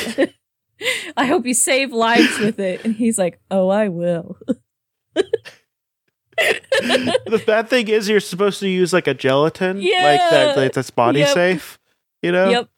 I 1.16 1.24
hope 1.24 1.46
you 1.46 1.54
save 1.54 1.92
lives 1.92 2.38
with 2.38 2.58
it. 2.60 2.84
And 2.84 2.94
he's 2.94 3.16
like, 3.18 3.40
"Oh, 3.50 3.68
I 3.70 3.88
will." 3.88 4.36
the 6.36 7.42
bad 7.46 7.68
thing 7.70 7.88
is 7.88 8.08
you're 8.08 8.20
supposed 8.20 8.60
to 8.60 8.68
use 8.68 8.92
like 8.92 9.06
a 9.06 9.14
gelatin, 9.14 9.78
like 9.78 9.86
Yeah. 9.86 10.28
that, 10.30 10.56
like 10.56 10.72
that's 10.74 10.90
body 10.90 11.20
Yep. 11.20 11.28
safe. 11.34 11.78
You 12.22 12.32
know. 12.32 12.50
Yep. 12.50 12.68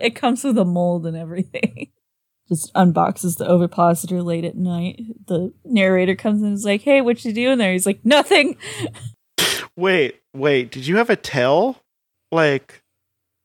it 0.00 0.14
comes 0.14 0.44
with 0.44 0.56
a 0.58 0.64
mold 0.64 1.06
and 1.06 1.16
everything. 1.16 1.88
Just 2.52 2.72
unboxes 2.74 3.38
the 3.38 3.48
ovipositor 3.48 4.22
late 4.22 4.44
at 4.44 4.56
night. 4.56 5.00
The 5.26 5.54
narrator 5.64 6.14
comes 6.14 6.42
in 6.42 6.48
and 6.48 6.54
is 6.54 6.66
like, 6.66 6.82
"Hey, 6.82 7.00
what 7.00 7.24
you 7.24 7.32
doing 7.32 7.56
there?" 7.56 7.72
He's 7.72 7.86
like, 7.86 8.04
"Nothing." 8.04 8.58
Wait, 9.74 10.20
wait. 10.34 10.70
Did 10.70 10.86
you 10.86 10.96
have 10.96 11.08
a 11.08 11.16
tail, 11.16 11.82
like 12.30 12.82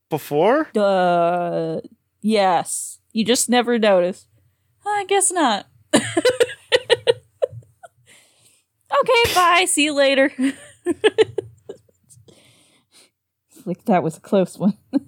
before? 0.10 0.68
Uh, 0.76 1.80
yes. 2.22 2.99
You 3.14 3.24
just 3.24 3.47
never 3.49 3.80
noticed. 3.80 4.28
I 4.86 5.05
guess 5.08 5.32
not. 5.32 5.68
okay, 5.93 6.03
bye. 9.34 9.66
See 9.68 9.86
you 9.86 9.93
later. 9.93 10.32
like 13.66 13.86
that 13.86 14.03
was 14.03 14.18
a 14.18 14.22
close 14.22 14.58
one. 14.58 14.78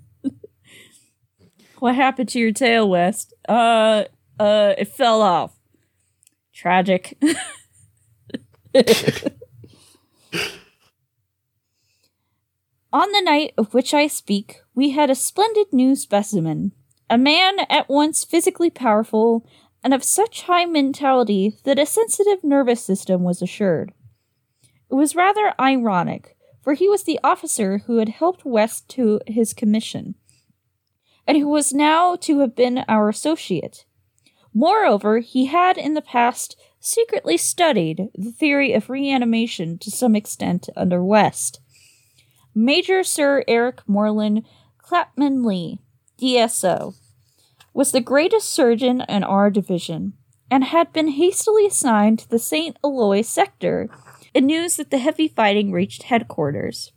what 1.79 1.95
happened 1.95 2.29
to 2.29 2.39
your 2.39 2.51
tail, 2.51 2.89
West? 2.89 3.33
Uh, 3.47 4.05
uh, 4.39 4.73
it 4.77 4.87
fell 4.87 5.21
off. 5.21 5.55
Tragic. 6.53 7.17
On 12.91 13.11
the 13.11 13.21
night 13.21 13.53
of 13.57 13.73
which 13.73 13.93
I 13.93 14.07
speak, 14.07 14.61
we 14.73 14.91
had 14.91 15.09
a 15.09 15.15
splendid 15.15 15.67
new 15.71 15.95
specimen. 15.95 16.71
A 17.09 17.17
man 17.17 17.59
at 17.69 17.87
once 17.87 18.23
physically 18.23 18.69
powerful 18.69 19.45
and 19.83 19.93
of 19.93 20.03
such 20.03 20.43
high 20.43 20.65
mentality 20.65 21.57
that 21.63 21.79
a 21.79 21.85
sensitive 21.85 22.43
nervous 22.43 22.83
system 22.83 23.23
was 23.23 23.41
assured. 23.41 23.93
It 24.89 24.95
was 24.95 25.15
rather 25.15 25.53
ironic, 25.59 26.35
for 26.61 26.73
he 26.73 26.89
was 26.89 27.03
the 27.03 27.19
officer 27.23 27.83
who 27.85 27.97
had 27.97 28.09
helped 28.09 28.43
West 28.43 28.89
to 28.89 29.21
his 29.27 29.53
commission, 29.53 30.15
and 31.29 31.37
who 31.37 31.47
was 31.47 31.71
now 31.71 32.15
to 32.15 32.39
have 32.39 32.55
been 32.55 32.83
our 32.87 33.07
associate. 33.07 33.85
Moreover, 34.51 35.19
he 35.19 35.45
had 35.45 35.77
in 35.77 35.93
the 35.93 36.01
past 36.01 36.59
secretly 36.79 37.37
studied 37.37 38.09
the 38.15 38.31
theory 38.31 38.73
of 38.73 38.89
reanimation 38.89 39.77
to 39.77 39.91
some 39.91 40.15
extent 40.15 40.69
under 40.75 41.03
West. 41.03 41.61
Major 42.55 43.03
Sir 43.03 43.43
Eric 43.47 43.81
Moreland 43.85 44.43
Clapham 44.79 45.43
Lee, 45.45 45.83
DSO, 46.19 46.95
was 47.75 47.91
the 47.91 48.01
greatest 48.01 48.49
surgeon 48.49 49.03
in 49.07 49.23
our 49.23 49.51
division 49.51 50.13
and 50.49 50.63
had 50.63 50.91
been 50.91 51.09
hastily 51.09 51.67
assigned 51.67 52.17
to 52.17 52.29
the 52.29 52.39
St. 52.39 52.75
Eloi 52.83 53.21
sector 53.21 53.87
in 54.33 54.47
news 54.47 54.77
that 54.77 54.89
the 54.89 54.97
heavy 54.97 55.27
fighting 55.27 55.71
reached 55.71 56.03
headquarters. 56.03 56.91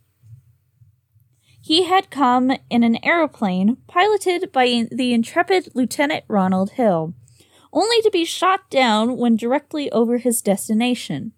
He 1.64 1.84
had 1.84 2.10
come 2.10 2.50
in 2.68 2.82
an 2.82 2.98
aeroplane 3.04 3.76
piloted 3.86 4.50
by 4.50 4.88
the 4.90 5.14
intrepid 5.14 5.68
Lieutenant 5.74 6.24
Ronald 6.26 6.72
Hill, 6.72 7.14
only 7.72 8.02
to 8.02 8.10
be 8.10 8.24
shot 8.24 8.68
down 8.68 9.16
when 9.16 9.36
directly 9.36 9.90
over 9.92 10.18
his 10.18 10.42
destination. 10.42 11.32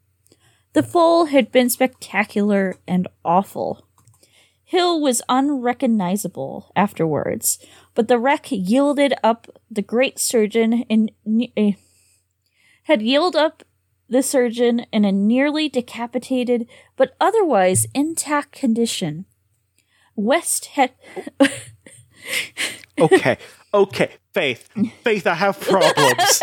The 0.72 0.82
fall 0.82 1.26
had 1.26 1.52
been 1.52 1.68
spectacular 1.68 2.76
and 2.88 3.06
awful. 3.22 3.86
Hill 4.64 4.98
was 4.98 5.20
unrecognizable 5.28 6.72
afterwards, 6.74 7.58
but 7.94 8.08
the 8.08 8.18
wreck 8.18 8.46
yielded 8.50 9.12
up 9.22 9.46
the 9.70 9.82
great 9.82 10.18
surgeon 10.18 10.84
in 10.88 11.10
uh, 11.56 11.72
had 12.84 13.02
yielded 13.02 13.38
up 13.38 13.62
the 14.08 14.22
surgeon 14.22 14.86
in 14.90 15.04
a 15.04 15.12
nearly 15.12 15.68
decapitated 15.68 16.66
but 16.96 17.14
otherwise 17.20 17.86
intact 17.94 18.52
condition. 18.52 19.26
West 20.16 20.66
had 20.66 20.92
Okay, 22.98 23.38
okay. 23.72 24.10
Faith, 24.32 24.68
Faith, 25.02 25.26
I 25.26 25.34
have 25.34 25.60
problems. 25.60 26.42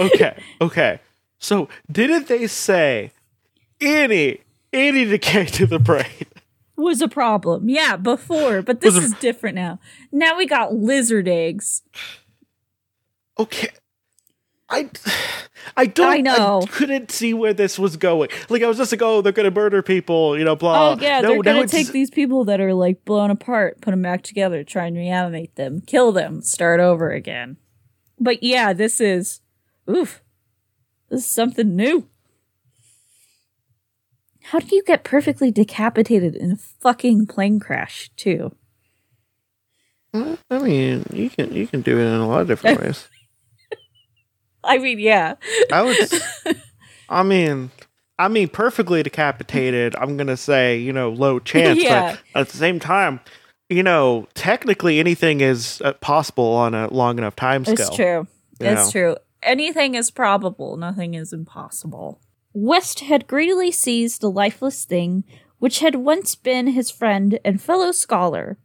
okay, 0.00 0.36
okay. 0.60 1.00
So, 1.38 1.68
didn't 1.90 2.28
they 2.28 2.46
say 2.46 3.12
any 3.80 4.40
any 4.72 5.04
decay 5.04 5.46
to 5.46 5.66
the 5.66 5.78
brain? 5.78 6.26
was 6.76 7.00
a 7.00 7.08
problem. 7.08 7.68
Yeah, 7.68 7.96
before, 7.96 8.62
but 8.62 8.80
this 8.80 8.96
is 8.96 9.12
different 9.14 9.56
now. 9.56 9.80
Now 10.12 10.36
we 10.36 10.46
got 10.46 10.74
lizard 10.74 11.28
eggs. 11.28 11.82
Okay. 13.38 13.70
I 14.68 14.90
I 15.76 15.86
don't 15.86 16.12
I 16.12 16.18
know. 16.18 16.62
couldn't 16.70 17.10
see 17.10 17.34
where 17.34 17.52
this 17.52 17.78
was 17.78 17.96
going. 17.96 18.30
Like 18.48 18.62
I 18.62 18.66
was 18.68 18.78
just 18.78 18.92
like, 18.92 19.02
oh, 19.02 19.20
they're 19.20 19.32
gonna 19.32 19.50
murder 19.50 19.82
people, 19.82 20.38
you 20.38 20.44
know, 20.44 20.56
blah. 20.56 20.92
oh 20.92 20.98
yeah, 21.00 21.20
no, 21.20 21.28
they're 21.28 21.42
gonna 21.42 21.66
take 21.66 21.88
these 21.88 22.10
people 22.10 22.44
that 22.46 22.60
are 22.60 22.72
like 22.74 23.04
blown 23.04 23.30
apart, 23.30 23.80
put 23.80 23.90
them 23.90 24.02
back 24.02 24.22
together, 24.22 24.64
try 24.64 24.86
and 24.86 24.96
reanimate 24.96 25.54
them, 25.56 25.82
kill 25.82 26.12
them, 26.12 26.40
start 26.40 26.80
over 26.80 27.10
again. 27.10 27.56
But 28.18 28.42
yeah, 28.42 28.72
this 28.72 29.00
is 29.00 29.40
oof. 29.88 30.22
This 31.10 31.20
is 31.24 31.30
something 31.30 31.76
new. 31.76 32.08
How 34.44 34.60
do 34.60 34.74
you 34.74 34.82
get 34.84 35.02
perfectly 35.04 35.50
decapitated 35.50 36.36
in 36.36 36.52
a 36.52 36.56
fucking 36.56 37.26
plane 37.26 37.58
crash, 37.58 38.10
too? 38.16 38.54
Uh, 40.14 40.36
I 40.50 40.58
mean, 40.58 41.04
you 41.12 41.28
can 41.30 41.52
you 41.52 41.66
can 41.66 41.80
do 41.82 41.98
it 41.98 42.02
in 42.04 42.14
a 42.20 42.28
lot 42.28 42.42
of 42.42 42.46
different 42.48 42.80
ways. 42.82 43.08
I 44.68 44.78
mean, 44.78 44.98
yeah. 44.98 45.34
I 45.72 45.82
would. 45.82 45.96
I 47.08 47.22
mean, 47.22 47.70
I 48.18 48.28
mean, 48.28 48.48
perfectly 48.48 49.02
decapitated. 49.02 49.94
I'm 49.96 50.16
gonna 50.16 50.36
say, 50.36 50.78
you 50.78 50.92
know, 50.92 51.10
low 51.10 51.38
chance, 51.38 51.82
Yeah. 51.82 52.16
but 52.32 52.40
at 52.40 52.48
the 52.48 52.56
same 52.56 52.80
time, 52.80 53.20
you 53.68 53.82
know, 53.82 54.26
technically 54.34 54.98
anything 54.98 55.40
is 55.40 55.80
uh, 55.84 55.92
possible 55.94 56.52
on 56.52 56.74
a 56.74 56.92
long 56.92 57.18
enough 57.18 57.36
time 57.36 57.64
scale. 57.64 57.74
It's 57.74 57.96
true. 57.96 58.26
It's 58.60 58.86
know. 58.86 58.90
true. 58.90 59.16
Anything 59.42 59.94
is 59.94 60.10
probable, 60.10 60.76
nothing 60.76 61.14
is 61.14 61.32
impossible. 61.32 62.20
West 62.52 63.00
had 63.00 63.26
greedily 63.26 63.70
seized 63.70 64.20
the 64.20 64.30
lifeless 64.30 64.84
thing 64.84 65.24
which 65.58 65.80
had 65.80 65.94
once 65.94 66.34
been 66.34 66.68
his 66.68 66.90
friend 66.90 67.38
and 67.44 67.62
fellow 67.62 67.92
scholar, 67.92 68.58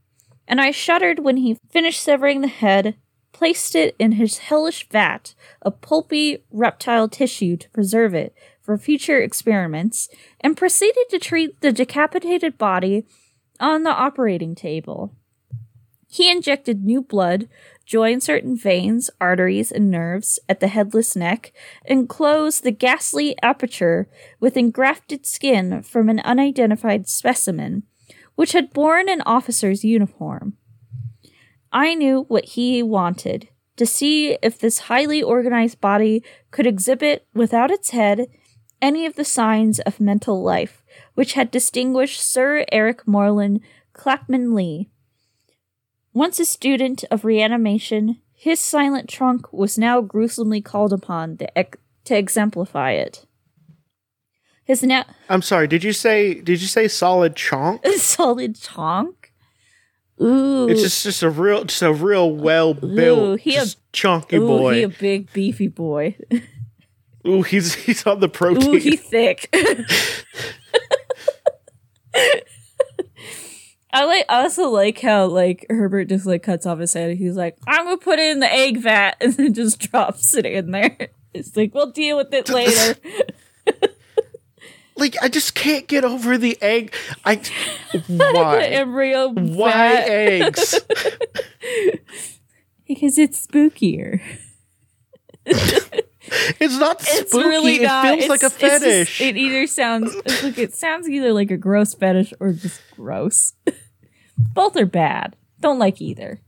and 0.47 0.59
I 0.59 0.71
shuddered 0.71 1.19
when 1.19 1.37
he 1.37 1.57
finished 1.69 2.01
severing 2.01 2.41
the 2.41 2.47
head, 2.47 2.95
placed 3.41 3.73
it 3.73 3.95
in 3.97 4.11
his 4.11 4.37
hellish 4.37 4.87
vat 4.89 5.33
of 5.63 5.81
pulpy 5.81 6.43
reptile 6.51 7.09
tissue 7.09 7.57
to 7.57 7.67
preserve 7.71 8.13
it 8.13 8.35
for 8.61 8.77
future 8.77 9.19
experiments, 9.19 10.09
and 10.41 10.55
proceeded 10.55 11.09
to 11.09 11.17
treat 11.17 11.59
the 11.59 11.71
decapitated 11.71 12.55
body 12.59 13.03
on 13.59 13.81
the 13.81 13.89
operating 13.89 14.53
table. 14.53 15.15
He 16.07 16.29
injected 16.29 16.85
new 16.85 17.01
blood, 17.01 17.49
joined 17.83 18.21
certain 18.21 18.55
veins, 18.55 19.09
arteries, 19.19 19.71
and 19.71 19.89
nerves 19.89 20.37
at 20.47 20.59
the 20.59 20.67
headless 20.67 21.15
neck, 21.15 21.51
and 21.83 22.07
closed 22.07 22.63
the 22.63 22.69
ghastly 22.69 23.35
aperture 23.41 24.07
with 24.39 24.55
engrafted 24.55 25.25
skin 25.25 25.81
from 25.81 26.09
an 26.09 26.19
unidentified 26.19 27.07
specimen, 27.07 27.87
which 28.35 28.51
had 28.51 28.71
borne 28.71 29.09
an 29.09 29.21
officer's 29.21 29.83
uniform. 29.83 30.57
I 31.71 31.93
knew 31.95 32.25
what 32.27 32.45
he 32.45 32.83
wanted 32.83 33.49
to 33.77 33.85
see 33.85 34.37
if 34.43 34.59
this 34.59 34.79
highly 34.79 35.23
organized 35.23 35.81
body 35.81 36.23
could 36.51 36.67
exhibit, 36.67 37.25
without 37.33 37.71
its 37.71 37.91
head, 37.91 38.27
any 38.81 39.05
of 39.05 39.15
the 39.15 39.25
signs 39.25 39.79
of 39.79 39.99
mental 39.99 40.43
life 40.43 40.81
which 41.13 41.33
had 41.33 41.51
distinguished 41.51 42.21
Sir 42.21 42.65
Eric 42.71 43.07
Moreland 43.07 43.61
Clackman 43.93 44.53
Lee. 44.53 44.89
Once 46.13 46.39
a 46.39 46.45
student 46.45 47.03
of 47.11 47.23
reanimation, 47.23 48.19
his 48.33 48.59
silent 48.59 49.07
trunk 49.07 49.51
was 49.53 49.77
now 49.77 50.01
gruesomely 50.01 50.61
called 50.61 50.91
upon 50.91 51.37
to, 51.37 51.57
ex- 51.57 51.77
to 52.05 52.17
exemplify 52.17 52.91
it. 52.91 53.25
His 54.63 54.83
now 54.83 55.05
I'm 55.29 55.41
sorry. 55.41 55.67
Did 55.67 55.83
you 55.83 55.93
say? 55.93 56.35
Did 56.35 56.61
you 56.61 56.67
say 56.67 56.87
solid 56.87 57.35
chonk? 57.35 57.85
solid 57.97 58.59
trunk. 58.59 59.20
Ooh, 60.21 60.67
It's 60.69 60.81
just 60.81 61.03
just 61.03 61.23
a 61.23 61.29
real, 61.29 61.63
just 61.63 61.81
a 61.81 61.91
real 61.91 62.31
well 62.31 62.73
built, 62.75 63.39
he 63.39 63.55
a- 63.55 63.65
chunky 63.91 64.35
Ooh, 64.37 64.47
boy. 64.47 64.73
he 64.75 64.83
a 64.83 64.89
big 64.89 65.31
beefy 65.33 65.67
boy. 65.67 66.15
Ooh, 67.27 67.41
he's 67.43 67.73
he's 67.75 68.05
on 68.05 68.19
the 68.19 68.29
protein. 68.29 68.75
Ooh, 68.75 68.77
he 68.77 68.95
thick. 68.97 69.49
I 73.93 74.05
like. 74.05 74.25
I 74.29 74.43
also 74.43 74.69
like 74.69 74.99
how 75.01 75.25
like 75.25 75.65
Herbert 75.69 76.05
just 76.07 76.25
like 76.25 76.43
cuts 76.43 76.65
off 76.65 76.79
his 76.79 76.93
head. 76.93 77.17
He's 77.17 77.35
like, 77.35 77.57
"I'm 77.67 77.83
gonna 77.85 77.97
put 77.97 78.19
it 78.19 78.31
in 78.31 78.39
the 78.39 78.51
egg 78.51 78.77
vat," 78.77 79.17
and 79.21 79.33
then 79.33 79.53
just 79.53 79.79
drops 79.79 80.33
it 80.33 80.45
in 80.45 80.71
there. 80.71 81.09
It's 81.33 81.55
like 81.57 81.73
we'll 81.73 81.91
deal 81.91 82.15
with 82.17 82.33
it 82.33 82.47
later. 82.49 82.95
Like 85.01 85.17
I 85.21 85.27
just 85.27 85.55
can't 85.55 85.87
get 85.87 86.05
over 86.05 86.37
the 86.37 86.57
egg. 86.61 86.93
I 87.25 87.35
the 87.91 88.31
why 88.33 88.63
embryo 88.63 89.29
why 89.33 89.71
vat. 89.71 90.09
eggs? 90.09 90.79
because 92.87 93.17
it's 93.17 93.45
spookier. 93.45 94.21
It's 96.61 96.77
not 96.79 97.01
spooky. 97.01 97.17
It's 97.19 97.33
really 97.33 97.75
it 97.77 97.81
not. 97.81 98.05
feels 98.05 98.29
like 98.29 98.43
a 98.43 98.45
It's- 98.45 98.53
it's 98.53 98.61
just- 98.61 98.83
fetish. 98.83 99.21
it 99.21 99.35
either 99.37 99.67
sounds 99.67 100.15
it's 100.25 100.43
like 100.43 100.57
it 100.57 100.73
sounds 100.73 101.09
either 101.09 101.33
like 101.33 101.51
a 101.51 101.57
gross 101.57 101.93
fetish 101.93 102.33
or 102.39 102.53
just 102.53 102.79
gross. 102.95 103.53
Both 104.37 104.77
are 104.77 104.85
bad. 104.85 105.35
Don't 105.59 105.79
like 105.79 105.99
either. 105.99 106.39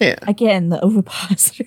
yeah. 0.00 0.14
Again, 0.22 0.70
the 0.70 0.82
ovipositor. 0.82 1.66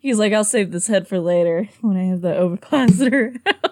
He's 0.00 0.18
like, 0.18 0.32
I'll 0.32 0.42
save 0.44 0.72
this 0.72 0.88
head 0.88 1.06
for 1.06 1.20
later 1.20 1.68
when 1.82 1.96
I 1.96 2.04
have 2.04 2.22
the 2.22 2.34
ovipositor 2.36 3.34
out. 3.46 3.69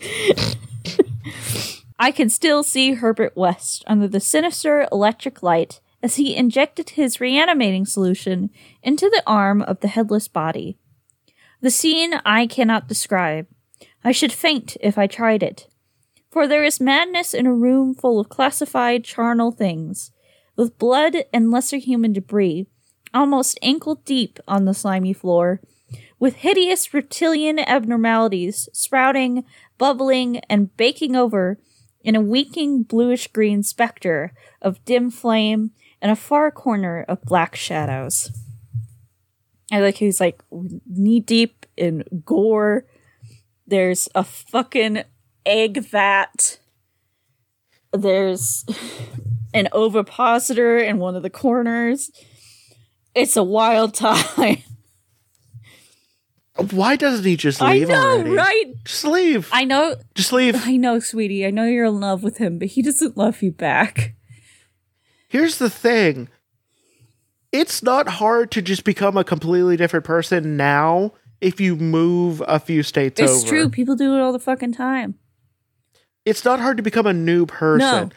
I 1.98 2.10
can 2.10 2.30
still 2.30 2.62
see 2.62 2.94
Herbert 2.94 3.36
West 3.36 3.84
under 3.86 4.08
the 4.08 4.20
sinister 4.20 4.88
electric 4.90 5.42
light 5.42 5.80
as 6.02 6.16
he 6.16 6.34
injected 6.34 6.90
his 6.90 7.20
reanimating 7.20 7.84
solution 7.84 8.50
into 8.82 9.10
the 9.10 9.22
arm 9.26 9.60
of 9.62 9.80
the 9.80 9.88
headless 9.88 10.28
body. 10.28 10.78
The 11.60 11.70
scene 11.70 12.14
I 12.24 12.46
cannot 12.46 12.88
describe. 12.88 13.46
I 14.02 14.12
should 14.12 14.32
faint 14.32 14.78
if 14.80 14.96
I 14.96 15.06
tried 15.06 15.42
it. 15.42 15.68
For 16.30 16.46
there 16.46 16.64
is 16.64 16.80
madness 16.80 17.34
in 17.34 17.46
a 17.46 17.52
room 17.52 17.94
full 17.94 18.18
of 18.20 18.30
classified 18.30 19.04
charnel 19.04 19.50
things, 19.50 20.10
with 20.56 20.78
blood 20.78 21.16
and 21.34 21.50
lesser 21.50 21.76
human 21.76 22.12
debris, 22.12 22.66
almost 23.12 23.58
ankle 23.62 23.96
deep 23.96 24.38
on 24.48 24.64
the 24.64 24.72
slimy 24.72 25.12
floor, 25.12 25.60
with 26.18 26.36
hideous 26.36 26.94
reptilian 26.94 27.58
abnormalities 27.58 28.68
sprouting, 28.72 29.44
bubbling, 29.80 30.36
and 30.50 30.76
baking 30.76 31.16
over 31.16 31.58
in 32.04 32.14
a 32.14 32.20
winking 32.20 32.82
bluish 32.82 33.26
green 33.28 33.62
specter 33.62 34.34
of 34.60 34.84
dim 34.84 35.10
flame 35.10 35.70
and 36.02 36.12
a 36.12 36.16
far 36.16 36.50
corner 36.50 37.02
of 37.08 37.22
black 37.22 37.56
shadows. 37.56 38.30
I 39.72 39.80
like 39.80 39.96
he's 39.96 40.20
like 40.20 40.42
knee 40.86 41.20
deep 41.20 41.64
in 41.78 42.04
gore. 42.26 42.84
There's 43.66 44.06
a 44.14 44.22
fucking 44.22 45.04
egg 45.46 45.82
vat. 45.82 46.58
There's 47.90 48.66
an 49.54 49.68
ovipositor 49.72 50.76
in 50.76 50.98
one 50.98 51.16
of 51.16 51.22
the 51.22 51.30
corners. 51.30 52.10
It's 53.14 53.36
a 53.36 53.42
wild 53.42 53.94
time. 54.34 54.58
Why 56.72 56.96
doesn't 56.96 57.24
he 57.24 57.36
just 57.36 57.60
leave 57.60 57.88
I 57.90 57.92
know, 57.92 58.10
already? 58.10 58.30
right? 58.30 58.64
Just 58.84 59.04
leave. 59.04 59.48
I 59.52 59.64
know, 59.64 59.96
just 60.14 60.32
leave. 60.32 60.56
I 60.66 60.76
know, 60.76 60.98
sweetie. 60.98 61.46
I 61.46 61.50
know 61.50 61.64
you're 61.64 61.86
in 61.86 62.00
love 62.00 62.22
with 62.22 62.38
him, 62.38 62.58
but 62.58 62.68
he 62.68 62.82
doesn't 62.82 63.16
love 63.16 63.42
you 63.42 63.50
back. 63.52 64.14
Here's 65.28 65.58
the 65.58 65.70
thing. 65.70 66.28
It's 67.52 67.82
not 67.82 68.08
hard 68.08 68.50
to 68.52 68.62
just 68.62 68.84
become 68.84 69.16
a 69.16 69.24
completely 69.24 69.76
different 69.76 70.04
person 70.04 70.56
now 70.56 71.12
if 71.40 71.60
you 71.60 71.76
move 71.76 72.42
a 72.46 72.60
few 72.60 72.82
states 72.82 73.20
over. 73.20 73.30
It's 73.30 73.42
over. 73.42 73.48
true. 73.48 73.70
People 73.70 73.96
do 73.96 74.14
it 74.14 74.20
all 74.20 74.32
the 74.32 74.38
fucking 74.38 74.72
time. 74.72 75.14
It's 76.24 76.44
not 76.44 76.60
hard 76.60 76.76
to 76.76 76.82
become 76.82 77.06
a 77.06 77.14
new 77.14 77.46
person. 77.46 78.08
No. 78.08 78.10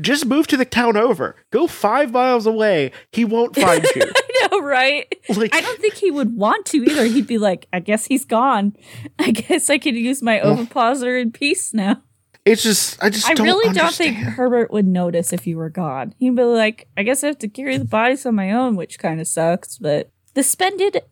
Just 0.00 0.24
move 0.26 0.46
to 0.48 0.56
the 0.56 0.64
town 0.64 0.96
over. 0.96 1.36
Go 1.50 1.66
five 1.66 2.12
miles 2.12 2.46
away. 2.46 2.92
He 3.12 3.24
won't 3.24 3.54
find 3.54 3.84
you. 3.96 4.02
I 4.02 4.48
know, 4.50 4.60
right? 4.62 5.12
Like 5.28 5.54
I 5.54 5.60
don't 5.60 5.80
think 5.80 5.94
he 5.94 6.10
would 6.10 6.34
want 6.36 6.64
to 6.66 6.78
either. 6.78 7.04
He'd 7.04 7.26
be 7.26 7.38
like, 7.38 7.66
I 7.72 7.80
guess 7.80 8.06
he's 8.06 8.24
gone. 8.24 8.74
I 9.18 9.30
guess 9.32 9.68
I 9.68 9.78
can 9.78 9.94
use 9.94 10.22
my 10.22 10.40
ovipositor 10.40 11.18
in 11.18 11.30
peace 11.30 11.74
now. 11.74 12.02
it's 12.46 12.62
just 12.62 13.02
I 13.04 13.10
just 13.10 13.28
I 13.28 13.34
don't 13.34 13.46
really 13.46 13.72
don't 13.74 13.94
think. 13.94 14.16
Herbert 14.16 14.72
would 14.72 14.86
notice 14.86 15.32
if 15.32 15.46
you 15.46 15.58
were 15.58 15.70
gone. 15.70 16.14
He'd 16.18 16.34
be 16.36 16.42
like, 16.42 16.88
I 16.96 17.02
guess 17.02 17.22
I 17.22 17.26
have 17.28 17.38
to 17.40 17.48
carry 17.48 17.76
the 17.76 17.84
bodies 17.84 18.24
on 18.24 18.34
my 18.34 18.50
own, 18.50 18.76
which 18.76 18.98
kind 18.98 19.20
of 19.20 19.28
sucks, 19.28 19.76
but 19.78 20.10
the 20.34 20.42
spended. 20.42 21.02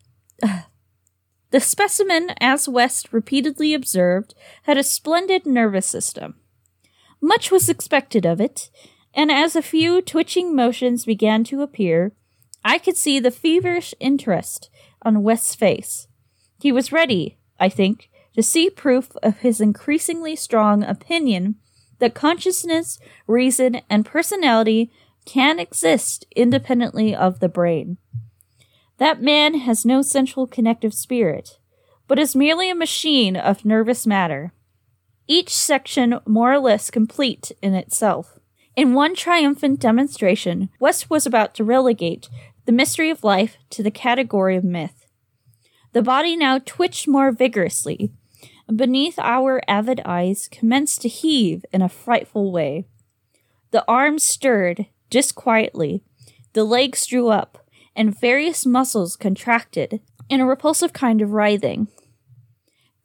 the 1.51 1.59
specimen, 1.59 2.31
as 2.39 2.67
West 2.67 3.13
repeatedly 3.13 3.73
observed, 3.73 4.33
had 4.63 4.77
a 4.77 4.83
splendid 4.83 5.45
nervous 5.45 5.85
system. 5.85 6.35
Much 7.21 7.51
was 7.51 7.69
expected 7.69 8.25
of 8.25 8.41
it, 8.41 8.69
and 9.13 9.31
as 9.31 9.55
a 9.55 9.61
few 9.61 10.01
twitching 10.01 10.55
motions 10.55 11.05
began 11.05 11.43
to 11.43 11.61
appear, 11.61 12.13
I 12.65 12.77
could 12.77 12.97
see 12.97 13.19
the 13.19 13.31
feverish 13.31 13.93
interest 13.99 14.69
on 15.03 15.23
West's 15.23 15.55
face. 15.55 16.07
He 16.59 16.71
was 16.71 16.91
ready, 16.91 17.37
I 17.59 17.69
think, 17.69 18.09
to 18.35 18.43
see 18.43 18.69
proof 18.69 19.15
of 19.21 19.39
his 19.39 19.61
increasingly 19.61 20.35
strong 20.35 20.83
opinion 20.83 21.55
that 21.99 22.15
consciousness, 22.15 22.99
reason, 23.27 23.81
and 23.89 24.05
personality 24.05 24.91
can 25.25 25.59
exist 25.59 26.25
independently 26.35 27.15
of 27.15 27.39
the 27.39 27.49
brain. 27.49 27.97
That 28.97 29.21
man 29.21 29.55
has 29.55 29.85
no 29.85 30.01
central 30.01 30.47
connective 30.47 30.93
spirit, 30.93 31.59
but 32.07 32.19
is 32.19 32.35
merely 32.35 32.69
a 32.69 32.75
machine 32.75 33.35
of 33.35 33.65
nervous 33.65 34.07
matter, 34.07 34.53
each 35.31 35.55
section 35.55 36.19
more 36.25 36.51
or 36.51 36.59
less 36.59 36.91
complete 36.91 37.53
in 37.61 37.73
itself. 37.73 38.37
In 38.75 38.93
one 38.93 39.15
triumphant 39.15 39.79
demonstration, 39.79 40.69
West 40.77 41.09
was 41.09 41.25
about 41.25 41.55
to 41.55 41.63
relegate 41.63 42.27
the 42.65 42.73
mystery 42.73 43.09
of 43.09 43.23
life 43.23 43.57
to 43.69 43.81
the 43.81 43.91
category 43.91 44.57
of 44.57 44.65
myth. 44.65 45.05
The 45.93 46.01
body 46.01 46.35
now 46.35 46.59
twitched 46.59 47.07
more 47.07 47.31
vigorously, 47.31 48.11
and 48.67 48.77
beneath 48.77 49.17
our 49.19 49.61
avid 49.69 50.01
eyes 50.03 50.49
commenced 50.49 51.01
to 51.03 51.07
heave 51.07 51.63
in 51.71 51.81
a 51.81 51.87
frightful 51.89 52.51
way. 52.51 52.85
The 53.71 53.85
arms 53.87 54.25
stirred, 54.25 54.87
just 55.09 55.35
quietly, 55.35 56.03
the 56.51 56.65
legs 56.65 57.05
drew 57.05 57.29
up, 57.29 57.65
and 57.95 58.19
various 58.19 58.65
muscles 58.65 59.15
contracted 59.15 60.01
in 60.29 60.41
a 60.41 60.45
repulsive 60.45 60.91
kind 60.91 61.21
of 61.21 61.31
writhing. 61.31 61.87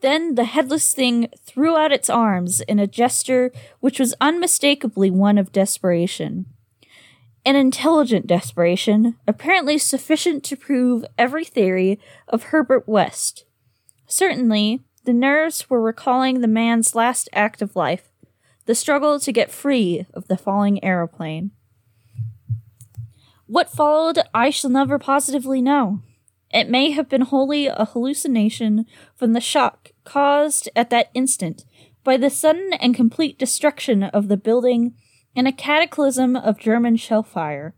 Then 0.00 0.34
the 0.34 0.44
headless 0.44 0.92
thing 0.92 1.28
threw 1.44 1.76
out 1.76 1.92
its 1.92 2.10
arms 2.10 2.60
in 2.60 2.78
a 2.78 2.86
gesture 2.86 3.50
which 3.80 3.98
was 3.98 4.14
unmistakably 4.20 5.10
one 5.10 5.38
of 5.38 5.52
desperation. 5.52 6.46
An 7.44 7.56
intelligent 7.56 8.26
desperation, 8.26 9.16
apparently 9.26 9.78
sufficient 9.78 10.42
to 10.44 10.56
prove 10.56 11.04
every 11.16 11.44
theory 11.44 12.00
of 12.28 12.44
Herbert 12.44 12.88
West. 12.88 13.44
Certainly, 14.06 14.82
the 15.04 15.12
nerves 15.12 15.70
were 15.70 15.80
recalling 15.80 16.40
the 16.40 16.48
man's 16.48 16.94
last 16.94 17.28
act 17.32 17.62
of 17.62 17.76
life 17.76 18.10
the 18.66 18.74
struggle 18.74 19.18
to 19.20 19.32
get 19.32 19.50
free 19.50 20.06
of 20.12 20.26
the 20.26 20.36
falling 20.36 20.82
aeroplane. 20.84 21.52
What 23.46 23.70
followed, 23.70 24.18
I 24.34 24.50
shall 24.50 24.70
never 24.70 24.98
positively 24.98 25.62
know. 25.62 26.02
It 26.56 26.70
may 26.70 26.90
have 26.92 27.10
been 27.10 27.20
wholly 27.20 27.66
a 27.66 27.84
hallucination 27.84 28.86
from 29.14 29.34
the 29.34 29.42
shock 29.42 29.92
caused 30.04 30.70
at 30.74 30.88
that 30.88 31.10
instant 31.12 31.66
by 32.02 32.16
the 32.16 32.30
sudden 32.30 32.72
and 32.80 32.94
complete 32.94 33.38
destruction 33.38 34.04
of 34.04 34.28
the 34.28 34.38
building 34.38 34.94
in 35.34 35.46
a 35.46 35.52
cataclysm 35.52 36.34
of 36.34 36.58
German 36.58 36.96
shell 36.96 37.22
fire. 37.22 37.74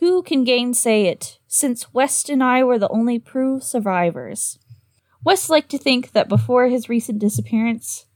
Who 0.00 0.24
can 0.24 0.42
gainsay 0.42 1.04
it, 1.04 1.38
since 1.46 1.94
West 1.94 2.28
and 2.28 2.42
I 2.42 2.64
were 2.64 2.80
the 2.80 2.88
only 2.88 3.20
proved 3.20 3.62
survivors? 3.62 4.58
West 5.22 5.48
liked 5.48 5.70
to 5.70 5.78
think 5.78 6.10
that 6.10 6.28
before 6.28 6.66
his 6.66 6.88
recent 6.88 7.20
disappearance, 7.20 8.06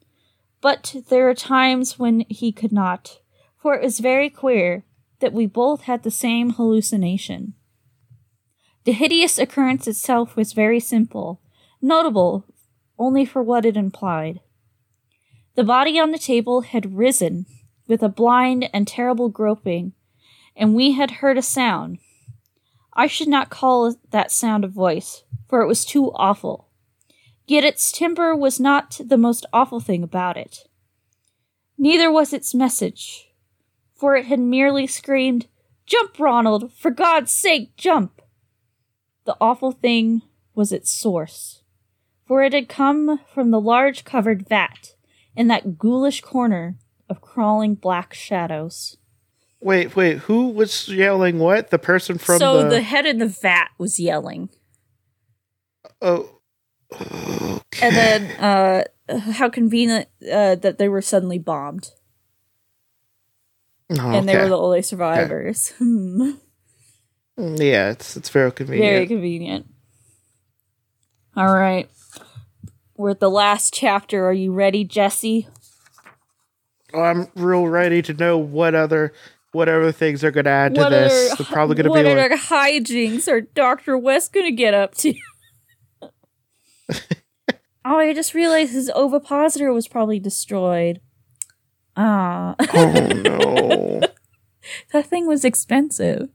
but 0.61 0.97
there 1.09 1.31
are 1.31 1.35
times 1.35 2.01
when 2.01 2.25
he 2.29 2.51
could 2.51 2.73
not, 2.73 3.21
for 3.57 3.75
it 3.75 3.85
was 3.85 4.01
very 4.01 4.29
queer 4.29 4.83
that 5.21 5.33
we 5.33 5.47
both 5.47 5.83
had 5.83 6.03
the 6.03 6.11
same 6.11 6.51
hallucination. 6.51 7.55
The 8.85 8.93
hideous 8.93 9.39
occurrence 9.39 9.87
itself 9.87 10.37
was 10.37 10.53
very 10.53 10.81
simple, 10.81 11.41
notable 11.81 12.45
only 12.99 13.25
for 13.25 13.43
what 13.43 13.65
it 13.65 13.77
implied. 13.77 14.41
The 15.55 15.65
body 15.65 15.99
on 15.99 16.13
the 16.13 16.19
table 16.19 16.63
had 16.63 16.97
risen 16.97 17.47
with 17.87 18.03
a 18.03 18.09
blind 18.09 18.69
and 18.73 18.87
terrible 18.87 19.29
groping, 19.29 19.93
and 20.55 20.75
we 20.75 20.93
had 20.93 21.11
heard 21.11 21.39
a 21.39 21.43
sound. 21.43 21.99
I 22.93 23.07
should 23.07 23.29
not 23.29 23.51
call 23.51 23.95
that 24.11 24.31
sound 24.31 24.65
a 24.65 24.69
voice, 24.69 25.25
for 25.49 25.63
it 25.63 25.67
was 25.67 25.85
too 25.85 26.13
awful. 26.15 26.69
Yet 27.47 27.65
its 27.65 27.91
timbre 27.91 28.37
was 28.37 28.61
not 28.61 29.01
the 29.03 29.17
most 29.17 29.47
awful 29.53 29.81
thing 29.81 30.03
about 30.03 30.37
it. 30.37 30.69
Neither 31.79 32.11
was 32.11 32.33
its 32.33 32.55
message, 32.55 33.31
for 33.95 34.17
it 34.17 34.27
had 34.27 34.41
merely 34.41 34.87
screamed, 34.87 35.47
Jump, 35.87 36.19
Ronald! 36.19 36.73
For 36.73 36.91
God's 36.91 37.33
sake, 37.33 37.77
jump! 37.77 38.18
The 39.29 39.37
awful 39.43 39.73
thing 39.73 40.23
was 40.55 40.73
its 40.73 40.91
source, 40.91 41.63
for 42.27 42.43
it 42.43 42.55
had 42.55 42.67
come 42.67 43.21
from 43.35 43.51
the 43.51 43.61
large 43.61 44.03
covered 44.03 44.49
vat 44.49 44.95
in 45.37 45.49
that 45.49 45.77
ghoulish 45.77 46.23
corner 46.23 46.79
of 47.11 47.21
crawling 47.21 47.75
black 47.75 48.15
shadows. 48.15 48.97
Wait, 49.61 49.95
wait, 49.95 50.21
who 50.21 50.49
was 50.49 50.89
yelling 50.89 51.39
what? 51.41 51.69
The 51.69 51.79
person 51.79 52.17
from 52.17 52.37
the 52.37 52.39
so 52.39 52.63
the... 52.63 52.69
the 52.71 52.81
head 52.81 53.05
in 53.05 53.19
the 53.19 53.29
vat 53.29 53.69
was 53.77 54.01
yelling. 54.01 54.49
Oh. 56.01 56.41
Okay. 56.91 57.61
And 57.83 57.95
then 57.95 58.31
uh 58.41 58.85
how 59.33 59.51
convenient 59.51 60.09
uh, 60.23 60.55
that 60.55 60.79
they 60.79 60.89
were 60.89 61.03
suddenly 61.03 61.39
bombed. 61.39 61.91
Oh, 63.91 64.11
and 64.11 64.27
they 64.27 64.39
were 64.39 64.49
the 64.49 64.59
only 64.59 64.81
survivors. 64.81 65.75
Hmm. 65.77 66.31
Yeah, 67.39 67.91
it's 67.91 68.17
it's 68.17 68.31
very 68.31 68.51
convenient. 68.53 68.93
Very 68.93 69.07
convenient. 69.07 69.67
All 71.37 71.55
right. 71.55 71.89
We're 72.97 73.11
at 73.11 73.21
the 73.21 73.31
last 73.31 73.73
chapter. 73.73 74.27
Are 74.27 74.33
you 74.33 74.53
ready, 74.53 74.83
Jesse? 74.85 75.47
Oh, 76.93 77.01
I'm 77.03 77.29
real 77.37 77.69
ready 77.69 78.03
to 78.03 78.13
know 78.13 78.37
what 78.39 78.75
other 78.75 79.13
what 79.53 79.69
other 79.69 79.93
things 79.93 80.25
are 80.25 80.31
going 80.33 80.45
to 80.45 80.51
add 80.51 80.75
to 80.75 80.81
What 80.81 80.91
this. 80.91 81.33
are- 81.33 81.37
They're 81.37 81.47
probably 81.47 81.77
going 81.77 81.85
to 81.85 81.91
what 81.91 82.03
be 82.05 82.15
like, 82.15 82.33
hijinks 82.33 83.29
are 83.29 83.41
Dr. 83.41 83.97
West 83.97 84.33
going 84.33 84.47
to 84.47 84.53
get 84.53 84.75
up 84.75 84.95
to? 84.97 85.15
oh, 86.03 87.99
I 87.99 88.13
just 88.15 88.35
realized 88.35 88.73
his 88.73 88.91
ovipositor 88.91 89.73
was 89.73 89.87
probably 89.89 90.19
destroyed. 90.19 91.01
Ah, 91.97 92.55
oh 92.75 92.93
no. 93.25 94.01
that 94.93 95.07
thing 95.07 95.27
was 95.27 95.45
expensive. 95.45 96.29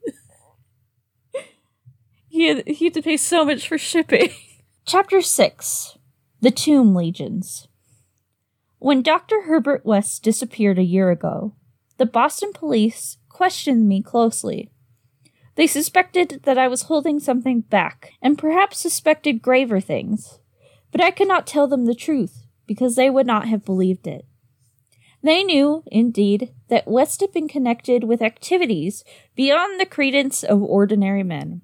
He, 2.43 2.49
had, 2.49 2.67
he 2.67 2.85
had 2.85 2.93
to 2.95 3.01
pay 3.01 3.15
so 3.15 3.45
much 3.45 3.67
for 3.67 3.77
shipping. 3.77 4.29
Chapter 4.85 5.21
6 5.21 5.97
The 6.41 6.51
Tomb 6.51 6.93
Legions. 6.93 7.69
When 8.79 9.01
Dr. 9.01 9.43
Herbert 9.43 9.85
West 9.85 10.23
disappeared 10.23 10.77
a 10.77 10.83
year 10.83 11.09
ago, 11.09 11.55
the 11.97 12.05
Boston 12.05 12.51
police 12.53 13.17
questioned 13.29 13.87
me 13.87 14.01
closely. 14.01 14.69
They 15.55 15.67
suspected 15.67 16.41
that 16.43 16.57
I 16.57 16.67
was 16.67 16.83
holding 16.83 17.21
something 17.21 17.61
back, 17.61 18.11
and 18.21 18.37
perhaps 18.37 18.79
suspected 18.79 19.41
graver 19.41 19.79
things. 19.79 20.39
But 20.91 21.01
I 21.01 21.11
could 21.11 21.29
not 21.29 21.47
tell 21.47 21.67
them 21.67 21.85
the 21.85 21.95
truth, 21.95 22.45
because 22.67 22.95
they 22.95 23.09
would 23.09 23.27
not 23.27 23.47
have 23.47 23.63
believed 23.63 24.05
it. 24.05 24.25
They 25.21 25.43
knew, 25.43 25.83
indeed, 25.85 26.51
that 26.67 26.89
West 26.89 27.21
had 27.21 27.31
been 27.31 27.47
connected 27.47 28.03
with 28.03 28.21
activities 28.21 29.05
beyond 29.33 29.79
the 29.79 29.85
credence 29.85 30.43
of 30.43 30.61
ordinary 30.61 31.23
men. 31.23 31.61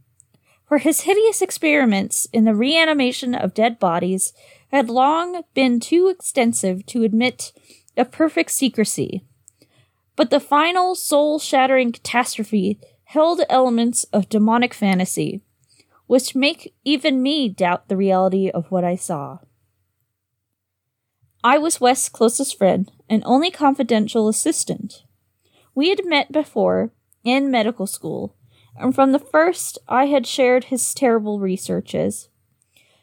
For 0.69 0.77
his 0.77 1.01
hideous 1.01 1.41
experiments 1.41 2.27
in 2.31 2.45
the 2.45 2.53
reanimation 2.53 3.33
of 3.33 3.55
dead 3.55 3.79
bodies 3.79 4.33
had 4.71 4.87
long 4.87 5.41
been 5.55 5.79
too 5.79 6.09
extensive 6.09 6.85
to 6.85 7.03
admit 7.03 7.51
of 7.97 8.11
perfect 8.11 8.51
secrecy. 8.51 9.25
But 10.15 10.29
the 10.29 10.39
final 10.39 10.93
soul 10.93 11.39
shattering 11.39 11.91
catastrophe 11.91 12.79
held 13.05 13.41
elements 13.49 14.03
of 14.13 14.29
demonic 14.29 14.75
fantasy, 14.75 15.41
which 16.05 16.35
make 16.35 16.75
even 16.85 17.23
me 17.23 17.49
doubt 17.49 17.87
the 17.87 17.97
reality 17.97 18.51
of 18.51 18.69
what 18.69 18.83
I 18.83 18.95
saw. 18.95 19.39
I 21.43 21.57
was 21.57 21.81
West's 21.81 22.09
closest 22.09 22.55
friend 22.55 22.91
and 23.09 23.23
only 23.25 23.49
confidential 23.49 24.27
assistant. 24.27 25.01
We 25.73 25.89
had 25.89 26.05
met 26.05 26.31
before 26.31 26.91
in 27.23 27.49
medical 27.49 27.87
school, 27.87 28.35
and 28.79 28.95
from 28.95 29.11
the 29.11 29.19
first 29.19 29.77
I 29.87 30.05
had 30.05 30.25
shared 30.25 30.65
his 30.65 30.93
terrible 30.93 31.39
researches. 31.39 32.29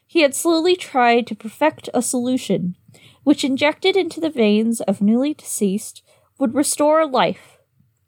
He 0.05 0.21
had 0.21 0.33
slowly 0.33 0.75
tried 0.75 1.27
to 1.27 1.35
perfect 1.35 1.89
a 1.93 2.01
solution 2.01 2.75
which, 3.23 3.43
injected 3.43 3.95
into 3.95 4.19
the 4.19 4.29
veins 4.29 4.79
of 4.81 5.01
newly 5.01 5.33
deceased, 5.33 6.01
would 6.39 6.55
restore 6.55 7.05
life, 7.05 7.57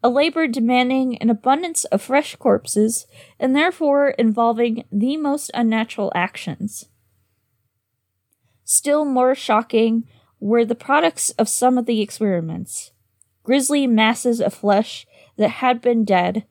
a 0.01 0.09
labor 0.09 0.47
demanding 0.47 1.17
an 1.17 1.29
abundance 1.29 1.83
of 1.85 2.01
fresh 2.01 2.35
corpses 2.37 3.05
and 3.39 3.55
therefore 3.55 4.11
involving 4.11 4.85
the 4.91 5.17
most 5.17 5.51
unnatural 5.53 6.11
actions. 6.15 6.85
Still 8.63 9.03
more 9.03 9.35
shocking 9.35 10.05
were 10.39 10.63
the 10.63 10.75
products 10.75 11.31
of 11.31 11.49
some 11.49 11.77
of 11.77 11.85
the 11.85 12.01
experiments 12.01 12.91
grisly 13.43 13.87
masses 13.87 14.39
of 14.39 14.53
flesh 14.53 15.07
that 15.37 15.49
had 15.49 15.81
been 15.81 16.05
dead, 16.05 16.45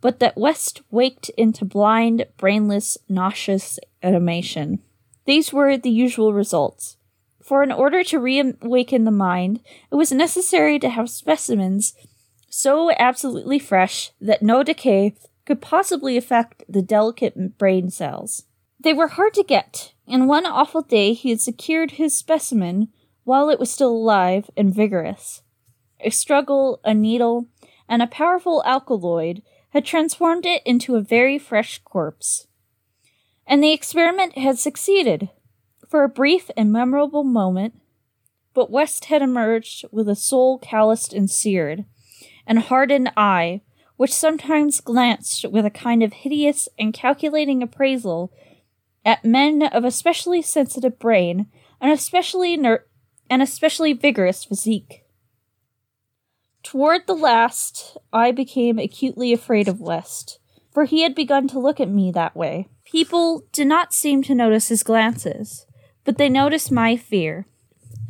but 0.00 0.20
that 0.20 0.36
West 0.36 0.82
waked 0.90 1.28
into 1.30 1.64
blind, 1.64 2.26
brainless, 2.36 2.98
nauseous 3.08 3.78
animation. 4.02 4.80
These 5.24 5.52
were 5.52 5.76
the 5.76 5.90
usual 5.90 6.32
results. 6.32 6.96
For 7.42 7.62
in 7.62 7.72
order 7.72 8.04
to 8.04 8.18
reawaken 8.18 9.04
the 9.04 9.10
mind, 9.10 9.60
it 9.90 9.94
was 9.94 10.12
necessary 10.12 10.78
to 10.78 10.88
have 10.88 11.10
specimens 11.10 11.94
so 12.50 12.90
absolutely 12.92 13.58
fresh 13.58 14.12
that 14.20 14.42
no 14.42 14.62
decay 14.62 15.14
could 15.44 15.60
possibly 15.60 16.16
affect 16.16 16.64
the 16.68 16.82
delicate 16.82 17.58
brain 17.58 17.90
cells. 17.90 18.44
They 18.80 18.92
were 18.92 19.08
hard 19.08 19.34
to 19.34 19.42
get, 19.42 19.92
and 20.06 20.28
one 20.28 20.46
awful 20.46 20.82
day 20.82 21.14
he 21.14 21.30
had 21.30 21.40
secured 21.40 21.92
his 21.92 22.16
specimen 22.16 22.88
while 23.24 23.50
it 23.50 23.58
was 23.58 23.70
still 23.70 23.90
alive 23.90 24.50
and 24.56 24.74
vigorous. 24.74 25.42
A 26.00 26.10
struggle, 26.10 26.80
a 26.84 26.94
needle, 26.94 27.46
and 27.88 28.02
a 28.02 28.06
powerful 28.06 28.62
alkaloid 28.64 29.42
had 29.78 29.84
transformed 29.84 30.44
it 30.44 30.60
into 30.66 30.96
a 30.96 31.00
very 31.00 31.38
fresh 31.38 31.78
corpse. 31.84 32.48
And 33.46 33.62
the 33.62 33.70
experiment 33.70 34.36
had 34.36 34.58
succeeded 34.58 35.28
for 35.88 36.02
a 36.02 36.08
brief 36.08 36.50
and 36.56 36.72
memorable 36.72 37.22
moment, 37.22 37.80
but 38.54 38.72
West 38.72 39.04
had 39.04 39.22
emerged 39.22 39.84
with 39.92 40.08
a 40.08 40.16
soul 40.16 40.58
calloused 40.58 41.12
and 41.12 41.30
seared, 41.30 41.84
and 42.44 42.58
hardened 42.58 43.12
eye, 43.16 43.60
which 43.96 44.12
sometimes 44.12 44.80
glanced 44.80 45.44
with 45.48 45.64
a 45.64 45.70
kind 45.70 46.02
of 46.02 46.12
hideous 46.12 46.68
and 46.76 46.92
calculating 46.92 47.62
appraisal 47.62 48.32
at 49.04 49.24
men 49.24 49.62
of 49.62 49.84
especially 49.84 50.42
sensitive 50.42 50.98
brain 50.98 51.46
and 51.80 51.92
especially 51.92 52.56
ner- 52.56 52.84
and 53.30 53.42
especially 53.42 53.92
vigorous 53.92 54.42
physique. 54.42 55.04
Toward 56.70 57.06
the 57.06 57.14
last, 57.14 57.96
I 58.12 58.30
became 58.30 58.78
acutely 58.78 59.32
afraid 59.32 59.68
of 59.68 59.80
West, 59.80 60.38
for 60.70 60.84
he 60.84 61.02
had 61.02 61.14
begun 61.14 61.48
to 61.48 61.58
look 61.58 61.80
at 61.80 61.88
me 61.88 62.10
that 62.12 62.36
way. 62.36 62.68
People 62.84 63.44
did 63.52 63.66
not 63.66 63.94
seem 63.94 64.22
to 64.24 64.34
notice 64.34 64.68
his 64.68 64.82
glances, 64.82 65.66
but 66.04 66.18
they 66.18 66.28
noticed 66.28 66.70
my 66.70 66.94
fear, 66.94 67.46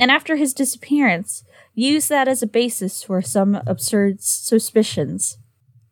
and 0.00 0.10
after 0.10 0.34
his 0.34 0.52
disappearance, 0.54 1.44
used 1.74 2.08
that 2.08 2.26
as 2.26 2.42
a 2.42 2.48
basis 2.48 3.00
for 3.04 3.22
some 3.22 3.60
absurd 3.64 4.20
suspicions. 4.22 5.38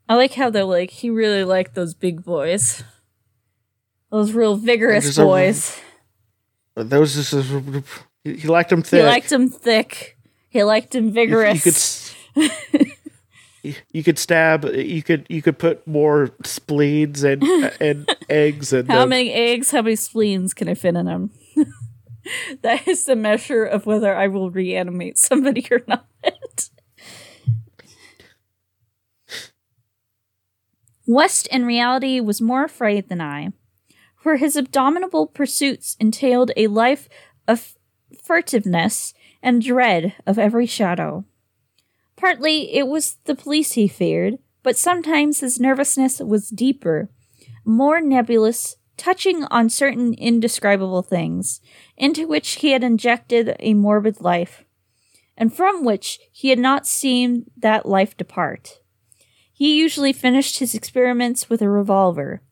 I 0.09 0.17
like 0.17 0.35
how 0.35 0.51
they're 0.51 0.64
like, 0.64 0.91
he 0.91 1.09
really 1.09 1.45
liked 1.45 1.77
those 1.77 1.95
big 1.95 2.25
boys. 2.25 2.83
Those 4.11 4.33
real 4.33 4.57
vigorous 4.57 5.05
There's 5.05 5.19
a- 5.19 5.23
boys. 5.25 5.79
Those 6.75 7.14
just 7.14 7.31
he 8.25 8.49
liked 8.49 8.71
them 8.71 8.83
thick. 8.83 9.01
He 9.01 9.07
liked 9.07 9.29
them 9.31 9.49
thick. 9.51 10.17
He 10.49 10.64
liked 10.64 10.95
You- 10.97 11.11
vigorous. 11.12 11.55
You 11.55 11.61
could, 11.61 11.75
s- 11.77 12.06
you 13.93 14.03
could 14.05 14.18
stab. 14.18 14.64
You 14.64 15.03
could 15.03 15.26
you 15.28 15.43
could 15.43 15.59
put 15.59 15.87
more 15.87 16.30
spleens 16.45 17.24
and 17.24 17.43
and 17.80 18.16
eggs 18.28 18.72
and 18.72 18.89
how 18.89 19.07
many 19.07 19.32
eggs, 19.32 19.70
how 19.70 19.82
many 19.82 19.97
spleens 19.97 20.55
can 20.55 20.68
I 20.68 20.74
fit 20.74 20.97
in 20.97 21.07
them? 21.07 21.30
that 22.62 22.87
is 22.87 23.05
the 23.05 23.16
measure 23.16 23.64
of 23.64 23.87
whether 23.87 24.14
I 24.14 24.28
will 24.28 24.51
reanimate 24.51 25.18
somebody 25.18 25.66
or 25.70 25.82
not. 25.87 26.07
West, 31.09 31.47
in 31.49 31.64
reality, 31.64 32.18
was 32.18 32.41
more 32.41 32.64
afraid 32.64 33.09
than 33.09 33.20
I, 33.20 33.53
for 34.16 34.37
his 34.37 34.57
abominable 34.57 35.28
pursuits 35.28 35.97
entailed 36.01 36.51
a 36.57 36.66
life 36.66 37.09
of 37.47 37.76
furtiveness 38.12 39.14
and 39.41 39.62
dread 39.62 40.14
of 40.26 40.37
every 40.37 40.66
shadow. 40.66 41.24
Partly 42.17 42.75
it 42.75 42.87
was 42.87 43.19
the 43.25 43.35
police 43.35 43.73
he 43.73 43.89
feared, 43.89 44.39
but 44.62 44.77
sometimes 44.77 45.41
his 45.41 45.61
nervousness 45.61 46.19
was 46.21 46.49
deeper, 46.49 47.11
more 47.64 48.01
nebulous, 48.01 48.77
touching 48.97 49.45
on 49.45 49.69
certain 49.69 50.14
indescribable 50.14 51.03
things, 51.03 51.61
into 51.97 52.27
which 52.27 52.53
he 52.57 52.71
had 52.71 52.83
injected 52.83 53.55
a 53.61 53.75
morbid 53.75 54.21
life, 54.21 54.64
and 55.37 55.55
from 55.55 55.85
which 55.85 56.19
he 56.33 56.49
had 56.49 56.59
not 56.59 56.87
seen 56.87 57.51
that 57.57 57.87
life 57.87 58.17
depart. 58.17 58.81
He 59.53 59.79
usually 59.79 60.12
finished 60.12 60.59
his 60.59 60.75
experiments 60.75 61.49
with 61.51 61.62
a 61.62 61.69
revolver, 61.69 62.43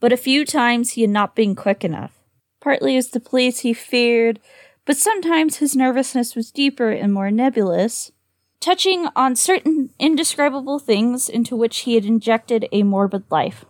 but 0.00 0.12
a 0.12 0.16
few 0.16 0.44
times 0.44 0.90
he 0.90 1.00
had 1.02 1.10
not 1.10 1.36
been 1.36 1.54
quick 1.54 1.84
enough. 1.84 2.12
Partly 2.60 2.96
as 2.96 3.10
the 3.10 3.20
police 3.20 3.60
he 3.60 3.72
feared, 3.72 4.40
but 4.84 4.96
sometimes 4.96 5.56
his 5.56 5.76
nervousness 5.76 6.34
was 6.34 6.50
deeper 6.50 6.90
and 6.90 7.12
more 7.12 7.30
nebulous, 7.30 8.12
touching 8.60 9.08
on 9.14 9.36
certain 9.36 9.90
indescribable 9.98 10.78
things 10.78 11.28
into 11.28 11.56
which 11.56 11.80
he 11.80 11.94
had 11.94 12.04
injected 12.04 12.68
a 12.72 12.82
morbid 12.82 13.24
life, 13.30 13.64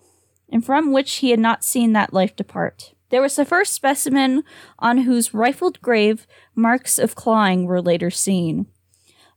and 0.51 0.65
from 0.65 0.93
which 0.93 1.17
he 1.17 1.31
had 1.31 1.41
not 1.41 1.65
seen 1.65 1.93
that 1.93 2.13
life 2.13 2.35
depart. 2.37 2.95
There 3.11 3.23
was 3.23 3.37
the 3.37 3.45
first 3.45 3.73
specimen 3.73 4.43
on 4.79 4.99
whose 4.99 5.35
rifled 5.35 5.81
grave 5.81 6.27
marks 6.55 6.99
of 6.99 7.15
clawing 7.15 7.67
were 7.67 7.81
later 7.81 8.11
seen. 8.11 8.67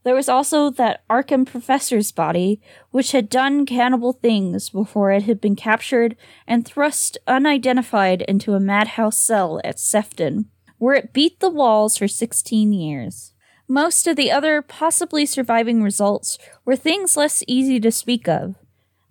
There 0.04 0.16
was 0.16 0.30
also 0.30 0.70
that 0.72 1.04
Arkham 1.10 1.46
professor's 1.46 2.12
body, 2.12 2.62
which 2.92 3.12
had 3.12 3.30
done 3.30 3.66
cannibal 3.66 4.14
things 4.14 4.70
before 4.70 5.12
it 5.12 5.24
had 5.24 5.42
been 5.42 5.56
captured 5.56 6.16
and 6.48 6.66
thrust 6.66 7.18
unidentified 7.28 8.22
into 8.24 8.54
a 8.54 8.60
madhouse 8.60 9.20
cell 9.20 9.60
at 9.64 9.78
Sefton, 9.78 10.46
where 10.78 10.96
it 10.96 11.14
beat 11.14 11.42
the 11.42 11.50
walls 11.50 11.98
for 11.98 12.08
16 12.08 12.72
years. 12.72 13.34
Most 13.72 14.08
of 14.08 14.16
the 14.16 14.32
other 14.32 14.64
possibly 14.64 15.28
surviving 15.28 15.84
results 15.84 16.40
were 16.66 16.76
things 16.76 17.16
less 17.16 17.44
easy 17.46 17.80
to 17.82 17.92
speak 17.92 18.28
of, 18.28 18.56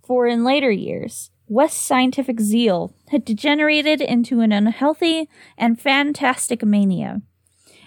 for 0.03 0.27
in 0.27 0.43
later 0.43 0.73
years, 0.73 1.31
West's 1.47 1.81
scientific 1.81 2.41
zeal 2.41 2.93
had 3.11 3.25
degenerated 3.25 4.01
into 4.01 4.41
an 4.41 4.51
unhealthy 4.51 5.29
and 5.57 5.81
fantastic 5.81 6.65
mania, 6.65 7.23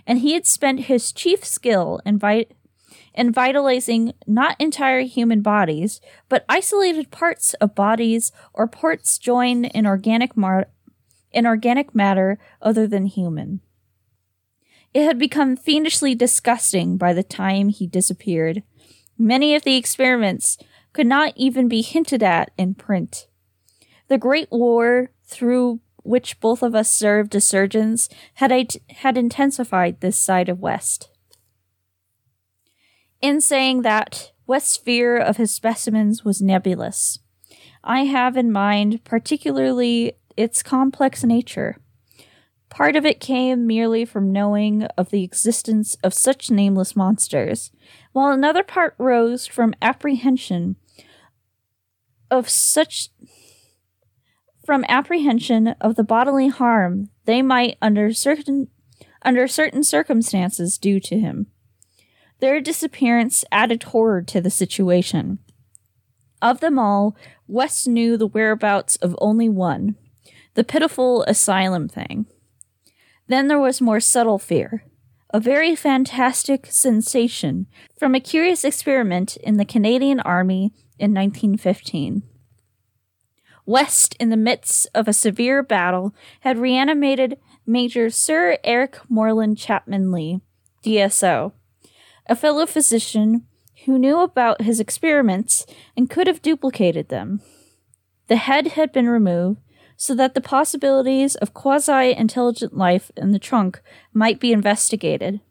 and 0.08 0.20
he 0.20 0.32
had 0.32 0.48
spent 0.48 0.86
his 0.86 1.12
chief 1.12 1.44
skill 1.44 2.00
in, 2.06 2.18
vi- 2.18 2.46
in 3.14 3.34
vitalizing 3.34 4.14
not 4.26 4.56
entire 4.58 5.02
human 5.02 5.42
bodies, 5.42 6.00
but 6.30 6.46
isolated 6.48 7.12
parts 7.12 7.54
of 7.56 7.76
bodies 7.76 8.32
or 8.54 8.66
parts 8.66 9.18
joined 9.18 9.66
in 9.66 9.86
organic, 9.86 10.38
mar- 10.38 10.70
in 11.34 11.46
organic 11.46 11.94
matter 11.94 12.40
other 12.62 12.88
than 12.88 13.08
human. 13.08 13.60
It 14.94 15.06
had 15.06 15.18
become 15.18 15.56
fiendishly 15.56 16.16
disgusting 16.16 16.98
by 16.98 17.14
the 17.14 17.24
time 17.24 17.70
he 17.70 17.88
disappeared. 17.88 18.64
Many 19.18 19.56
of 19.56 19.64
the 19.64 19.78
experiments 19.78 20.58
could 20.94 21.08
not 21.08 21.34
even 21.36 21.68
be 21.68 21.82
hinted 21.82 22.22
at 22.22 22.52
in 22.58 22.74
print. 22.74 23.28
The 24.10 24.18
Great 24.18 24.52
War, 24.52 25.12
through 25.24 25.80
which 26.04 26.40
both 26.40 26.62
of 26.64 26.76
us 26.76 26.92
served 26.92 27.36
as 27.36 27.46
surgeons, 27.46 28.10
had, 28.36 28.52
had 28.90 29.18
intensified 29.18 30.02
this 30.02 30.18
side 30.18 30.50
of 30.50 30.60
West. 30.60 31.10
In 33.22 33.40
saying 33.40 33.84
that, 33.84 34.32
West's 34.48 34.76
fear 34.76 35.18
of 35.18 35.38
his 35.38 35.54
specimens 35.54 36.26
was 36.26 36.42
nebulous. 36.42 37.20
I 37.84 38.06
have 38.06 38.36
in 38.36 38.52
mind 38.52 39.04
particularly 39.04 40.14
its 40.36 40.62
complex 40.62 41.24
nature. 41.24 41.78
Part 42.72 42.96
of 42.96 43.06
it 43.06 43.20
came 43.20 43.68
merely 43.68 44.06
from 44.06 44.32
knowing 44.32 44.84
of 44.98 45.10
the 45.10 45.24
existence 45.24 45.98
of 46.06 46.14
such 46.14 46.50
nameless 46.50 46.96
monsters, 46.96 47.70
while 48.14 48.32
another 48.32 48.64
part 48.64 48.96
rose 48.98 49.46
from 49.46 49.76
apprehension 49.82 50.78
of 52.32 52.48
such 52.48 53.10
from 54.66 54.86
apprehension 54.88 55.68
of 55.82 55.96
the 55.96 56.04
bodily 56.04 56.48
harm 56.48 57.10
they 57.26 57.42
might 57.42 57.78
under 57.82 58.14
certain 58.14 58.70
under 59.22 59.50
certain 59.50 59.84
circumstances 59.84 60.78
do 60.78 61.02
to 61.02 61.20
him. 61.20 61.48
Their 62.40 62.62
disappearance 62.62 63.44
added 63.52 63.84
horror 63.84 64.22
to 64.22 64.40
the 64.40 64.50
situation. 64.50 65.40
Of 66.42 66.62
them 66.62 66.80
all, 66.80 67.18
West 67.48 67.86
knew 67.86 68.16
the 68.16 68.28
whereabouts 68.28 68.96
of 68.96 69.16
only 69.20 69.50
one, 69.50 69.96
the 70.54 70.64
pitiful 70.64 71.24
asylum 71.24 71.90
thing. 71.90 72.28
Then 73.32 73.48
there 73.48 73.62
was 73.62 73.80
more 73.80 74.02
subtle 74.02 74.38
fear, 74.38 74.84
a 75.34 75.40
very 75.40 75.74
fantastic 75.74 76.66
sensation 76.66 77.68
from 77.98 78.14
a 78.14 78.20
curious 78.20 78.66
experiment 78.66 79.38
in 79.38 79.56
the 79.56 79.64
Canadian 79.64 80.20
Army 80.20 80.74
in 81.00 81.14
1915. 81.14 82.24
West, 83.66 84.18
in 84.20 84.32
the 84.32 84.36
midst 84.36 84.90
of 84.94 85.08
a 85.08 85.14
severe 85.14 85.64
battle, 85.64 86.14
had 86.42 86.58
reanimated 86.58 87.38
Major 87.66 88.10
Sir 88.10 88.58
Eric 88.66 88.98
Moreland 89.08 89.58
Chapman 89.58 90.12
Lee, 90.12 90.42
DSO, 90.84 91.54
a 92.28 92.36
fellow 92.36 92.66
physician 92.66 93.48
who 93.86 93.98
knew 93.98 94.20
about 94.20 94.64
his 94.64 94.82
experiments 94.82 95.66
and 95.96 96.10
could 96.10 96.28
have 96.28 96.42
duplicated 96.42 97.08
them. 97.08 97.40
The 98.28 98.36
head 98.36 98.74
had 98.74 98.92
been 98.92 99.08
removed, 99.08 99.62
so 100.02 100.16
that 100.16 100.34
the 100.34 100.42
possibilities 100.42 101.36
of 101.36 101.54
quasi 101.54 102.12
intelligent 102.18 102.76
life 102.76 103.12
in 103.16 103.34
the 103.34 103.38
trunk 103.38 103.84
might 104.12 104.40
be 104.40 104.52
investigated. 104.52 105.42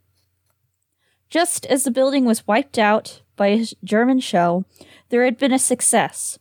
Just 1.28 1.64
as 1.66 1.84
the 1.84 1.90
building 1.92 2.24
was 2.24 2.48
wiped 2.48 2.76
out 2.76 3.22
by 3.36 3.46
a 3.46 3.64
German 3.84 4.18
shell, 4.18 4.64
there 5.10 5.24
had 5.24 5.38
been 5.38 5.52
a 5.52 5.58
success. 5.60 6.40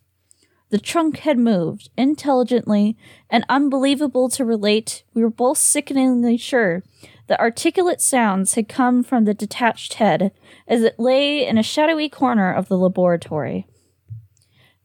The 0.71 0.79
trunk 0.79 1.19
had 1.19 1.37
moved 1.37 1.91
intelligently 1.95 2.97
and 3.29 3.45
unbelievable 3.47 4.27
to 4.29 4.43
relate. 4.43 5.03
We 5.13 5.21
were 5.21 5.29
both 5.29 5.59
sickeningly 5.59 6.37
sure 6.37 6.81
that 7.27 7.39
articulate 7.39 8.01
sounds 8.01 8.55
had 8.55 8.67
come 8.67 9.03
from 9.03 9.25
the 9.25 9.35
detached 9.35 9.93
head 9.93 10.31
as 10.67 10.81
it 10.81 10.97
lay 10.97 11.47
in 11.47 11.59
a 11.59 11.63
shadowy 11.63 12.09
corner 12.09 12.51
of 12.51 12.69
the 12.69 12.77
laboratory. 12.77 13.67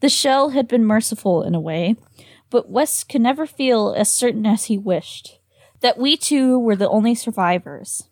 The 0.00 0.10
shell 0.10 0.50
had 0.50 0.68
been 0.68 0.84
merciful 0.84 1.42
in 1.42 1.54
a 1.54 1.60
way, 1.60 1.96
but 2.54 2.70
West 2.70 3.08
could 3.08 3.20
never 3.20 3.46
feel 3.46 3.92
as 3.96 4.08
certain 4.08 4.46
as 4.46 4.66
he 4.66 4.78
wished 4.78 5.40
that 5.80 5.98
we 5.98 6.16
two 6.16 6.56
were 6.56 6.76
the 6.76 6.88
only 6.88 7.12
survivors. 7.12 8.04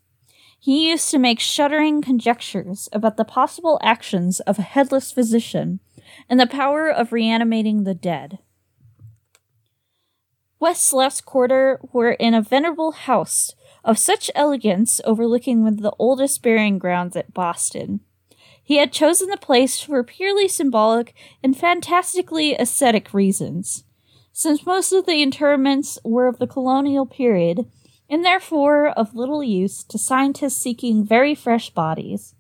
He 0.59 0.91
used 0.91 1.13
to 1.13 1.19
make 1.21 1.39
shuddering 1.39 2.03
conjectures 2.03 2.89
about 2.93 3.17
the 3.17 3.25
possible 3.25 3.79
actions 3.85 4.41
of 4.41 4.59
a 4.59 4.63
headless 4.63 5.13
physician 5.13 5.79
and 6.29 6.41
the 6.41 6.49
power 6.49 6.91
of 6.91 7.13
reanimating 7.13 7.85
the 7.85 7.95
dead. 7.95 8.41
West's 10.59 10.93
last 10.93 11.25
quarter 11.25 11.79
were 11.93 12.11
in 12.11 12.35
a 12.35 12.43
venerable 12.43 12.91
house 12.91 13.55
of 13.85 13.97
such 13.97 14.29
elegance 14.35 15.01
overlooking 15.05 15.63
one 15.63 15.75
of 15.75 15.83
the 15.83 15.95
oldest 16.01 16.43
burying 16.43 16.81
grounds 16.81 17.15
at 17.15 17.33
Boston. 17.33 18.01
He 18.61 18.79
had 18.79 18.93
chosen 18.93 19.29
the 19.29 19.37
place 19.37 19.79
for 19.79 20.03
purely 20.03 20.49
symbolic 20.49 21.15
and 21.45 21.57
fantastically 21.57 22.57
ascetic 22.57 23.15
reasons 23.15 23.85
since 24.33 24.67
most 24.67 24.93
of 24.93 25.07
the 25.07 25.23
interments 25.23 25.99
were 26.05 26.27
of 26.27 26.39
the 26.39 26.47
colonial 26.47 27.07
period 27.07 27.67
and 28.09 28.25
therefore 28.25 28.89
of 28.89 29.15
little 29.15 29.43
use 29.43 29.83
to 29.85 29.99
scientists 29.99 30.57
seeking 30.57 31.05
very 31.05 31.35
fresh 31.35 31.71
bodies. 31.71 32.35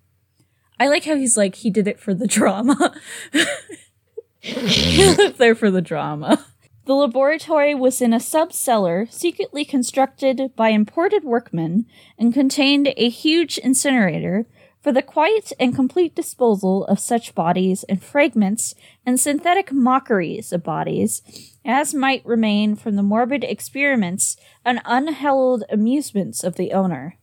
I 0.78 0.88
like 0.88 1.04
how 1.04 1.16
he's 1.16 1.36
like, 1.36 1.56
he 1.56 1.70
did 1.70 1.86
it 1.86 2.00
for 2.00 2.12
the 2.12 2.26
drama. 2.26 2.94
he 4.40 5.14
lived 5.14 5.38
there 5.38 5.54
for 5.54 5.70
the 5.70 5.82
drama. 5.82 6.44
The 6.84 6.94
laboratory 6.94 7.74
was 7.74 8.02
in 8.02 8.12
a 8.12 8.18
sub 8.18 8.52
cellar 8.52 9.06
secretly 9.08 9.64
constructed 9.64 10.50
by 10.56 10.70
imported 10.70 11.22
workmen 11.22 11.86
and 12.18 12.34
contained 12.34 12.92
a 12.96 13.08
huge 13.08 13.56
incinerator 13.58 14.46
for 14.82 14.92
the 14.92 15.02
quiet 15.02 15.52
and 15.60 15.74
complete 15.74 16.14
disposal 16.14 16.84
of 16.86 16.98
such 16.98 17.34
bodies 17.34 17.84
and 17.84 18.02
fragments 18.02 18.74
and 19.06 19.18
synthetic 19.18 19.72
mockeries 19.72 20.52
of 20.52 20.64
bodies 20.64 21.22
as 21.64 21.94
might 21.94 22.26
remain 22.26 22.74
from 22.74 22.96
the 22.96 23.02
morbid 23.02 23.44
experiments 23.44 24.36
and 24.64 24.82
unhallowed 24.84 25.62
amusements 25.70 26.42
of 26.42 26.56
the 26.56 26.72
owner. 26.72 27.16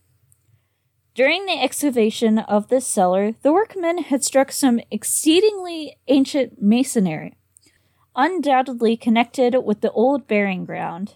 During 1.13 1.45
the 1.45 1.61
excavation 1.61 2.39
of 2.39 2.69
this 2.69 2.87
cellar, 2.87 3.33
the 3.41 3.51
workmen 3.51 3.97
had 3.97 4.23
struck 4.23 4.53
some 4.53 4.79
exceedingly 4.89 5.97
ancient 6.07 6.61
masonry, 6.61 7.35
undoubtedly 8.15 8.95
connected 8.95 9.53
with 9.65 9.81
the 9.81 9.91
old 9.91 10.27
burying 10.27 10.63
ground, 10.63 11.15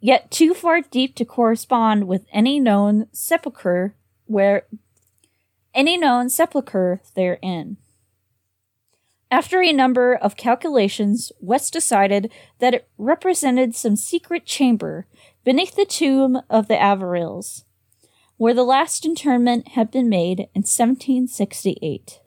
yet 0.00 0.32
too 0.32 0.54
far 0.54 0.80
deep 0.80 1.14
to 1.14 1.24
correspond 1.24 2.08
with 2.08 2.26
any 2.32 2.58
known 2.58 3.06
sepulchre 3.12 3.94
where 4.26 4.64
any 5.74 5.96
known 5.96 6.28
sepulchre 6.28 7.00
therein. 7.14 7.76
After 9.30 9.62
a 9.62 9.72
number 9.72 10.14
of 10.14 10.36
calculations, 10.36 11.32
West 11.40 11.72
decided 11.72 12.30
that 12.58 12.74
it 12.74 12.88
represented 12.98 13.74
some 13.74 13.96
secret 13.96 14.44
chamber 14.44 15.06
beneath 15.42 15.74
the 15.74 15.86
tomb 15.86 16.42
of 16.50 16.68
the 16.68 16.74
Averills, 16.74 17.64
where 18.36 18.52
the 18.52 18.62
last 18.62 19.06
interment 19.06 19.68
had 19.68 19.90
been 19.90 20.10
made 20.10 20.40
in 20.54 20.62
1768. 20.62 22.20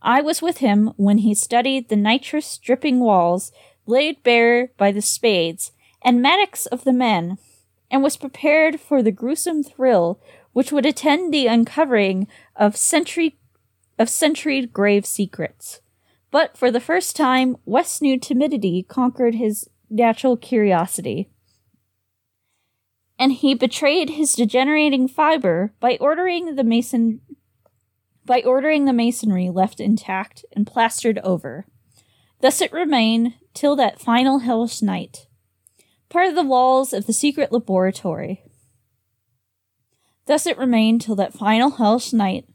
I 0.00 0.22
was 0.22 0.40
with 0.40 0.58
him 0.58 0.92
when 0.96 1.18
he 1.18 1.34
studied 1.34 1.88
the 1.88 1.96
nitrous 1.96 2.56
dripping 2.56 3.00
walls 3.00 3.52
laid 3.86 4.22
bare 4.22 4.68
by 4.78 4.92
the 4.92 5.02
spades 5.02 5.72
and 6.02 6.22
mattocks 6.22 6.66
of 6.66 6.84
the 6.84 6.92
men, 6.92 7.38
and 7.90 8.02
was 8.02 8.16
prepared 8.16 8.80
for 8.80 9.02
the 9.02 9.12
gruesome 9.12 9.62
thrill 9.62 10.20
which 10.54 10.72
would 10.72 10.86
attend 10.86 11.34
the 11.34 11.46
uncovering 11.46 12.26
of 12.56 12.76
century 12.76 13.36
of 13.98 14.08
century 14.08 14.64
grave 14.64 15.04
secrets. 15.04 15.80
But 16.30 16.56
for 16.56 16.70
the 16.70 16.80
first 16.80 17.14
time, 17.14 17.56
West 17.64 18.00
knew 18.00 18.18
timidity 18.18 18.82
conquered 18.82 19.34
his 19.34 19.68
natural 19.90 20.36
curiosity. 20.36 21.28
And 23.18 23.32
he 23.32 23.54
betrayed 23.54 24.10
his 24.10 24.34
degenerating 24.34 25.06
fiber 25.06 25.74
by 25.78 25.96
ordering 26.00 26.56
the 26.56 26.64
mason 26.64 27.20
by 28.24 28.40
ordering 28.40 28.86
the 28.86 28.92
masonry 28.92 29.50
left 29.50 29.80
intact 29.80 30.44
and 30.52 30.66
plastered 30.66 31.18
over. 31.18 31.66
Thus 32.40 32.60
it 32.60 32.72
remained 32.72 33.34
till 33.52 33.76
that 33.76 34.00
final 34.00 34.40
hellish 34.40 34.82
night, 34.82 35.26
part 36.08 36.28
of 36.28 36.34
the 36.34 36.42
walls 36.42 36.92
of 36.92 37.06
the 37.06 37.12
secret 37.12 37.52
laboratory. 37.52 38.42
Thus 40.26 40.46
it 40.46 40.58
remained 40.58 41.02
till 41.02 41.16
that 41.16 41.34
final 41.34 41.70
hellish 41.70 42.12
night, 42.12 42.46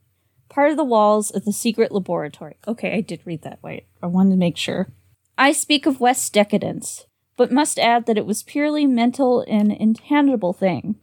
part 0.49 0.72
of 0.72 0.78
the 0.78 0.84
walls 0.84 1.30
of 1.30 1.45
the 1.45 1.53
secret 1.53 1.91
laboratory. 1.91 2.57
Okay, 2.67 2.95
I 2.95 3.01
did 3.01 3.22
read 3.26 3.43
that. 3.43 3.59
Wait, 3.61 3.86
I 4.01 4.07
wanted 4.07 4.32
to 4.32 4.38
make 4.38 4.57
sure. 4.57 4.91
I 5.38 5.51
speak 5.51 5.86
of 5.86 5.99
West's 5.99 6.30
decadence, 6.30 7.05
but 7.38 7.51
must 7.51 7.80
add 7.80 8.05
that 8.05 8.17
it 8.17 8.26
was 8.26 8.43
purely 8.43 8.86
mental 8.86 9.45
and 9.47 9.72
intangible 9.72 10.53
thing. 10.53 10.95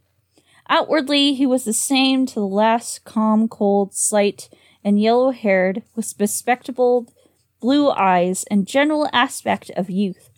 Outwardly, 0.68 1.34
he 1.34 1.46
was 1.46 1.64
the 1.64 1.72
same 1.72 2.26
to 2.26 2.34
the 2.34 2.46
last 2.46 3.04
calm, 3.04 3.48
cold, 3.48 3.94
slight, 3.94 4.48
and 4.82 5.00
yellow 5.00 5.30
haired, 5.30 5.82
with 5.94 6.18
bespectacled 6.18 7.12
blue 7.60 7.90
eyes 7.90 8.44
and 8.50 8.66
general 8.66 9.08
aspect 9.12 9.70
of 9.70 9.88
youth, 9.88 10.30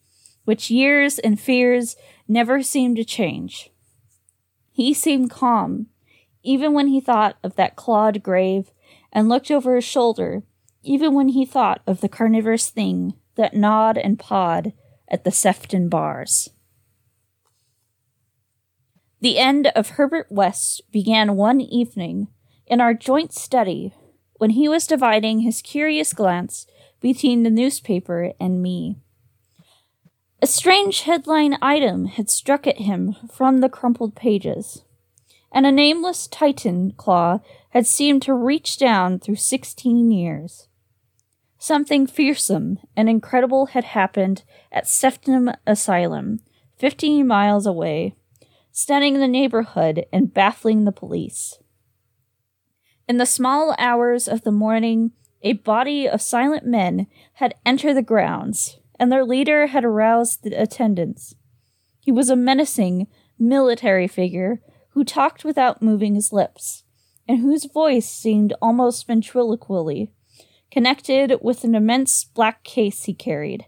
which 0.45 0.71
years 0.71 1.19
and 1.19 1.41
fears 1.41 1.97
never 2.29 2.63
seemed 2.63 2.97
to 2.97 3.05
change. 3.05 3.71
He 4.71 4.95
seemed 4.95 5.31
calm, 5.31 5.87
even 6.49 6.73
when 6.73 6.87
he 6.87 6.99
thought 6.99 7.37
of 7.45 7.57
that 7.57 7.77
clawed 7.77 8.23
grave, 8.23 8.71
and 9.13 9.29
looked 9.29 9.51
over 9.51 9.75
his 9.75 9.85
shoulder, 9.85 10.43
even 10.83 11.13
when 11.13 11.29
he 11.29 11.45
thought 11.45 11.83
of 11.87 12.01
the 12.01 12.09
carnivorous 12.09 12.71
thing 12.71 13.13
that 13.35 13.53
gnawed 13.53 13.99
and 13.99 14.19
pawed 14.19 14.73
at 15.09 15.25
the 15.25 15.31
Sefton 15.31 15.91
bars. 15.91 16.49
The 19.21 19.39
end 19.39 19.67
of 19.77 19.91
Herbert 19.91 20.29
West 20.31 20.81
began 20.91 21.37
one 21.37 21.61
evening 21.61 22.29
in 22.67 22.81
our 22.81 22.95
joint 22.95 23.35
study 23.35 23.93
when 24.39 24.51
he 24.51 24.69
was 24.69 24.87
dividing 24.87 25.41
his 25.41 25.61
curious 25.61 26.15
glance 26.15 26.67
between 27.01 27.43
the 27.43 27.51
newspaper 27.51 28.33
and 28.41 28.63
me. 28.63 28.97
A 30.41 30.47
strange 30.47 31.03
headline 31.03 31.59
item 31.61 32.07
had 32.07 32.31
struck 32.31 32.67
at 32.67 32.79
him 32.79 33.17
from 33.31 33.59
the 33.59 33.69
crumpled 33.69 34.15
pages, 34.15 34.85
and 35.53 35.67
a 35.67 35.73
nameless 35.73 36.27
Titan 36.27 36.93
claw 36.97 37.41
had 37.71 37.87
seemed 37.87 38.23
to 38.23 38.35
reach 38.35 38.79
down 38.79 39.19
through 39.19 39.37
sixteen 39.37 40.11
years. 40.11 40.69
Something 41.59 42.07
fearsome 42.07 42.79
and 42.97 43.09
incredible 43.09 43.67
had 43.67 43.85
happened 43.85 44.45
at 44.71 44.87
Sefton 44.87 45.55
Asylum, 45.67 46.41
fifteen 46.77 47.27
miles 47.27 47.67
away, 47.67 48.15
stunning 48.71 49.15
the 49.15 49.27
neighborhood 49.27 50.07
and 50.13 50.33
baffling 50.33 50.85
the 50.85 50.93
police. 50.93 51.59
In 53.09 53.17
the 53.17 53.27
small 53.27 53.75
hours 53.79 54.29
of 54.29 54.43
the 54.43 54.53
morning, 54.53 55.13
a 55.43 55.55
body 55.55 56.09
of 56.09 56.21
silent 56.21 56.67
men 56.67 57.07
had 57.35 57.55
entered 57.65 57.95
the 57.95 58.03
grounds, 58.03 58.79
and 58.99 59.11
their 59.11 59.25
leader 59.25 59.69
had 59.69 59.85
aroused 59.85 60.43
the 60.43 60.53
attendants. 60.53 61.35
He 62.01 62.13
was 62.13 62.29
a 62.29 62.37
menacing, 62.37 63.07
military 63.39 64.07
figure 64.07 64.61
who 64.99 65.05
talked 65.05 65.45
without 65.45 65.81
moving 65.81 66.17
his 66.17 66.33
lips, 66.33 66.83
and 67.29 67.39
whose 67.39 67.67
voice 67.67 68.11
seemed 68.11 68.53
almost 68.61 69.07
ventriloquially 69.07 70.11
connected 70.73 71.39
with 71.41 71.63
an 71.63 71.77
immense 71.77 72.25
black 72.25 72.65
case 72.65 73.05
he 73.05 73.15
carried. 73.15 73.65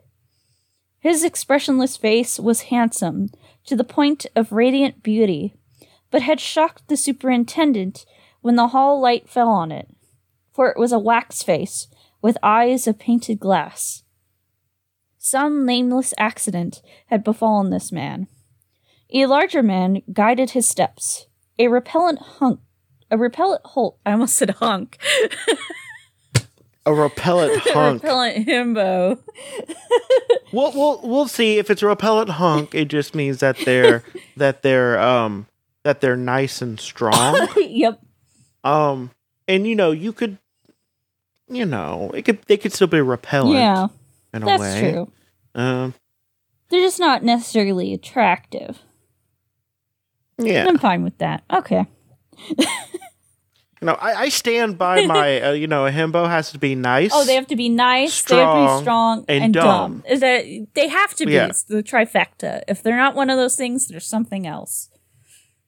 His 0.99 1.23
expressionless 1.23 1.97
face 1.97 2.41
was 2.41 2.63
handsome 2.63 3.29
to 3.67 3.77
the 3.77 3.85
point 3.85 4.27
of 4.35 4.51
radiant 4.51 5.05
beauty, 5.05 5.55
but 6.11 6.23
had 6.23 6.41
shocked 6.41 6.89
the 6.89 6.97
superintendent 6.97 8.05
when 8.41 8.57
the 8.57 8.69
hall 8.69 9.01
light 9.01 9.29
fell 9.29 9.51
on 9.51 9.71
it, 9.71 9.89
for 10.53 10.69
it 10.69 10.77
was 10.77 10.91
a 10.91 10.99
wax 10.99 11.45
face 11.45 11.87
with 12.21 12.37
eyes 12.43 12.89
of 12.89 12.99
painted 12.99 13.39
glass. 13.39 14.03
Some 15.17 15.65
nameless 15.65 16.13
accident 16.19 16.83
had 17.07 17.23
befallen 17.23 17.71
this 17.71 17.93
man. 17.93 18.27
A 19.13 19.27
larger 19.27 19.63
man 19.63 20.03
guided 20.13 20.51
his 20.51 20.67
steps. 20.69 21.27
A 21.59 21.69
repellent 21.69 22.19
hunk, 22.21 22.61
a 23.11 23.19
repellent 23.19 23.63
hole. 23.65 23.99
I 24.07 24.13
almost 24.13 24.37
said 24.37 24.51
hunk. 24.51 24.99
A 26.87 26.95
repellent 26.95 27.67
a 27.67 27.73
hunk. 27.75 28.03
repellent 28.03 28.47
himbo. 28.49 29.19
we'll, 30.53 30.73
we'll 30.73 31.01
we'll 31.05 31.29
see 31.29 31.59
if 31.59 31.69
it's 31.69 31.83
a 31.83 31.87
repellent 31.87 32.31
hunk. 32.31 32.75
It 32.75 32.89
just 32.89 33.15
means 33.15 33.41
that 33.41 33.59
they're 33.67 34.03
that 34.39 34.63
they're 34.63 34.99
um 34.99 35.47
that 35.83 36.01
they're 36.01 36.17
nice 36.17 36.63
and 36.63 36.81
strong. 36.81 37.49
yep. 37.57 38.01
Um, 38.65 39.11
and 39.47 39.67
you 39.67 39.77
know 39.77 39.91
you 39.91 40.15
could, 40.15 40.39
you 41.49 41.67
know, 41.67 42.11
it 42.15 42.23
could 42.23 42.41
they 42.47 42.57
could 42.57 42.73
still 42.73 42.87
be 42.87 43.01
repellent. 43.03 43.57
Yeah, 43.57 43.89
in 44.33 44.43
a 44.43 44.47
that's 44.47 44.61
way. 44.63 44.93
true. 44.93 45.13
Um, 45.55 45.95
They're 46.71 46.81
just 46.81 46.99
not 46.99 47.23
necessarily 47.23 47.93
attractive. 47.93 48.79
Yeah. 50.47 50.67
I'm 50.69 50.79
fine 50.79 51.03
with 51.05 51.17
that. 51.19 51.43
Okay. 51.53 51.87
You 53.83 53.87
know, 53.87 53.95
I, 53.95 54.23
I 54.25 54.29
stand 54.29 54.77
by 54.77 55.07
my. 55.07 55.41
Uh, 55.41 55.53
you 55.53 55.67
know, 55.67 55.87
a 55.87 55.91
himbo 55.91 56.29
has 56.29 56.53
to 56.53 56.59
be 56.59 56.75
nice. 56.75 57.11
Oh, 57.15 57.25
they 57.25 57.35
have 57.35 57.47
to 57.47 57.57
be 57.57 57.69
nice. 57.71 58.23
they 58.23 58.37
have 58.37 58.45
to 58.45 58.51
Strong 58.53 58.79
be 58.79 58.83
strong 58.85 59.25
and 59.29 59.45
and, 59.45 59.55
dumb. 59.55 59.65
dumb. 59.65 60.05
Is 60.09 60.21
that 60.21 60.45
they 60.75 60.89
have 60.89 61.15
to 61.15 61.25
be 61.27 61.33
Yeah. 61.33 61.47
It's 61.47 61.63
the 61.63 61.83
trifecta? 61.83 62.63
If 62.69 62.83
they're 62.83 62.97
not 62.99 63.15
one 63.15 63.31
of 63.31 63.39
those 63.39 63.57
things, 63.57 63.89
there's 63.89 64.07
something 64.07 64.47
else. 64.47 64.91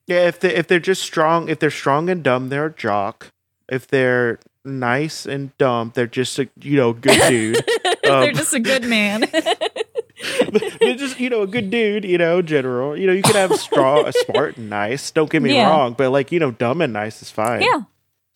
Yeah, 0.05 0.27
if 0.27 0.39
they 0.39 0.53
if 0.53 0.67
they're 0.67 0.79
just 0.79 1.01
strong, 1.01 1.49
if 1.49 1.57
they're 1.59 1.71
strong 1.71 2.09
and 2.09 2.23
dumb, 2.23 2.49
they're 2.49 2.67
a 2.67 2.73
jock. 2.73 3.29
If 3.71 3.87
they're 3.87 4.37
nice 4.63 5.25
and 5.25 5.57
dumb, 5.57 5.91
they're 5.95 6.05
just 6.05 6.37
a 6.37 6.47
you 6.61 6.75
know 6.77 6.93
good 6.93 7.19
dude. 7.29 7.65
they're 8.03 8.29
Um, 8.29 8.35
just 8.35 8.53
a 8.53 8.59
good 8.59 8.83
man. 8.85 9.23
they're 10.79 10.95
just 10.95 11.19
you 11.19 11.29
know 11.29 11.41
a 11.41 11.47
good 11.47 11.69
dude. 11.69 12.05
You 12.05 12.17
know, 12.17 12.41
general. 12.41 12.97
You 12.97 13.07
know, 13.07 13.13
you 13.13 13.21
can 13.23 13.35
have 13.35 13.55
strong, 13.59 14.11
smart 14.25 14.57
and 14.57 14.69
nice. 14.69 15.11
Don't 15.11 15.29
get 15.29 15.41
me 15.41 15.53
Yeah. 15.53 15.69
wrong, 15.69 15.93
but 15.93 16.11
like 16.11 16.31
you 16.31 16.39
know, 16.39 16.51
dumb 16.51 16.81
and 16.81 16.93
nice 16.93 17.21
is 17.21 17.29
fine. 17.29 17.61
yeah. 17.61 17.81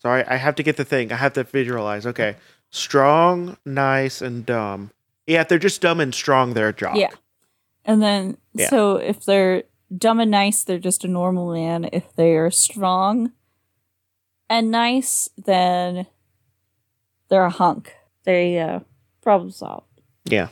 Sorry, 0.00 0.24
I 0.24 0.36
have 0.36 0.54
to 0.56 0.62
get 0.62 0.76
the 0.76 0.84
thing. 0.84 1.10
I 1.12 1.16
have 1.16 1.32
to 1.32 1.44
visualize. 1.44 2.06
Okay, 2.06 2.36
strong, 2.70 3.56
nice, 3.64 4.22
and 4.22 4.46
dumb. 4.46 4.90
Yeah, 5.26 5.40
if 5.42 5.48
they're 5.48 5.58
just 5.58 5.80
dumb 5.80 5.98
and 6.00 6.14
strong, 6.14 6.54
they're 6.54 6.68
a 6.68 6.72
jock. 6.72 6.96
Yeah. 6.96 7.10
And 7.84 8.00
then, 8.02 8.36
Yeah. 8.54 8.68
so 8.68 8.96
if 8.96 9.24
they're 9.24 9.64
dumb 9.96 10.20
and 10.20 10.30
nice, 10.30 10.62
they're 10.62 10.78
just 10.78 11.04
a 11.04 11.08
normal 11.08 11.52
man. 11.52 11.88
If 11.92 12.14
they 12.14 12.36
are 12.36 12.50
strong 12.50 13.32
and 14.48 14.70
nice, 14.70 15.28
then 15.36 16.06
they're 17.28 17.44
a 17.44 17.50
hunk. 17.50 17.94
There 18.24 18.42
you 18.42 18.58
uh, 18.60 18.78
go. 18.78 18.84
Problem 19.22 19.50
solved. 19.50 20.00
Yeah. 20.24 20.48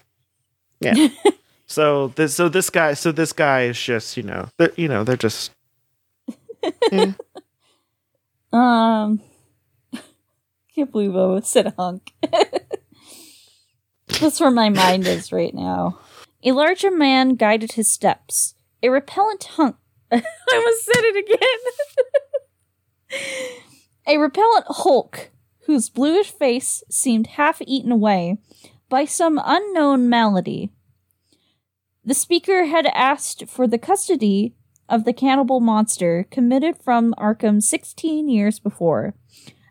Yeah. 0.80 1.08
so 1.66 2.08
this 2.08 2.34
so 2.34 2.48
this 2.48 2.70
guy 2.70 2.94
so 2.94 3.12
this 3.12 3.32
guy 3.32 3.64
is 3.64 3.80
just, 3.80 4.16
you 4.16 4.22
know, 4.22 4.48
they're 4.58 4.72
you 4.76 4.88
know, 4.88 5.04
they're 5.04 5.16
just 5.16 5.52
Um, 8.56 9.20
can't 10.74 10.90
believe 10.90 11.14
I 11.14 11.40
said 11.40 11.74
hunk. 11.76 12.12
That's 14.20 14.40
where 14.40 14.50
my 14.50 14.70
mind 14.70 15.06
is 15.06 15.30
right 15.32 15.52
now. 15.52 15.98
A 16.42 16.52
larger 16.52 16.90
man 16.90 17.34
guided 17.34 17.72
his 17.72 17.90
steps. 17.90 18.54
A 18.82 18.88
repellent 18.88 19.44
hunk. 19.44 19.76
I 20.10 20.22
almost 20.52 20.84
said 20.84 21.02
it 21.02 21.16
again. 23.10 23.20
A 24.06 24.18
repellent 24.18 24.66
hulk 24.68 25.30
whose 25.66 25.90
bluish 25.90 26.30
face 26.30 26.84
seemed 26.88 27.26
half 27.26 27.60
eaten 27.66 27.90
away 27.90 28.38
by 28.88 29.04
some 29.04 29.40
unknown 29.44 30.08
malady. 30.08 30.70
The 32.04 32.14
speaker 32.14 32.66
had 32.66 32.86
asked 32.86 33.46
for 33.48 33.66
the 33.66 33.78
custody 33.78 34.54
of 34.88 35.04
the 35.04 35.12
cannibal 35.12 35.58
monster 35.60 36.26
committed 36.30 36.76
from 36.78 37.14
Arkham 37.18 37.60
16 37.62 38.28
years 38.28 38.60
before, 38.60 39.14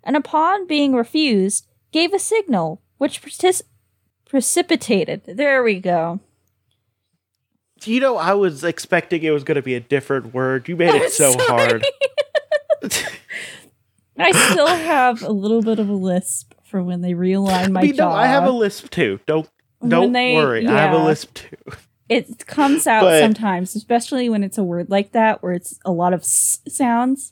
and 0.03 0.17
upon 0.17 0.67
being 0.67 0.93
refused, 0.93 1.67
gave 1.91 2.13
a 2.13 2.19
signal 2.19 2.81
which 2.97 3.21
partic- 3.21 3.61
precipitated. 4.25 5.21
There 5.25 5.63
we 5.63 5.79
go. 5.79 6.19
You 7.83 7.99
know, 7.99 8.17
I 8.17 8.33
was 8.33 8.63
expecting 8.63 9.23
it 9.23 9.31
was 9.31 9.43
going 9.43 9.55
to 9.55 9.61
be 9.61 9.75
a 9.75 9.79
different 9.79 10.33
word. 10.33 10.67
You 10.67 10.75
made 10.75 10.95
it 10.95 11.11
so 11.13 11.31
Sorry. 11.31 11.45
hard. 11.47 11.85
I 14.17 14.31
still 14.31 14.67
have 14.67 15.21
a 15.23 15.31
little 15.31 15.61
bit 15.61 15.79
of 15.79 15.87
a 15.89 15.93
lisp 15.93 16.54
for 16.75 16.83
when 16.83 16.99
they 16.99 17.13
realign 17.13 17.71
my 17.71 17.79
I 17.79 17.83
mean, 17.83 17.95
jaw. 17.95 18.09
no, 18.09 18.13
I 18.13 18.27
have 18.27 18.43
a 18.43 18.51
lisp 18.51 18.89
too. 18.89 19.17
Don't 19.25 19.49
don't 19.87 20.11
they- 20.11 20.35
worry. 20.35 20.67
I 20.67 20.71
have 20.77 20.93
a 20.93 20.97
yeah. 20.97 21.03
lisp 21.05 21.33
too. 21.35 21.55
It 22.09 22.45
comes 22.47 22.85
out 22.85 23.03
But- 23.03 23.21
sometimes, 23.21 23.75
especially 23.77 24.27
when 24.27 24.43
it's 24.43 24.57
a 24.57 24.63
word 24.63 24.89
like 24.89 25.13
that 25.13 25.41
where 25.41 25.53
it's 25.53 25.79
a 25.85 25.91
lot 25.93 26.11
of 26.13 26.19
s- 26.19 26.59
sounds. 26.67 27.31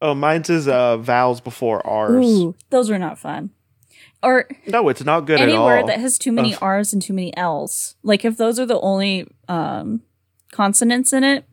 Oh, 0.00 0.14
mine's 0.14 0.48
is 0.50 0.68
uh, 0.68 0.98
vowels 0.98 1.40
before 1.40 1.84
R's. 1.84 2.24
Ooh, 2.24 2.54
those 2.70 2.90
are 2.90 2.98
not 2.98 3.18
fun. 3.18 3.50
Or 4.22 4.48
No, 4.68 4.88
it's 4.88 5.04
not 5.04 5.22
good 5.26 5.40
any 5.40 5.52
at 5.52 5.58
all. 5.58 5.66
word 5.66 5.88
that 5.88 5.98
has 5.98 6.16
too 6.16 6.30
many 6.32 6.54
Ugh. 6.54 6.62
R's 6.62 6.92
and 6.92 7.02
too 7.02 7.12
many 7.12 7.36
L's. 7.36 7.96
Like 8.04 8.24
if 8.24 8.36
those 8.36 8.60
are 8.60 8.66
the 8.66 8.78
only 8.80 9.26
um, 9.48 10.02
consonants 10.52 11.12
in 11.12 11.24
it, 11.24 11.44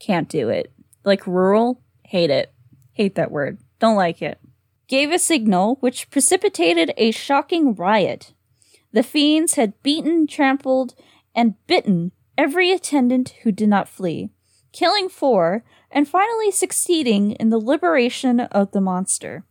can't 0.00 0.28
do 0.28 0.50
it. 0.50 0.70
Like 1.02 1.26
rural, 1.26 1.80
hate 2.04 2.28
it. 2.30 2.52
Hate 2.92 3.14
that 3.14 3.30
word. 3.30 3.56
Don't 3.80 3.96
like 3.96 4.20
it. 4.20 4.38
Gave 4.92 5.10
a 5.10 5.18
signal 5.18 5.78
which 5.80 6.10
precipitated 6.10 6.92
a 6.98 7.12
shocking 7.12 7.74
riot. 7.74 8.34
The 8.92 9.02
fiends 9.02 9.54
had 9.54 9.82
beaten, 9.82 10.26
trampled, 10.26 10.94
and 11.34 11.54
bitten 11.66 12.12
every 12.36 12.70
attendant 12.70 13.30
who 13.42 13.52
did 13.52 13.70
not 13.70 13.88
flee, 13.88 14.28
killing 14.70 15.08
four, 15.08 15.64
and 15.90 16.06
finally 16.06 16.50
succeeding 16.50 17.30
in 17.30 17.48
the 17.48 17.56
liberation 17.56 18.40
of 18.40 18.72
the 18.72 18.82
monster. 18.82 19.46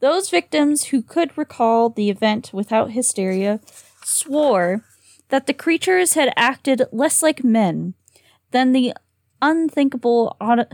Those 0.00 0.28
victims 0.28 0.88
who 0.88 1.00
could 1.00 1.38
recall 1.38 1.88
the 1.88 2.10
event 2.10 2.50
without 2.52 2.90
hysteria 2.90 3.60
swore 4.04 4.84
that 5.30 5.46
the 5.46 5.54
creatures 5.54 6.12
had 6.12 6.34
acted 6.36 6.82
less 6.92 7.22
like 7.22 7.42
men 7.42 7.94
than 8.50 8.72
the 8.72 8.92
unthinkable 9.40 10.36
auto- 10.38 10.68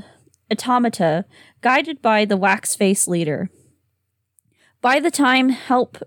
automata 0.50 1.24
guided 1.60 2.02
by 2.02 2.24
the 2.24 2.36
wax 2.36 2.74
face 2.74 3.06
leader. 3.06 3.48
By 4.80 5.00
the 5.00 5.10
time 5.10 5.48
help 5.48 5.98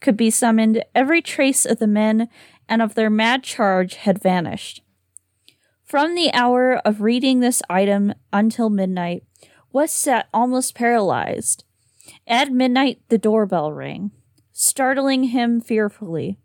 could 0.00 0.16
be 0.16 0.30
summoned, 0.30 0.84
every 0.94 1.22
trace 1.22 1.64
of 1.64 1.78
the 1.78 1.86
men 1.86 2.28
and 2.68 2.82
of 2.82 2.94
their 2.94 3.10
mad 3.10 3.42
charge 3.42 3.94
had 3.94 4.22
vanished. 4.22 4.82
From 5.84 6.14
the 6.14 6.32
hour 6.32 6.76
of 6.84 7.02
reading 7.02 7.40
this 7.40 7.62
item 7.68 8.14
until 8.32 8.70
midnight, 8.70 9.24
West 9.72 9.96
sat 9.96 10.28
almost 10.32 10.74
paralyzed. 10.74 11.64
At 12.26 12.50
midnight, 12.50 13.00
the 13.08 13.18
doorbell 13.18 13.72
rang, 13.72 14.10
startling 14.52 15.24
him 15.24 15.60
fearfully. 15.60 16.38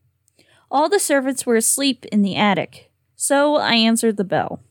All 0.70 0.90
the 0.90 1.00
servants 1.00 1.46
were 1.46 1.56
asleep 1.56 2.06
in 2.12 2.22
the 2.22 2.36
attic, 2.36 2.92
so 3.16 3.56
I 3.56 3.76
answered 3.76 4.18
the 4.18 4.24
bell. 4.24 4.62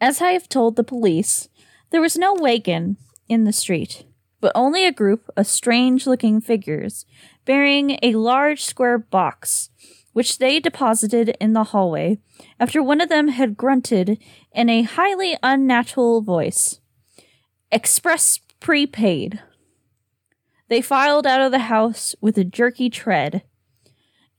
As 0.00 0.20
I 0.20 0.32
have 0.32 0.48
told 0.48 0.76
the 0.76 0.84
police, 0.84 1.48
there 1.90 2.00
was 2.00 2.18
no 2.18 2.34
wagon 2.34 2.96
in 3.28 3.44
the 3.44 3.52
street, 3.52 4.04
but 4.44 4.52
only 4.54 4.84
a 4.84 4.92
group 4.92 5.30
of 5.38 5.46
strange 5.46 6.06
looking 6.06 6.38
figures 6.38 7.06
bearing 7.46 7.98
a 8.02 8.12
large 8.12 8.62
square 8.62 8.98
box, 8.98 9.70
which 10.12 10.36
they 10.36 10.60
deposited 10.60 11.34
in 11.40 11.54
the 11.54 11.64
hallway 11.64 12.18
after 12.60 12.82
one 12.82 13.00
of 13.00 13.08
them 13.08 13.28
had 13.28 13.56
grunted 13.56 14.22
in 14.52 14.68
a 14.68 14.82
highly 14.82 15.34
unnatural 15.42 16.20
voice. 16.20 16.78
Express 17.72 18.38
prepaid. 18.60 19.40
They 20.68 20.82
filed 20.82 21.26
out 21.26 21.40
of 21.40 21.50
the 21.50 21.60
house 21.60 22.14
with 22.20 22.36
a 22.36 22.44
jerky 22.44 22.90
tread. 22.90 23.44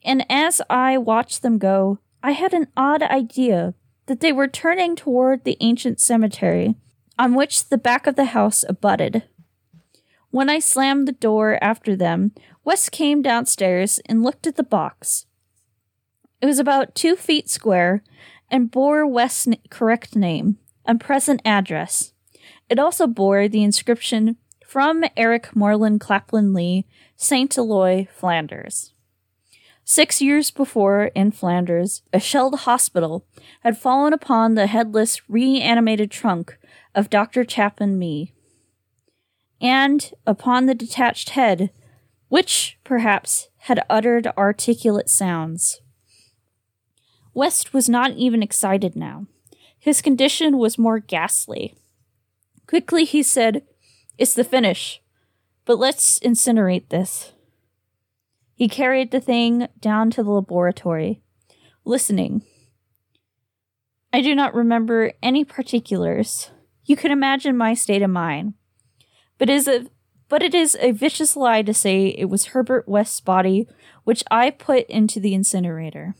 And 0.03 0.23
as 0.29 0.61
I 0.69 0.99
watched 0.99 1.41
them 1.41 1.57
go, 1.57 1.97
I 2.21 2.33
had 2.33 2.53
an 2.53 2.67
odd 2.77 3.01
idea 3.01 3.73
that 4.05 4.19
they 4.19 4.31
were 4.31 4.47
turning 4.47 4.95
toward 4.95 5.45
the 5.45 5.57
ancient 5.61 5.99
cemetery 5.99 6.75
on 7.17 7.33
which 7.33 7.69
the 7.69 7.77
back 7.79 8.05
of 8.05 8.15
the 8.15 8.25
house 8.25 8.63
abutted. 8.69 9.23
When 10.35 10.49
I 10.49 10.59
slammed 10.59 11.07
the 11.07 11.13
door 11.13 11.57
after 11.61 11.95
them, 11.95 12.33
West 12.65 12.91
came 12.91 13.21
downstairs 13.21 14.01
and 14.05 14.21
looked 14.21 14.45
at 14.45 14.57
the 14.57 14.63
box. 14.63 15.27
It 16.41 16.45
was 16.45 16.59
about 16.59 16.93
two 16.93 17.15
feet 17.15 17.49
square 17.49 18.03
and 18.51 18.69
bore 18.69 19.07
West's 19.07 19.47
correct 19.69 20.13
name 20.13 20.57
and 20.85 20.99
present 20.99 21.41
address. 21.45 22.11
It 22.67 22.79
also 22.79 23.07
bore 23.07 23.47
the 23.47 23.63
inscription 23.63 24.35
from 24.67 25.05
Eric 25.15 25.55
Moreland 25.55 26.01
Clapham 26.01 26.53
Lee, 26.53 26.85
St. 27.15 27.57
Eloi, 27.57 28.05
Flanders. 28.11 28.91
Six 29.85 30.21
years 30.21 30.51
before, 30.51 31.11
in 31.15 31.31
Flanders, 31.31 32.01
a 32.11 32.19
shelled 32.19 32.59
hospital 32.67 33.25
had 33.61 33.77
fallen 33.77 34.11
upon 34.11 34.55
the 34.55 34.67
headless, 34.67 35.29
reanimated 35.29 36.11
trunk 36.11 36.57
of 36.93 37.09
Dr. 37.09 37.45
Clapham 37.45 37.99
Lee, 37.99 38.33
and 39.61 40.11
upon 40.25 40.65
the 40.65 40.75
detached 40.75 41.31
head, 41.31 41.71
which, 42.27 42.77
perhaps, 42.83 43.49
had 43.59 43.85
uttered 43.89 44.27
articulate 44.37 45.09
sounds. 45.09 45.81
West 47.33 47.73
was 47.73 47.89
not 47.89 48.11
even 48.11 48.41
excited 48.41 48.95
now. 48.95 49.27
His 49.77 50.01
condition 50.01 50.57
was 50.57 50.77
more 50.77 50.99
ghastly. 50.99 51.75
Quickly 52.67 53.05
he 53.05 53.21
said, 53.21 53.63
It's 54.17 54.33
the 54.33 54.43
finish, 54.43 55.01
but 55.65 55.77
let's 55.77 56.19
incinerate 56.19 56.89
this. 56.89 57.33
He 58.55 58.69
carried 58.69 59.11
the 59.11 59.19
thing 59.19 59.67
down 59.79 60.11
to 60.11 60.23
the 60.23 60.31
laboratory, 60.31 61.21
listening. 61.83 62.41
I 64.13 64.21
do 64.21 64.33
not 64.33 64.55
remember 64.55 65.11
any 65.21 65.43
particulars. 65.43 66.51
You 66.85 66.95
can 66.95 67.11
imagine 67.11 67.57
my 67.57 67.73
state 67.73 68.01
of 68.01 68.09
mind. 68.09 68.53
But 69.37 69.49
is 69.49 69.67
a 69.67 69.87
but 70.27 70.41
it 70.41 70.55
is 70.55 70.75
a 70.79 70.91
vicious 70.91 71.35
lie 71.35 71.61
to 71.61 71.73
say 71.73 72.07
it 72.07 72.25
was 72.25 72.47
Herbert 72.47 72.87
West's 72.87 73.21
body 73.21 73.67
which 74.03 74.23
I 74.31 74.49
put 74.49 74.87
into 74.87 75.19
the 75.19 75.33
incinerator. 75.33 76.15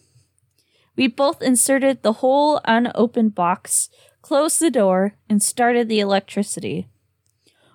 We 0.96 1.08
both 1.08 1.42
inserted 1.42 2.02
the 2.02 2.14
whole 2.14 2.62
unopened 2.66 3.36
box, 3.36 3.90
closed 4.22 4.60
the 4.60 4.72
door, 4.72 5.16
and 5.30 5.42
started 5.42 5.90
the 5.90 6.00
electricity. 6.00 6.88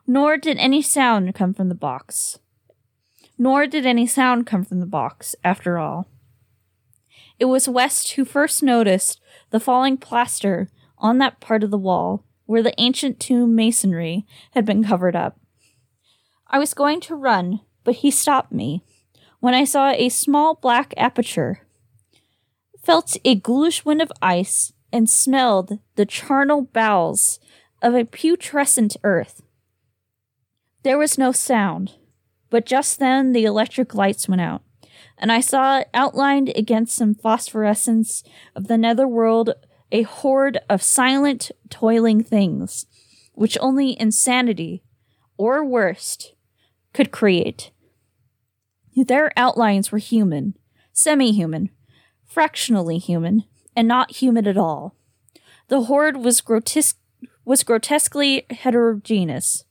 Nor 0.06 0.36
did 0.36 0.56
any 0.58 0.82
sound 0.82 1.34
come 1.34 1.54
from 1.54 1.68
the 1.68 1.74
box. 1.74 2.38
Nor 3.38 3.66
did 3.66 3.86
any 3.86 4.06
sound 4.06 4.46
come 4.46 4.64
from 4.64 4.80
the 4.80 4.86
box, 4.86 5.36
after 5.44 5.78
all. 5.78 6.08
It 7.38 7.44
was 7.44 7.68
West 7.68 8.12
who 8.12 8.24
first 8.24 8.62
noticed 8.62 9.20
the 9.50 9.60
falling 9.60 9.96
plaster 9.96 10.68
on 10.98 11.18
that 11.18 11.40
part 11.40 11.62
of 11.62 11.70
the 11.70 11.78
wall 11.78 12.24
where 12.50 12.64
the 12.64 12.74
ancient 12.78 13.20
tomb 13.20 13.54
masonry 13.54 14.26
had 14.54 14.64
been 14.64 14.82
covered 14.82 15.14
up. 15.14 15.38
I 16.48 16.58
was 16.58 16.74
going 16.74 16.98
to 17.02 17.14
run, 17.14 17.60
but 17.84 17.94
he 18.02 18.10
stopped 18.10 18.50
me 18.50 18.82
when 19.38 19.54
I 19.54 19.62
saw 19.62 19.90
a 19.90 20.08
small 20.08 20.56
black 20.56 20.92
aperture, 20.96 21.64
felt 22.82 23.16
a 23.24 23.36
ghoulish 23.36 23.84
wind 23.84 24.02
of 24.02 24.10
ice, 24.20 24.72
and 24.92 25.08
smelled 25.08 25.78
the 25.94 26.04
charnel 26.04 26.62
bowels 26.62 27.38
of 27.82 27.94
a 27.94 28.04
putrescent 28.04 28.96
earth. 29.04 29.42
There 30.82 30.98
was 30.98 31.16
no 31.16 31.30
sound, 31.30 31.92
but 32.50 32.66
just 32.66 32.98
then 32.98 33.30
the 33.30 33.44
electric 33.44 33.94
lights 33.94 34.28
went 34.28 34.40
out, 34.40 34.62
and 35.16 35.30
I 35.30 35.40
saw 35.40 35.84
outlined 35.94 36.50
against 36.56 36.96
some 36.96 37.14
phosphorescence 37.14 38.24
of 38.56 38.66
the 38.66 38.76
netherworld 38.76 39.54
a 39.92 40.02
horde 40.02 40.58
of 40.68 40.82
silent, 40.82 41.50
toiling 41.68 42.22
things, 42.22 42.86
which 43.34 43.58
only 43.60 43.98
insanity, 44.00 44.82
or 45.36 45.64
worst, 45.64 46.34
could 46.92 47.10
create. 47.10 47.70
Their 48.96 49.32
outlines 49.36 49.90
were 49.90 49.98
human, 49.98 50.56
semi 50.92 51.32
human, 51.32 51.70
fractionally 52.26 52.98
human, 52.98 53.44
and 53.74 53.88
not 53.88 54.16
human 54.16 54.46
at 54.46 54.58
all. 54.58 54.94
The 55.68 55.84
horde 55.84 56.16
was 56.16 56.40
grotesque 56.40 56.98
was 57.44 57.64
grotesquely 57.64 58.46
heterogeneous. 58.50 59.64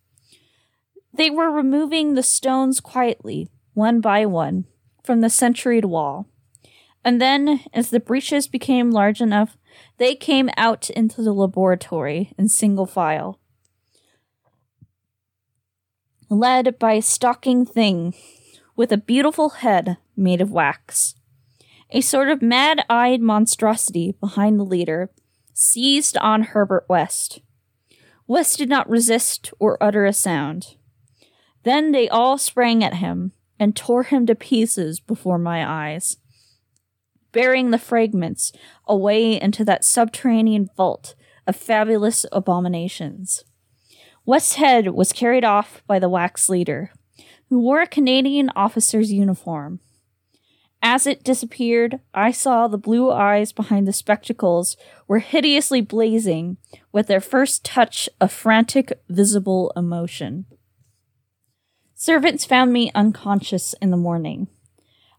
They 1.14 1.30
were 1.30 1.52
removing 1.52 2.14
the 2.14 2.24
stones 2.24 2.80
quietly, 2.80 3.50
one 3.74 4.02
by 4.02 4.26
one, 4.26 4.66
from 5.04 5.22
the 5.22 5.30
centuried 5.30 5.86
wall. 5.86 6.28
And 7.04 7.22
then, 7.22 7.62
as 7.74 7.90
the 7.90 8.00
breaches 8.00 8.48
became 8.48 8.92
large 8.92 9.22
enough, 9.22 9.58
they 9.98 10.16
came 10.16 10.50
out 10.58 10.90
into 10.90 11.22
the 11.22 11.34
laboratory 11.34 12.34
in 12.38 12.50
single 12.50 12.86
file. 12.86 13.40
led 16.30 16.78
by 16.78 16.94
a 16.94 17.02
stalking 17.02 17.66
thing 17.66 18.14
with 18.76 18.92
a 18.92 18.98
beautiful 18.98 19.50
head 19.50 19.98
made 20.16 20.42
of 20.42 20.52
wax. 20.52 21.16
A 21.92 22.02
sort 22.02 22.30
of 22.30 22.42
mad 22.42 22.86
eyed 22.90 23.22
monstrosity 23.22 24.16
behind 24.20 24.60
the 24.60 24.64
leader 24.64 25.10
seized 25.54 26.18
on 26.18 26.44
Herbert 26.44 26.86
West. 26.88 27.42
West 28.28 28.60
did 28.60 28.70
not 28.70 28.90
resist 28.90 29.52
or 29.60 29.82
utter 29.82 30.06
a 30.06 30.14
sound. 30.14 30.76
Then 31.64 31.92
they 31.92 32.08
all 32.08 32.38
sprang 32.38 32.84
at 32.84 32.96
him 32.96 33.34
and 33.60 33.76
tore 33.76 34.04
him 34.04 34.26
to 34.28 34.36
pieces 34.36 35.00
before 35.00 35.40
my 35.40 35.68
eyes, 35.68 36.18
bearing 37.32 37.72
the 37.72 37.78
fragments 37.78 38.52
away 38.88 39.40
into 39.40 39.64
that 39.66 39.84
subterranean 39.84 40.70
vault 40.76 41.16
of 41.48 41.56
fabulous 41.56 42.26
abominations. 42.32 43.44
West's 44.26 44.56
head 44.56 44.90
was 44.90 45.14
carried 45.14 45.44
off 45.44 45.82
by 45.88 46.00
the 46.00 46.10
wax 46.10 46.50
leader, 46.50 46.92
who 47.50 47.60
wore 47.60 47.82
a 47.82 47.88
Canadian 47.88 48.52
officer's 48.56 49.12
uniform. 49.12 49.80
As 50.82 51.06
it 51.06 51.24
disappeared, 51.24 52.00
I 52.14 52.32
saw 52.32 52.68
the 52.68 52.78
blue 52.78 53.12
eyes 53.12 53.52
behind 53.52 53.88
the 53.88 53.94
spectacles 53.94 54.78
were 55.08 55.20
hideously 55.20 55.82
blazing 55.82 56.58
with 56.92 57.08
their 57.08 57.20
first 57.20 57.66
touch 57.66 58.08
of 58.22 58.32
frantic, 58.32 58.94
visible 59.10 59.74
emotion. 59.76 60.46
Servants 61.96 62.46
found 62.46 62.72
me 62.72 62.92
unconscious 62.96 63.76
in 63.82 63.90
the 63.90 63.98
morning. 63.98 64.48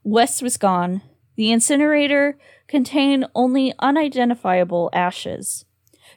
West 0.03 0.43
was 0.43 0.57
gone. 0.57 1.03
The 1.41 1.53
incinerator 1.53 2.37
contained 2.69 3.25
only 3.35 3.73
unidentifiable 3.79 4.91
ashes. 4.93 5.65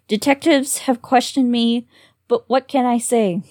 Detectives 0.09 0.79
have 0.79 1.01
questioned 1.01 1.49
me, 1.49 1.87
but 2.27 2.49
what 2.49 2.67
can 2.67 2.85
I 2.85 2.97
say? 2.97 3.41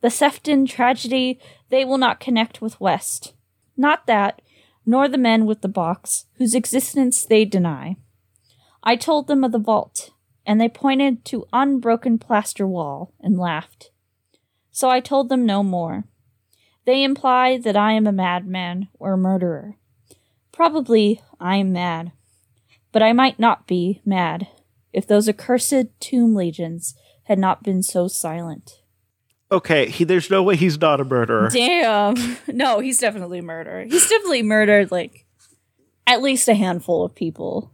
The 0.00 0.10
Sefton 0.10 0.64
tragedy, 0.64 1.40
they 1.70 1.84
will 1.84 1.98
not 1.98 2.20
connect 2.20 2.62
with 2.62 2.80
West. 2.80 3.34
Not 3.76 4.06
that, 4.06 4.40
nor 4.86 5.08
the 5.08 5.18
men 5.18 5.44
with 5.44 5.60
the 5.60 5.66
box, 5.66 6.26
whose 6.34 6.54
existence 6.54 7.26
they 7.26 7.44
deny. 7.44 7.96
I 8.84 8.94
told 8.94 9.26
them 9.26 9.42
of 9.42 9.50
the 9.50 9.58
vault, 9.58 10.10
and 10.46 10.60
they 10.60 10.68
pointed 10.68 11.24
to 11.24 11.48
unbroken 11.52 12.18
plaster 12.18 12.64
wall 12.64 13.12
and 13.18 13.36
laughed. 13.36 13.90
So 14.70 14.88
I 14.88 15.00
told 15.00 15.30
them 15.30 15.44
no 15.44 15.64
more. 15.64 16.04
They 16.84 17.02
imply 17.02 17.58
that 17.58 17.76
I 17.76 17.94
am 17.94 18.06
a 18.06 18.12
madman 18.12 18.86
or 19.00 19.14
a 19.14 19.18
murderer. 19.18 19.77
Probably 20.58 21.20
I 21.38 21.58
am 21.58 21.72
mad, 21.72 22.10
but 22.90 23.00
I 23.00 23.12
might 23.12 23.38
not 23.38 23.68
be 23.68 24.02
mad 24.04 24.48
if 24.92 25.06
those 25.06 25.28
accursed 25.28 25.86
tomb 26.00 26.34
legions 26.34 26.96
had 27.26 27.38
not 27.38 27.62
been 27.62 27.80
so 27.80 28.08
silent. 28.08 28.82
Okay, 29.52 29.88
he, 29.88 30.02
there's 30.02 30.30
no 30.30 30.42
way 30.42 30.56
he's 30.56 30.80
not 30.80 30.98
a 31.00 31.04
murderer. 31.04 31.48
Damn. 31.48 32.16
No, 32.48 32.80
he's 32.80 32.98
definitely 32.98 33.40
murdered. 33.40 33.92
He's 33.92 34.08
definitely 34.08 34.42
murdered 34.42 34.90
like 34.90 35.26
at 36.08 36.22
least 36.22 36.48
a 36.48 36.54
handful 36.54 37.04
of 37.04 37.14
people 37.14 37.72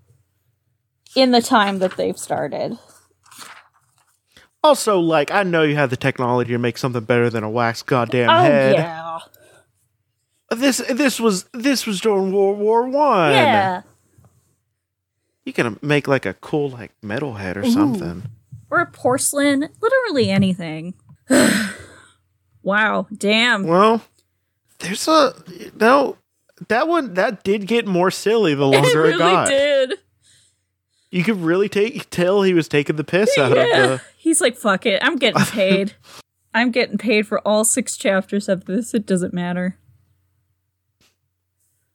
in 1.17 1.31
the 1.31 1.41
time 1.41 1.79
that 1.79 1.97
they've 1.97 2.19
started. 2.19 2.77
Also, 4.63 4.99
like, 5.01 5.31
I 5.31 5.43
know 5.43 5.63
you 5.63 5.77
have 5.77 5.89
the 5.89 5.97
technology 5.97 6.53
to 6.53 6.59
make 6.59 6.77
something 6.77 7.05
better 7.05 7.31
than 7.31 7.45
a 7.45 7.51
wax 7.51 7.83
goddamn 7.83 8.29
Oh 8.29 8.43
head. 8.43 8.75
yeah. 8.75 9.04
This 10.55 10.79
this 10.91 11.21
was 11.21 11.45
this 11.53 11.87
was 11.87 12.01
during 12.01 12.33
World 12.33 12.59
War 12.59 12.89
One. 12.89 13.33
Yeah. 13.33 13.83
You 15.45 15.53
can 15.53 15.79
make 15.83 16.09
like 16.09 16.25
a 16.27 16.35
cool 16.35 16.71
like 16.71 16.93
metal 17.03 17.35
head 17.35 17.57
or 17.57 17.65
something. 17.67 18.23
Or 18.71 18.81
a 18.81 18.87
porcelain, 18.87 19.69
literally 19.81 20.31
anything. 20.31 20.95
wow, 22.63 23.07
damn. 23.17 23.65
Well, 23.67 24.03
there's 24.79 25.07
a 25.09 25.35
no 25.79 26.17
that 26.69 26.89
one 26.89 27.15
that 27.15 27.45
did 27.45 27.67
get 27.67 27.87
more 27.87 28.11
silly 28.11 28.55
the 28.55 28.65
longer 28.67 29.05
it, 29.07 29.09
really 29.09 29.19
got. 29.19 29.49
did. 29.49 29.95
You 31.11 31.23
could 31.23 31.41
really 31.41 31.69
take 31.69 32.11
tell 32.11 32.43
he 32.43 32.55
was 32.55 32.67
taking 32.69 32.97
the 32.97 33.05
piss 33.05 33.37
out 33.39 33.53
of 33.53 33.59
Yeah. 33.59 33.87
the 33.87 34.01
He's 34.17 34.41
like, 34.41 34.57
fuck 34.57 34.87
it. 34.87 35.01
I'm 35.05 35.17
getting 35.17 35.43
paid. 35.47 35.95
I'm 36.55 36.71
getting 36.71 36.99
paid 36.99 37.27
for 37.27 37.41
all 37.47 37.65
six 37.65 37.97
chapters 37.97 38.49
of 38.49 38.65
this. 38.65 38.95
It 38.95 39.07
doesn't 39.07 39.35
matter. 39.35 39.77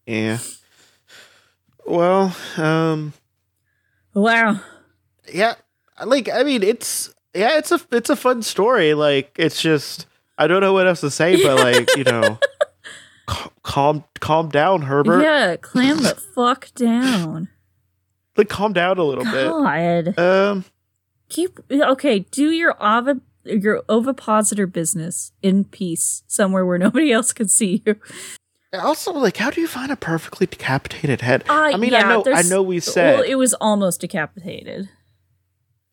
Yeah. 0.10 0.40
Well, 1.86 2.36
um 2.58 3.14
Wow. 4.16 4.60
yeah, 5.32 5.54
like 6.04 6.28
I 6.30 6.42
mean 6.44 6.64
it's 6.64 7.14
yeah, 7.36 7.58
it's 7.60 7.72
a 7.72 7.80
it's 7.92 8.10
a 8.10 8.16
fun 8.16 8.42
story. 8.42 8.96
Like 8.96 9.36
it's 9.38 9.62
just 9.62 10.08
I 10.38 10.48
don't 10.48 10.62
know 10.62 10.74
what 10.74 10.88
else 10.88 11.02
to 11.02 11.12
say 11.12 11.42
but 11.44 11.58
like, 11.58 11.96
you 11.96 12.04
know, 12.06 12.40
cal- 13.28 13.54
calm 13.62 14.04
calm 14.20 14.50
down, 14.50 14.82
Herbert. 14.82 15.22
Yeah, 15.22 15.56
clam 15.58 15.98
the 15.98 16.16
fuck 16.36 16.74
down. 16.74 17.50
Like 18.36 18.50
calm 18.50 18.74
down 18.74 18.98
a 18.98 19.04
little 19.04 19.26
bit. 19.26 20.16
God. 20.16 20.18
Um 20.20 20.66
Keep 21.30 21.60
okay, 21.72 22.20
do 22.32 22.50
your 22.50 22.76
ova 22.84 23.22
your 23.46 23.84
ovipositor 23.88 24.66
business 24.66 25.32
in 25.44 25.66
peace 25.66 26.24
somewhere 26.26 26.66
where 26.66 26.80
nobody 26.80 27.12
else 27.12 27.32
can 27.32 27.48
see 27.48 27.84
you. 27.86 27.96
Also 28.74 29.14
like 29.14 29.38
how 29.38 29.50
do 29.50 29.62
you 29.62 29.68
find 29.68 29.92
a 29.92 29.96
perfectly 29.96 30.46
decapitated 30.48 31.22
head? 31.22 31.44
Uh, 31.50 31.72
I 31.74 31.78
mean, 31.78 31.94
I 31.94 32.02
know 32.02 32.24
I 32.28 32.42
know 32.44 32.62
we 32.62 32.80
said 32.80 33.16
Well, 33.16 33.24
it 33.24 33.36
was 33.36 33.54
almost 33.56 34.02
decapitated. 34.02 34.90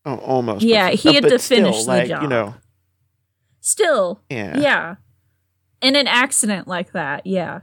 oh, 0.05 0.17
almost. 0.17 0.65
Yeah, 0.65 0.91
he 0.91 1.15
had 1.15 1.23
but 1.23 1.31
to 1.31 1.39
still, 1.39 1.59
finish 1.59 1.85
the 1.85 1.89
like, 1.89 2.09
job. 2.09 2.23
You 2.23 2.29
know, 2.29 2.55
Still, 3.61 4.23
yeah. 4.31 4.59
yeah. 4.59 4.95
In 5.81 5.97
an 5.97 6.07
accident 6.07 6.69
like 6.69 6.93
that, 6.93 7.27
yeah. 7.27 7.61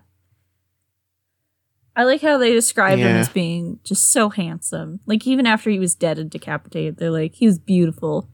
I 1.95 2.03
like 2.03 2.21
how 2.21 2.37
they 2.37 2.51
described 2.51 2.99
him 2.99 3.17
as 3.17 3.29
being 3.29 3.79
just 3.83 4.11
so 4.11 4.29
handsome. 4.29 4.99
Like 5.05 5.27
even 5.27 5.45
after 5.45 5.69
he 5.69 5.77
was 5.79 5.93
dead 5.95 6.17
and 6.17 6.29
decapitated, 6.29 6.97
they're 6.97 7.11
like 7.11 7.35
he 7.35 7.45
was 7.45 7.59
beautiful. 7.59 8.29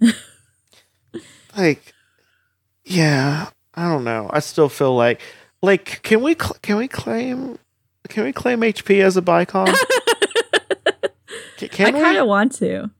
like 1.56 1.94
yeah 2.84 3.48
i 3.74 3.88
don't 3.88 4.04
know 4.04 4.28
i 4.32 4.40
still 4.40 4.68
feel 4.68 4.94
like 4.94 5.20
like 5.64 6.02
can 6.02 6.20
we 6.22 6.34
cl- 6.34 6.56
can 6.62 6.76
we 6.76 6.88
claim 6.88 7.58
can 8.08 8.24
we 8.24 8.32
claim 8.32 8.60
hp 8.60 9.00
as 9.02 9.16
a 9.16 9.22
bicon 9.22 9.68
I 11.60 11.68
can 11.68 11.92
kind 11.94 12.18
of 12.18 12.26
want 12.26 12.52
to. 12.56 12.90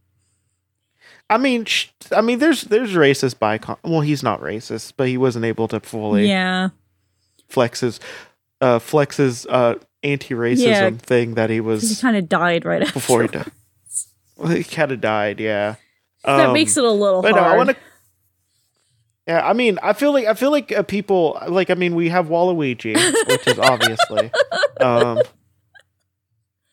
i 1.28 1.36
mean 1.38 1.64
sh- 1.66 1.88
i 2.12 2.20
mean 2.20 2.38
there's 2.38 2.62
there's 2.62 2.92
racist 2.94 3.36
bicon 3.36 3.76
well 3.84 4.00
he's 4.00 4.22
not 4.22 4.40
racist 4.40 4.94
but 4.96 5.08
he 5.08 5.18
wasn't 5.18 5.44
able 5.44 5.68
to 5.68 5.80
fully 5.80 6.28
Yeah. 6.28 6.70
flex 7.48 7.80
his 7.80 8.00
uh 8.60 8.78
flex 8.78 9.18
his 9.18 9.46
uh 9.46 9.74
anti-racism 10.02 10.58
Yeah. 10.64 10.90
thing 10.90 11.34
that 11.34 11.50
he 11.50 11.60
was 11.60 11.88
he 11.88 11.96
kind 12.00 12.16
of 12.16 12.28
died 12.28 12.64
right 12.64 12.80
before 12.92 13.22
he 13.22 13.28
died 13.28 13.50
well, 14.36 14.48
he 14.56 14.64
kind 14.64 14.92
of 14.92 15.00
died 15.00 15.40
yeah 15.40 15.74
that 16.24 16.46
Um, 16.46 16.52
makes 16.54 16.76
it 16.76 16.84
a 16.84 16.90
little 16.90 17.20
But 17.22 17.32
hard. 17.32 17.44
no, 17.44 17.50
I 17.52 17.56
want 17.56 17.68
to. 17.70 17.76
Yeah, 19.26 19.46
I 19.46 19.54
mean, 19.54 19.78
I 19.82 19.94
feel 19.94 20.12
like 20.12 20.26
I 20.26 20.34
feel 20.34 20.50
like 20.50 20.70
uh, 20.70 20.82
people 20.82 21.38
like. 21.48 21.70
I 21.70 21.74
mean, 21.74 21.94
we 21.94 22.10
have 22.10 22.26
Waluigi, 22.28 22.94
which 23.28 23.46
is 23.46 23.58
obviously. 23.58 24.30
Um, 24.80 25.20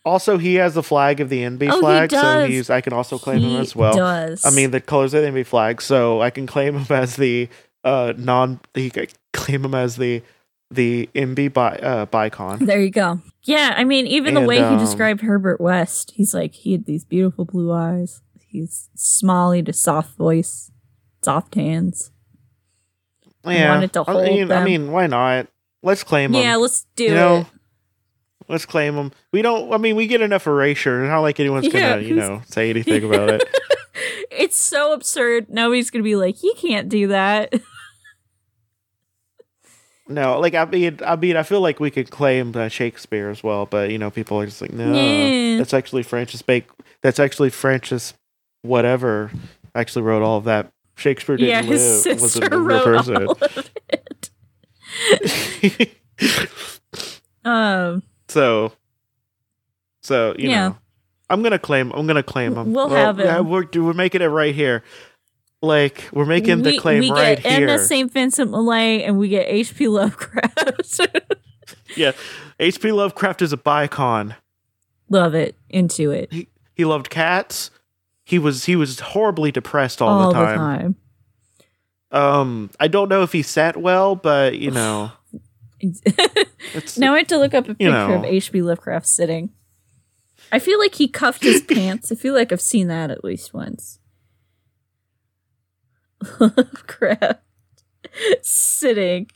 also, 0.04 0.40
he 0.40 0.56
has 0.56 0.74
the 0.74 0.82
flag 0.82 1.20
of 1.20 1.30
the 1.30 1.44
NB 1.44 1.70
Oh, 1.72 1.76
he 1.76 1.80
flag, 1.80 2.12
so 2.12 2.48
he's. 2.48 2.70
I 2.72 2.82
can 2.82 2.94
also 2.94 3.20
claim 3.20 3.42
him 3.42 3.58
as 3.62 3.76
well. 3.76 3.94
Does 3.94 4.44
I 4.44 4.50
mean, 4.50 4.72
the 4.72 4.82
colors 4.82 5.14
of 5.14 5.22
the 5.22 5.30
NB 5.30 5.46
flag, 5.46 5.82
so 5.84 6.20
I 6.20 6.32
can 6.32 6.48
claim 6.48 6.76
him 6.76 6.88
as 6.90 7.16
the 7.16 7.48
uh 7.84 8.14
non. 8.18 8.60
He 8.74 8.90
can 8.90 9.06
claim 9.34 9.64
him 9.64 9.76
as 9.76 9.98
the 9.98 10.24
the 10.72 11.10
NB 11.14 11.54
bi, 11.54 11.76
uh, 11.78 12.06
bicon. 12.08 12.66
There 12.66 12.82
you 12.82 12.90
go. 12.90 13.20
Yeah, 13.44 13.74
I 13.76 13.84
mean, 13.84 14.08
even 14.08 14.34
the 14.34 14.40
And, 14.42 14.48
way 14.48 14.58
he 14.58 14.64
um, 14.64 14.80
described 14.80 15.22
Herbert 15.22 15.60
West, 15.60 16.12
he's 16.16 16.34
like, 16.34 16.54
he 16.54 16.72
had 16.72 16.86
these 16.86 17.04
beautiful 17.06 17.46
blue 17.46 17.72
eyes. 17.72 18.22
He's 18.40 18.90
small, 18.96 19.52
he 19.52 19.60
had 19.60 19.70
a 19.70 19.74
soft 19.74 20.16
voice, 20.18 20.72
soft 21.22 21.56
hands. 21.56 22.12
Yeah, 23.46 23.70
wanted 23.74 23.94
to 23.94 24.02
I 24.08 24.12
hold 24.12 24.24
mean, 24.26 24.52
I 24.52 24.64
mean, 24.64 24.92
why 24.92 25.08
not? 25.08 25.48
Let's 25.84 26.04
claim 26.04 26.34
him. 26.36 26.42
Yeah, 26.44 26.56
let's 26.58 26.86
do 26.96 27.06
you 27.06 27.12
it. 27.12 27.16
know, 27.16 27.48
let's 28.48 28.66
claim 28.66 28.96
them. 28.96 29.12
We 29.32 29.42
don't. 29.42 29.74
I 29.74 29.78
mean, 29.78 29.96
we 29.96 30.06
get 30.08 30.22
enough 30.22 30.46
erasure. 30.48 31.08
Not 31.08 31.20
like 31.22 31.40
anyone's 31.40 31.66
Yeah, 31.74 31.94
gonna, 31.96 32.02
you 32.02 32.16
who's- 32.16 32.30
know, 32.30 32.42
say 32.48 32.70
anything 32.70 33.04
about 33.04 33.30
it. 33.30 33.44
It's 34.34 34.58
so 34.58 34.94
absurd. 34.94 35.50
Nobody's 35.50 35.92
gonna 35.92 36.04
be 36.06 36.16
like, 36.16 36.42
you 36.42 36.54
can't 36.58 36.88
do 36.90 37.08
that. 37.08 37.54
No, 40.08 40.40
like 40.40 40.56
I 40.56 40.66
mean, 40.66 41.00
I 41.06 41.16
mean, 41.16 41.38
I 41.38 41.44
feel 41.44 41.62
like 41.62 41.80
we 41.80 41.90
could 41.92 42.10
claim 42.10 42.54
uh, 42.56 42.68
Shakespeare 42.68 43.30
as 43.30 43.44
well, 43.44 43.66
but 43.66 43.92
you 43.92 43.98
know, 43.98 44.10
people 44.12 44.40
are 44.42 44.46
just 44.46 44.62
like, 44.62 44.74
no, 44.74 44.92
Yeah. 44.94 45.58
that's 45.58 45.74
actually 45.74 46.04
Francis 46.04 46.42
Bacon. 46.42 46.74
That's 47.02 47.20
actually 47.20 47.50
Francis, 47.50 48.14
whatever, 48.62 49.32
actually 49.74 50.02
wrote 50.02 50.22
all 50.22 50.38
of 50.38 50.44
that. 50.46 50.72
Shakespeare 51.02 51.38
didn't 51.38 51.50
yeah, 51.50 51.62
his 51.64 52.06
live. 52.06 52.22
Was 52.22 52.36
a 52.36 52.40
sister 52.42 52.60
wrote 52.60 52.84
person. 52.84 53.26
all 53.28 53.32
of 53.34 53.70
it. 53.92 54.30
Um, 57.44 58.04
so, 58.28 58.72
so 60.04 60.36
you 60.38 60.50
Yeah. 60.50 60.68
know, 60.70 60.78
I'm 61.30 61.42
gonna 61.42 61.58
claim. 61.58 61.92
I'm 61.92 62.06
gonna 62.06 62.22
claim 62.22 62.56
him. 62.56 62.72
We'll 62.72 62.90
have 62.90 63.20
him. 63.20 63.26
yeah, 63.26 63.40
We're 63.40 63.66
we're 63.74 63.94
making 63.94 64.22
it 64.22 64.28
right 64.28 64.54
here. 64.54 64.84
Like 65.64 66.08
we're 66.14 66.26
making 66.26 66.62
the 66.62 66.72
we, 66.72 66.78
claim 66.78 67.00
we 67.00 67.12
right 67.12 67.42
get 67.42 67.52
here. 67.52 67.68
Edna 67.68 67.80
St. 67.80 68.12
Vincent 68.12 68.52
Millay 68.52 69.02
and 69.04 69.18
we 69.18 69.28
get 69.30 69.48
H.P. 69.48 69.88
Lovecraft. 69.88 71.00
yeah, 71.96 72.12
H.P. 72.60 72.92
Lovecraft 72.92 73.42
is 73.42 73.54
a 73.54 73.58
bicon. 73.58 74.36
Love 75.10 75.34
it. 75.34 75.56
Into 75.70 76.12
it. 76.12 76.32
He 76.32 76.48
he 76.76 76.86
loved 76.86 77.10
cats. 77.10 77.71
He 78.32 78.40
was 78.40 78.64
he 78.64 78.78
was 78.78 78.98
horribly 78.98 79.52
depressed 79.52 80.02
all, 80.02 80.08
all 80.08 80.28
the, 80.30 80.34
time. 80.34 80.48
the 80.48 80.58
time. 80.58 80.96
Um, 82.12 82.70
I 82.80 82.88
don't 82.88 83.10
know 83.10 83.24
if 83.24 83.34
he 83.34 83.42
sat 83.42 83.76
well, 83.76 84.16
but 84.16 84.58
you 84.58 84.72
know, 84.72 85.12
now 86.96 87.14
I 87.14 87.18
have 87.18 87.28
to 87.28 87.38
look 87.38 87.54
up 87.54 87.66
a 87.66 87.76
picture 87.76 87.92
know. 87.92 88.14
of 88.14 88.24
H.P. 88.24 88.62
Lovecraft 88.62 89.06
sitting. 89.06 89.50
I 90.50 90.60
feel 90.60 90.80
like 90.80 90.96
he 90.96 91.10
cuffed 91.10 91.44
his 91.44 91.62
pants. 91.68 92.10
I 92.10 92.16
feel 92.16 92.34
like 92.34 92.54
I've 92.54 92.62
seen 92.62 92.88
that 92.88 93.12
at 93.12 93.26
least 93.26 93.54
once. 93.54 94.00
Lovecraft 96.40 97.42
sitting. 98.44 99.30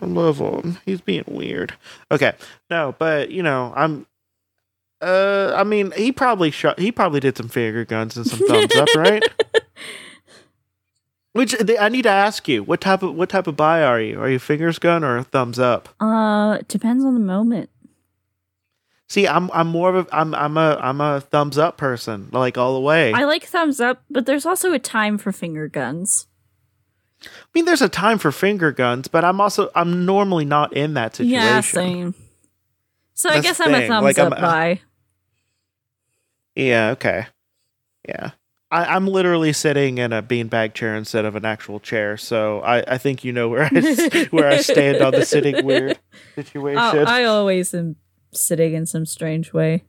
I 0.00 0.06
love 0.06 0.38
him. 0.38 0.78
He's 0.84 1.00
being 1.00 1.22
weird. 1.28 1.72
Okay, 2.10 2.32
no, 2.68 2.96
but 2.98 3.30
you 3.30 3.44
know, 3.44 3.72
I'm. 3.76 4.07
Uh, 5.00 5.52
I 5.54 5.64
mean, 5.64 5.92
he 5.96 6.10
probably 6.12 6.50
shot. 6.50 6.78
He 6.78 6.90
probably 6.90 7.20
did 7.20 7.36
some 7.36 7.48
finger 7.48 7.84
guns 7.84 8.16
and 8.16 8.26
some 8.26 8.40
thumbs 8.46 8.74
up, 8.74 8.88
right? 8.96 9.22
Which 11.32 11.52
they, 11.52 11.78
I 11.78 11.88
need 11.88 12.02
to 12.02 12.08
ask 12.08 12.48
you, 12.48 12.64
what 12.64 12.80
type 12.80 13.02
of 13.02 13.14
what 13.14 13.28
type 13.28 13.46
of 13.46 13.56
buy 13.56 13.82
are 13.84 14.00
you? 14.00 14.20
Are 14.20 14.28
you 14.28 14.38
fingers 14.40 14.78
gun 14.78 15.04
or 15.04 15.22
thumbs 15.22 15.58
up? 15.58 15.88
Uh, 16.00 16.58
depends 16.66 17.04
on 17.04 17.14
the 17.14 17.20
moment. 17.20 17.70
See, 19.06 19.28
I'm 19.28 19.50
I'm 19.52 19.68
more 19.68 19.94
of 19.94 20.06
a 20.08 20.16
I'm 20.16 20.34
I'm 20.34 20.56
a 20.56 20.76
I'm 20.82 21.00
a 21.00 21.20
thumbs 21.20 21.56
up 21.56 21.76
person, 21.76 22.28
like 22.32 22.58
all 22.58 22.74
the 22.74 22.80
way. 22.80 23.12
I 23.12 23.24
like 23.24 23.44
thumbs 23.44 23.80
up, 23.80 24.02
but 24.10 24.26
there's 24.26 24.44
also 24.44 24.72
a 24.72 24.78
time 24.80 25.16
for 25.16 25.30
finger 25.30 25.68
guns. 25.68 26.26
I 27.24 27.28
mean, 27.54 27.64
there's 27.64 27.82
a 27.82 27.88
time 27.88 28.18
for 28.18 28.32
finger 28.32 28.72
guns, 28.72 29.06
but 29.06 29.24
I'm 29.24 29.40
also 29.40 29.70
I'm 29.74 30.04
normally 30.04 30.44
not 30.44 30.72
in 30.72 30.94
that 30.94 31.14
situation. 31.16 31.40
Yeah, 31.40 31.60
same. 31.60 32.14
So 33.14 33.30
I 33.30 33.40
guess 33.40 33.60
I'm 33.60 33.74
a 33.74 33.78
thing, 33.78 33.88
thumbs 33.88 34.04
like, 34.04 34.18
up 34.18 34.32
I'm- 34.32 34.42
by. 34.42 34.80
Yeah, 36.58 36.90
okay. 36.90 37.26
Yeah. 38.06 38.32
I, 38.70 38.84
I'm 38.96 39.06
literally 39.06 39.52
sitting 39.52 39.98
in 39.98 40.12
a 40.12 40.22
beanbag 40.22 40.74
chair 40.74 40.94
instead 40.96 41.24
of 41.24 41.36
an 41.36 41.44
actual 41.44 41.80
chair, 41.80 42.16
so 42.18 42.60
I, 42.60 42.82
I 42.86 42.98
think 42.98 43.24
you 43.24 43.32
know 43.32 43.48
where 43.48 43.70
I 43.72 44.26
where 44.30 44.48
I 44.48 44.58
stand 44.58 45.00
on 45.00 45.12
the 45.12 45.24
sitting 45.24 45.64
weird 45.64 45.98
situation. 46.34 46.78
Oh, 46.78 47.04
I 47.06 47.24
always 47.24 47.72
am 47.72 47.96
sitting 48.32 48.74
in 48.74 48.84
some 48.84 49.06
strange 49.06 49.54
way. 49.54 49.84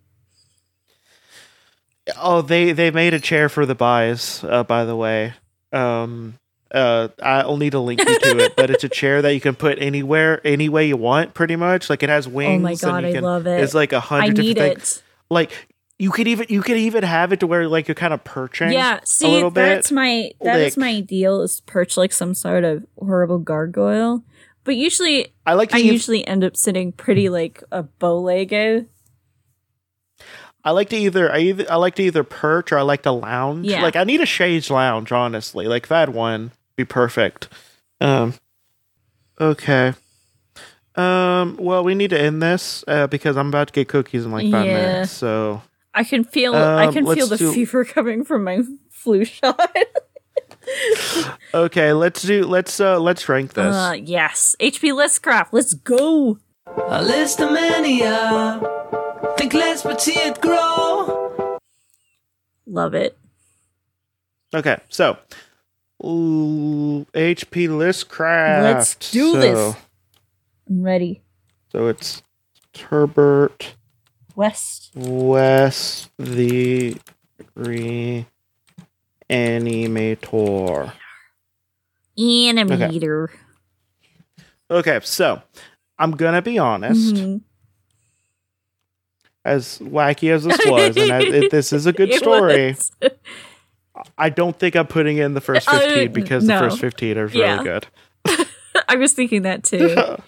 oh, 2.18 2.42
they 2.42 2.72
they 2.72 2.92
made 2.92 3.14
a 3.14 3.20
chair 3.20 3.50
for 3.50 3.66
the 3.66 3.76
buys, 3.76 4.44
uh, 4.46 4.64
by 4.64 4.86
the 4.86 4.96
way. 4.96 5.34
Um 5.74 6.36
uh 6.72 7.10
I'll 7.22 7.58
need 7.58 7.72
to 7.72 7.80
link 7.80 8.00
you 8.00 8.20
to 8.20 8.38
it, 8.40 8.56
but 8.56 8.70
it's 8.70 8.84
a 8.86 8.90
chair 8.90 9.22
that 9.22 9.34
you 9.34 9.42
can 9.42 9.56
put 9.56 9.78
anywhere, 9.80 10.40
any 10.46 10.70
way 10.70 10.88
you 10.88 10.96
want, 10.98 11.34
pretty 11.34 11.58
much. 11.58 11.90
Like 11.90 12.02
it 12.02 12.10
has 12.10 12.28
wings. 12.30 12.60
oh 12.60 12.64
my 12.64 12.72
and 12.72 12.80
god, 12.80 13.04
you 13.04 13.10
I 13.10 13.14
can, 13.14 13.24
love 13.24 13.46
it. 13.46 13.62
It's 13.62 13.74
like 13.74 13.92
a 13.92 14.00
hundred 14.00 14.36
different 14.38 14.58
it. 14.58 14.76
things. 14.78 15.04
Like 15.30 15.52
you 16.00 16.10
could 16.12 16.28
even 16.28 16.48
you 16.50 16.62
could 16.62 16.78
even 16.78 17.04
have 17.04 17.32
it 17.34 17.42
to 17.42 17.48
where 17.48 17.68
like 17.68 17.88
you're 17.88 17.96
kind 17.96 18.14
of 18.14 18.24
perching. 18.24 18.72
Yeah, 18.72 19.00
a 19.04 19.06
see, 19.06 19.28
little 19.28 19.52
bit. 19.52 19.62
that's 19.76 19.92
my 19.92 20.32
that 20.42 20.60
is 20.60 20.78
Like- 20.78 20.82
my 20.82 20.90
ideal 20.98 21.42
is 21.42 21.62
perch 21.66 21.98
like 21.98 22.14
some 22.14 22.34
sort 22.34 22.64
of 22.64 22.86
horrible 22.98 23.38
gargoyle. 23.40 24.24
But 24.64 24.76
usually, 24.76 25.34
I 25.46 25.54
like 25.54 25.70
to 25.70 25.76
I 25.78 25.80
usually 25.80 26.26
end 26.28 26.44
up 26.44 26.56
sitting 26.56 26.92
pretty 26.92 27.28
like 27.30 27.64
a 27.72 27.84
bow 27.84 28.20
legged. 28.22 28.88
I 30.64 30.72
like 30.72 30.90
to 30.90 30.98
either 30.98 31.32
I 31.32 31.40
either 31.40 31.66
I 31.72 31.76
like 31.76 31.96
to 31.96 32.04
either 32.04 32.24
perch 32.24 32.72
or 32.72 32.78
I 32.78 32.82
like 32.82 33.04
to 33.04 33.12
lounge. 33.12 33.66
Yeah. 33.66 33.82
Like 33.82 33.96
I 33.96 34.04
need 34.04 34.22
a 34.22 34.26
chaise 34.26 34.70
lounge, 34.70 35.12
honestly. 35.12 35.68
Like 35.68 35.84
if 35.84 35.92
I 35.92 36.02
had 36.02 36.10
one, 36.10 36.52
be 36.76 36.86
perfect. 36.86 37.48
Um 38.02 38.34
Okay. 39.40 39.94
Um 40.96 41.56
well 41.58 41.84
we 41.84 41.96
need 41.96 42.10
to 42.10 42.20
end 42.20 42.42
this 42.42 42.84
uh, 42.88 43.08
because 43.08 43.38
I'm 43.38 43.48
about 43.48 43.68
to 43.68 43.74
get 43.74 43.88
cookies 43.88 44.26
in 44.26 44.32
like 44.32 44.52
five 44.52 44.66
Yeah. 44.66 44.74
minutes. 44.92 45.12
So 45.12 45.62
I 46.00 46.04
can 46.06 46.24
feel 46.24 46.56
I 46.56 46.86
Um, 46.86 46.94
can 46.94 47.06
feel 47.14 47.28
the 47.28 47.36
do- 47.38 47.52
fever 47.52 47.84
coming 47.84 48.24
from 48.24 48.46
my 48.46 48.62
flu 48.90 49.26
shot. 49.26 49.60
okay, 51.54 51.92
let's 51.94 52.22
do 52.24 52.46
let's 52.46 52.80
uh 52.80 52.98
let's 53.00 53.28
rank 53.28 53.54
this. 53.54 53.76
uh, 53.76 53.96
yes, 54.02 54.56
HP 54.62 54.94
Listcraft, 54.94 55.50
let's 55.52 55.74
go. 55.74 56.40
A 56.88 57.02
list 57.04 57.42
of 57.42 57.52
mania. 57.52 58.62
Think 59.38 59.54
less 59.54 59.84
but 59.84 60.00
see 60.02 60.14
it 60.14 60.40
grow. 60.40 61.58
Love 62.66 62.94
it. 62.94 63.18
okay, 64.56 64.78
so 64.88 65.18
ooh, 66.06 67.06
HP 67.14 67.68
Listcraft. 67.68 68.64
Let's 68.64 68.96
do 68.96 69.34
So- 69.34 69.40
this. 69.42 69.76
I'm 70.70 70.82
ready. 70.84 71.22
So 71.74 71.88
it's 71.88 72.22
Herbert 72.90 73.76
West. 74.40 74.92
West 74.96 76.10
the 76.18 76.96
reanimator. 77.58 78.26
Animator. 82.18 83.28
Okay, 84.72 85.00
so 85.04 85.42
I'm 85.98 86.12
gonna 86.12 86.42
be 86.42 86.58
honest. 86.58 87.16
Mhm. 87.16 87.42
As 89.44 89.80
wacky 89.80 90.32
as 90.32 90.46
this 90.46 90.58
was, 90.66 90.96
and 90.96 91.12
I, 91.12 91.20
it, 91.22 91.52
this 91.52 91.74
is 91.74 91.86
a 91.86 91.92
good 91.92 92.14
story. 92.22 92.78
I 94.18 94.30
don't 94.30 94.58
think 94.58 94.76
I'm 94.78 94.88
putting 94.88 95.18
in 95.18 95.34
the 95.34 95.42
first 95.42 95.68
Uh, 95.68 95.80
15 95.80 96.14
because 96.14 96.46
no. 96.46 96.54
the 96.62 96.70
first 96.70 96.80
15 96.80 97.18
are 97.18 97.28
really 97.28 97.40
Yeah. 97.42 97.62
good. 97.64 97.88
I 98.88 98.96
was 98.96 99.12
thinking 99.12 99.42
that 99.42 99.64
too. 99.66 99.98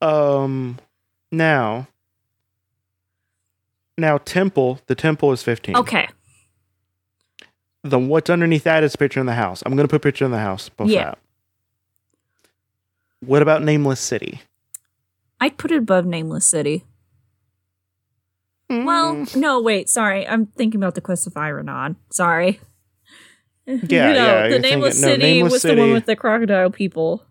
Um, 0.00 0.78
now, 1.30 1.86
now 3.98 4.18
temple. 4.18 4.80
The 4.86 4.94
temple 4.94 5.32
is 5.32 5.42
15. 5.42 5.76
Okay. 5.76 6.08
The 7.84 7.98
what's 7.98 8.30
underneath 8.30 8.64
that 8.64 8.84
is 8.84 8.94
picture 8.96 9.20
in 9.20 9.26
the 9.26 9.34
house. 9.34 9.62
I'm 9.66 9.74
gonna 9.76 9.88
put 9.88 10.02
picture 10.02 10.24
in 10.24 10.30
the 10.30 10.38
house 10.38 10.68
above 10.68 10.88
Yeah. 10.88 11.04
that. 11.04 11.18
What 13.20 13.42
about 13.42 13.62
nameless 13.62 14.00
city? 14.00 14.40
I'd 15.40 15.56
put 15.58 15.72
it 15.72 15.78
above 15.78 16.06
Nameless 16.06 16.46
City. 16.46 16.84
Well, 18.70 19.14
Mm, 19.16 19.36
no, 19.36 19.60
wait, 19.60 19.88
sorry. 19.88 20.26
I'm 20.26 20.46
thinking 20.46 20.78
about 20.80 20.94
the 20.94 21.00
Quest 21.00 21.26
of 21.26 21.34
Iranon. 21.34 21.96
Sorry. 22.10 22.60
Yeah, 23.66 23.74
you 24.08 24.14
know, 24.14 24.26
yeah, 24.26 24.48
the 24.48 24.58
Nameless 24.58 25.00
thinking- 25.00 25.08
no, 25.20 25.24
City 25.24 25.34
Nameless 25.34 25.52
was 25.52 25.62
the 25.62 25.76
one 25.76 25.92
with 25.92 26.06
the 26.06 26.16
crocodile 26.16 26.70
people. 26.70 27.24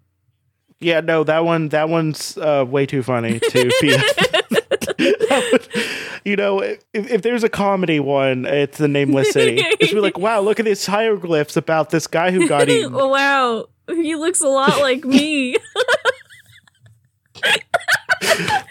yeah, 0.79 1.01
no, 1.01 1.23
that 1.25 1.43
one, 1.43 1.67
that 1.69 1.89
one's 1.89 2.37
uh, 2.37 2.65
way 2.67 2.85
too 2.85 3.03
funny 3.03 3.39
to 3.39 3.71
be. 3.81 3.97
Would- 4.99 5.67
you 6.25 6.35
know, 6.35 6.59
if, 6.59 6.79
if 6.93 7.21
there's 7.21 7.43
a 7.43 7.49
comedy 7.49 7.99
one, 7.99 8.45
it's 8.45 8.77
the 8.77 8.87
Nameless 8.87 9.31
City. 9.31 9.63
Be 9.79 9.99
like, 9.99 10.17
wow, 10.17 10.41
look 10.41 10.59
at 10.59 10.65
these 10.65 10.85
hieroglyphs 10.85 11.57
about 11.57 11.89
this 11.89 12.07
guy 12.07 12.31
who 12.31 12.47
got 12.47 12.69
eaten. 12.69 12.93
wow. 12.93 13.67
He 13.87 14.15
looks 14.15 14.41
a 14.41 14.47
lot 14.47 14.79
like 14.79 15.03
me. 15.03 15.55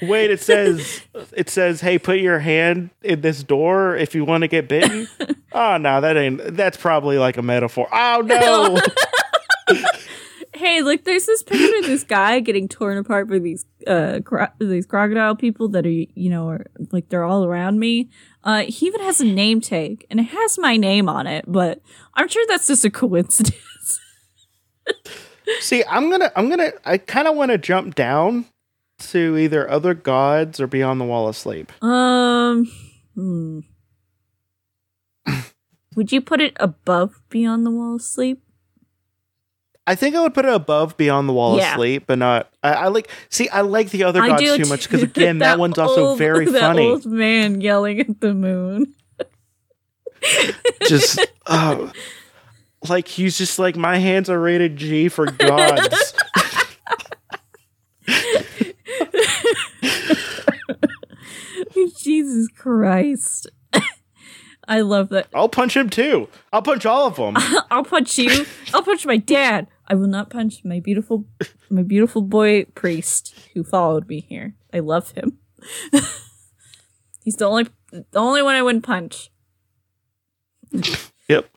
Wait, 0.02 0.30
it 0.30 0.40
says 0.40 1.02
it 1.36 1.50
says, 1.50 1.80
"Hey, 1.82 1.98
put 1.98 2.18
your 2.20 2.38
hand 2.38 2.90
in 3.02 3.20
this 3.20 3.42
door 3.42 3.96
if 3.96 4.14
you 4.14 4.24
want 4.24 4.42
to 4.42 4.48
get 4.48 4.68
bitten." 4.68 5.08
Ah, 5.52 5.74
oh 5.74 5.78
no, 5.78 6.00
that 6.00 6.16
ain't. 6.16 6.54
That's 6.56 6.76
probably 6.76 7.18
like 7.18 7.36
a 7.36 7.42
metaphor. 7.42 7.88
Oh 7.92 8.22
no. 8.24 8.78
Hey, 10.60 10.82
look, 10.82 11.04
there's 11.04 11.26
this 11.26 11.42
picture 11.42 11.78
of 11.78 11.86
this 11.86 12.04
guy 12.04 12.40
getting 12.40 12.68
torn 12.68 12.98
apart 12.98 13.28
by 13.28 13.38
these 13.38 13.64
uh 13.86 14.20
cro- 14.24 14.48
these 14.58 14.86
crocodile 14.86 15.34
people 15.34 15.68
that 15.68 15.86
are 15.86 15.90
you 15.90 16.30
know 16.30 16.48
are 16.48 16.66
like 16.92 17.08
they're 17.08 17.24
all 17.24 17.44
around 17.44 17.78
me. 17.78 18.10
Uh, 18.44 18.62
he 18.62 18.86
even 18.86 19.00
has 19.00 19.20
a 19.20 19.24
name 19.24 19.60
tag 19.60 20.06
and 20.10 20.20
it 20.20 20.24
has 20.24 20.58
my 20.58 20.76
name 20.76 21.08
on 21.08 21.26
it, 21.26 21.44
but 21.46 21.80
I'm 22.14 22.28
sure 22.28 22.44
that's 22.48 22.66
just 22.66 22.84
a 22.84 22.90
coincidence. 22.90 24.00
See, 25.60 25.84
I'm 25.88 26.10
gonna, 26.10 26.30
I'm 26.36 26.48
gonna, 26.48 26.72
I 26.84 26.98
kind 26.98 27.26
of 27.26 27.36
want 27.36 27.50
to 27.50 27.58
jump 27.58 27.94
down 27.94 28.46
to 28.98 29.36
either 29.36 29.68
other 29.68 29.94
gods 29.94 30.60
or 30.60 30.66
Beyond 30.66 31.00
the 31.00 31.04
Wall 31.04 31.28
of 31.28 31.36
Sleep. 31.36 31.72
um, 31.82 32.70
hmm. 33.14 33.60
would 35.96 36.12
you 36.12 36.20
put 36.20 36.40
it 36.40 36.54
above 36.60 37.20
Beyond 37.28 37.66
the 37.66 37.70
Wall 37.70 37.96
of 37.96 38.02
Sleep? 38.02 38.42
I 39.86 39.94
think 39.94 40.14
I 40.14 40.22
would 40.22 40.34
put 40.34 40.44
it 40.44 40.52
above 40.52 40.96
Beyond 40.96 41.28
the 41.28 41.32
Wall 41.32 41.56
Yeah. 41.56 41.72
of 41.72 41.76
Sleep, 41.78 42.04
but 42.06 42.18
not. 42.18 42.50
I, 42.62 42.72
I 42.72 42.88
like. 42.88 43.10
See, 43.28 43.48
I 43.48 43.62
like 43.62 43.90
the 43.90 44.04
other 44.04 44.20
I 44.22 44.28
gods 44.28 44.56
too 44.56 44.68
much 44.68 44.84
because 44.84 45.02
again, 45.02 45.38
that, 45.38 45.58
one's 45.58 45.78
also 45.78 46.08
old- 46.08 46.18
very 46.18 46.44
that 46.46 46.60
funny. 46.60 46.86
old 46.86 47.06
man 47.06 47.60
yelling 47.60 48.00
at 48.00 48.20
the 48.20 48.34
moon. 48.34 48.94
Just, 50.86 51.18
oh, 51.46 51.90
like 52.88 53.08
he's 53.08 53.38
just 53.38 53.58
like 53.58 53.76
my 53.76 53.96
hands 53.96 54.28
are 54.30 54.38
rated 54.38 54.76
G 54.76 55.08
for 55.08 55.26
gods. 55.26 56.14
Jesus 61.98 62.48
Christ. 62.56 63.48
I 64.70 64.82
love 64.82 65.08
that. 65.08 65.26
I'll 65.34 65.48
punch 65.48 65.76
him 65.76 65.90
too. 65.90 66.28
I'll 66.52 66.62
punch 66.62 66.86
all 66.86 67.08
of 67.08 67.16
them. 67.16 67.34
I'll 67.72 67.82
punch 67.82 68.16
you. 68.18 68.46
I'll 68.72 68.84
punch 68.84 69.04
my 69.04 69.16
dad. 69.16 69.66
I 69.88 69.96
will 69.96 70.06
not 70.06 70.30
punch 70.30 70.64
my 70.64 70.78
beautiful, 70.78 71.24
my 71.68 71.82
beautiful 71.82 72.22
boy 72.22 72.66
priest 72.76 73.34
who 73.52 73.64
followed 73.64 74.06
me 74.06 74.20
here. 74.20 74.54
I 74.72 74.78
love 74.78 75.10
him. 75.10 75.38
He's 77.24 77.34
the 77.34 77.46
only, 77.46 77.66
the 77.90 78.04
only 78.14 78.42
one 78.42 78.54
I 78.54 78.62
wouldn't 78.62 78.84
punch. 78.84 79.32
yep. 81.28 81.50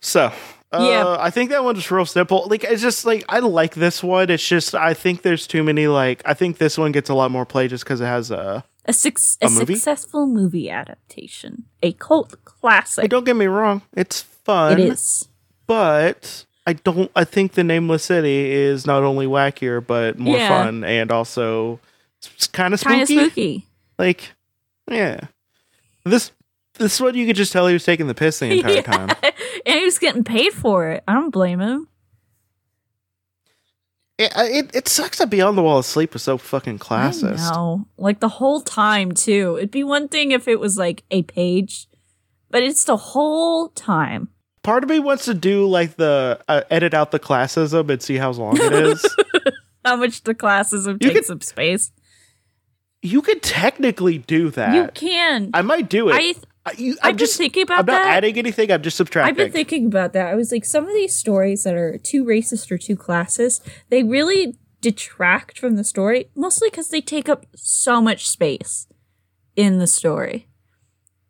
So, 0.00 0.32
uh, 0.72 0.88
Yeah. 0.90 1.16
I 1.20 1.30
think 1.30 1.50
that 1.50 1.62
one 1.62 1.76
one's 1.76 1.88
real 1.92 2.06
simple. 2.06 2.48
Like, 2.48 2.64
it's 2.64 2.82
just 2.82 3.06
like 3.06 3.24
I 3.28 3.38
like 3.38 3.76
this 3.76 4.02
one. 4.02 4.30
It's 4.30 4.46
just 4.46 4.74
I 4.74 4.94
think 4.94 5.22
there's 5.22 5.46
too 5.46 5.62
many. 5.62 5.86
Like, 5.86 6.22
I 6.24 6.34
think 6.34 6.58
this 6.58 6.76
one 6.76 6.90
gets 6.90 7.08
a 7.08 7.14
lot 7.14 7.30
more 7.30 7.46
play 7.46 7.68
just 7.68 7.84
because 7.84 8.00
it 8.00 8.06
has 8.06 8.32
a. 8.32 8.64
A, 8.88 8.92
suc- 8.92 9.18
a, 9.42 9.46
A 9.46 9.50
movie? 9.50 9.74
successful 9.74 10.26
movie 10.26 10.70
adaptation, 10.70 11.64
a 11.82 11.92
cult 11.92 12.30
Hey, 12.32 12.36
classic. 12.44 13.10
don't 13.10 13.24
get 13.24 13.36
me 13.36 13.46
wrong. 13.46 13.82
It's 13.96 14.22
fun. 14.22 14.78
It 14.78 14.80
is. 14.80 15.28
but 15.66 16.44
I 16.66 16.74
don't. 16.74 17.10
I 17.16 17.24
think 17.24 17.52
the 17.52 17.64
Nameless 17.64 18.04
City 18.04 18.50
is 18.52 18.86
not 18.86 19.02
only 19.02 19.26
wackier 19.26 19.84
but 19.84 20.18
more 20.18 20.36
Yeah. 20.36 20.48
fun 20.48 20.84
and 20.84 21.10
also 21.10 21.80
kind 22.52 22.74
of 22.74 22.80
spooky. 22.80 22.94
Kind 22.96 23.02
of 23.02 23.08
spooky. 23.08 23.66
Like, 23.98 24.32
yeah, 24.90 25.20
this 26.04 26.30
this 26.74 27.00
one 27.00 27.14
you 27.16 27.26
could 27.26 27.36
just 27.36 27.52
tell 27.52 27.66
he 27.66 27.72
was 27.72 27.84
taking 27.84 28.06
the 28.06 28.14
piss 28.14 28.38
the 28.38 28.46
entire 28.50 28.72
Yeah. 28.74 28.82
time. 28.82 29.10
and 29.66 29.78
he 29.78 29.84
was 29.84 29.98
getting 29.98 30.22
paid 30.24 30.52
for 30.52 30.88
it. 30.90 31.02
I 31.08 31.14
don't 31.14 31.30
blame 31.30 31.60
him. 31.60 31.88
It, 34.18 34.32
it 34.36 34.70
it 34.74 34.88
sucks 34.88 35.18
that 35.18 35.28
Beyond 35.28 35.58
the 35.58 35.62
Wall 35.62 35.78
of 35.78 35.84
Sleep 35.84 36.12
was 36.14 36.22
so 36.22 36.38
fucking 36.38 36.76
I 36.76 36.78
classist. 36.78 37.50
know. 37.52 37.86
Like 37.98 38.20
the 38.20 38.28
whole 38.30 38.60
time 38.62 39.12
too. 39.12 39.56
It'd 39.58 39.70
be 39.70 39.84
one 39.84 40.08
thing 40.08 40.30
if 40.30 40.48
it 40.48 40.58
was 40.58 40.78
like 40.78 41.02
a 41.10 41.22
page, 41.24 41.86
but 42.50 42.62
it's 42.62 42.84
the 42.84 42.96
whole 42.96 43.68
time. 43.68 44.30
Part 44.62 44.82
of 44.84 44.90
me 44.90 44.98
wants 45.00 45.26
to 45.26 45.34
do 45.34 45.66
like 45.66 45.96
the 45.96 46.40
uh, 46.48 46.62
edit 46.70 46.94
out 46.94 47.10
the 47.10 47.20
classism 47.20 47.90
and 47.90 48.02
see 48.02 48.16
how 48.16 48.30
long 48.32 48.56
it 48.60 48.72
is. 48.72 49.16
How 49.84 49.94
much 49.94 50.24
the 50.24 50.34
classes 50.34 50.84
You 50.88 50.98
take 50.98 51.12
could- 51.14 51.24
some 51.26 51.40
space. 51.40 51.92
you 53.02 53.22
could 53.22 53.40
technically 53.40 54.18
do 54.18 54.50
that. 54.50 54.74
You 54.74 54.88
can. 54.92 55.50
I 55.54 55.62
might 55.62 55.88
do 55.88 56.08
it. 56.08 56.14
I 56.14 56.18
I, 56.18 56.34
you, 56.76 56.92
I've 56.94 56.98
I'm 57.02 57.12
been 57.12 57.18
just 57.18 57.36
thinking 57.36 57.62
about 57.62 57.80
I'm 57.80 57.86
not 57.86 58.02
that. 58.02 58.16
adding 58.16 58.36
anything. 58.38 58.70
I'm 58.72 58.82
just 58.82 58.96
subtracting. 58.96 59.30
I've 59.30 59.36
been 59.36 59.52
thinking 59.52 59.86
about 59.86 60.12
that. 60.14 60.28
I 60.28 60.34
was 60.34 60.50
like, 60.52 60.64
some 60.64 60.84
of 60.84 60.92
these 60.94 61.14
stories 61.14 61.64
that 61.64 61.74
are 61.74 61.98
too 61.98 62.24
racist 62.24 62.70
or 62.70 62.78
too 62.78 62.96
classist, 62.96 63.60
they 63.88 64.02
really 64.02 64.56
detract 64.80 65.58
from 65.58 65.76
the 65.76 65.84
story, 65.84 66.30
mostly 66.34 66.68
because 66.70 66.88
they 66.88 67.00
take 67.00 67.28
up 67.28 67.46
so 67.54 68.00
much 68.00 68.28
space 68.28 68.86
in 69.54 69.78
the 69.78 69.86
story. 69.86 70.48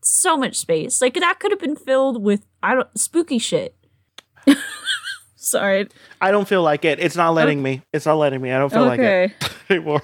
So 0.02 0.36
much 0.36 0.56
space. 0.56 1.00
Like 1.00 1.14
that 1.14 1.38
could 1.40 1.50
have 1.50 1.60
been 1.60 1.76
filled 1.76 2.22
with 2.22 2.46
I 2.62 2.74
don't 2.74 2.98
spooky 2.98 3.38
shit. 3.38 3.74
Sorry. 5.36 5.88
I 6.20 6.30
don't 6.30 6.48
feel 6.48 6.62
like 6.62 6.84
it. 6.84 6.98
It's 6.98 7.16
not 7.16 7.34
letting 7.34 7.62
me. 7.62 7.82
It's 7.92 8.06
not 8.06 8.14
letting 8.16 8.40
me. 8.40 8.52
I 8.52 8.58
don't 8.58 8.70
feel 8.72 8.84
like 8.84 9.00
it 9.00 9.32
anymore. 9.70 10.02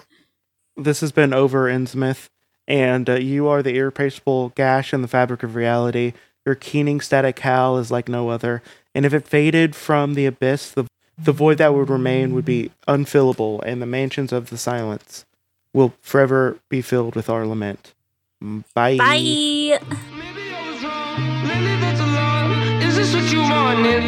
This 0.77 1.01
has 1.01 1.13
been 1.13 1.33
over 1.35 1.69
Innsmouth, 1.69 2.29
and 2.67 3.09
uh, 3.09 3.15
you 3.15 3.49
are 3.49 3.63
the 3.63 3.77
irreplaceable 3.77 4.51
gash 4.51 4.93
in 4.93 5.03
the 5.03 5.09
fabric 5.09 5.43
of 5.43 5.55
reality. 5.55 6.13
Your 6.45 6.55
keening 6.55 7.01
static 7.01 7.39
howl 7.41 7.79
is 7.79 7.91
like 7.91 8.09
no 8.09 8.29
other, 8.29 8.63
and 8.95 9.07
if 9.07 9.15
it 9.15 9.29
faded 9.29 9.77
from 9.77 10.15
the 10.15 10.27
abyss, 10.27 10.71
the 10.71 10.87
the 11.19 11.33
void 11.33 11.59
that 11.59 11.75
would 11.75 11.91
remain 11.91 12.35
would 12.35 12.45
be 12.45 12.71
unfillable, 12.89 13.63
and 13.65 13.81
the 13.81 13.87
mansions 13.87 14.33
of 14.33 14.51
the 14.51 14.59
silence 14.59 15.25
will 15.73 15.95
forever 16.01 16.59
be 16.69 16.83
filled 16.83 17.15
with 17.15 17.29
our 17.31 17.47
lament. 17.47 17.95
Mm, 18.43 18.65
bye. 18.75 18.97
Bye. 18.97 19.79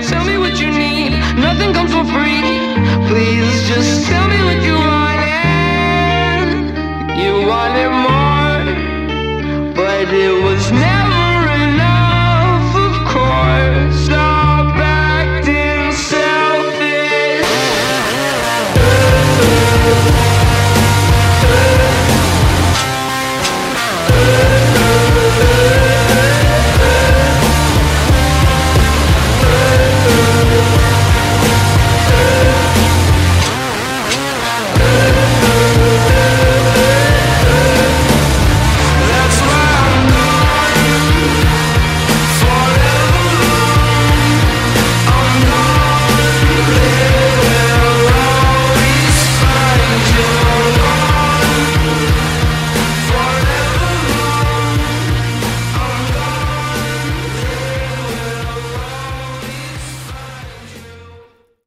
Tell 0.09 0.25
me 0.25 0.39
what 0.39 0.61
you 0.61 0.71
need. 0.71 1.11
Nothing 1.37 1.73
comes 1.73 1.91
for 1.91 2.05
free. 2.05 2.43
Please 3.09 3.69
just 3.69 4.07
tell 4.07 4.29
me 4.29 4.37
what 4.45 4.63
you 4.63 4.75
want. 4.75 5.21
And 5.21 7.19
you 7.19 7.49
want 7.49 7.77
it 7.77 7.91
more 7.91 8.34
but 10.03 10.13
it 10.13 10.43
was 10.43 10.73
never. 10.73 11.04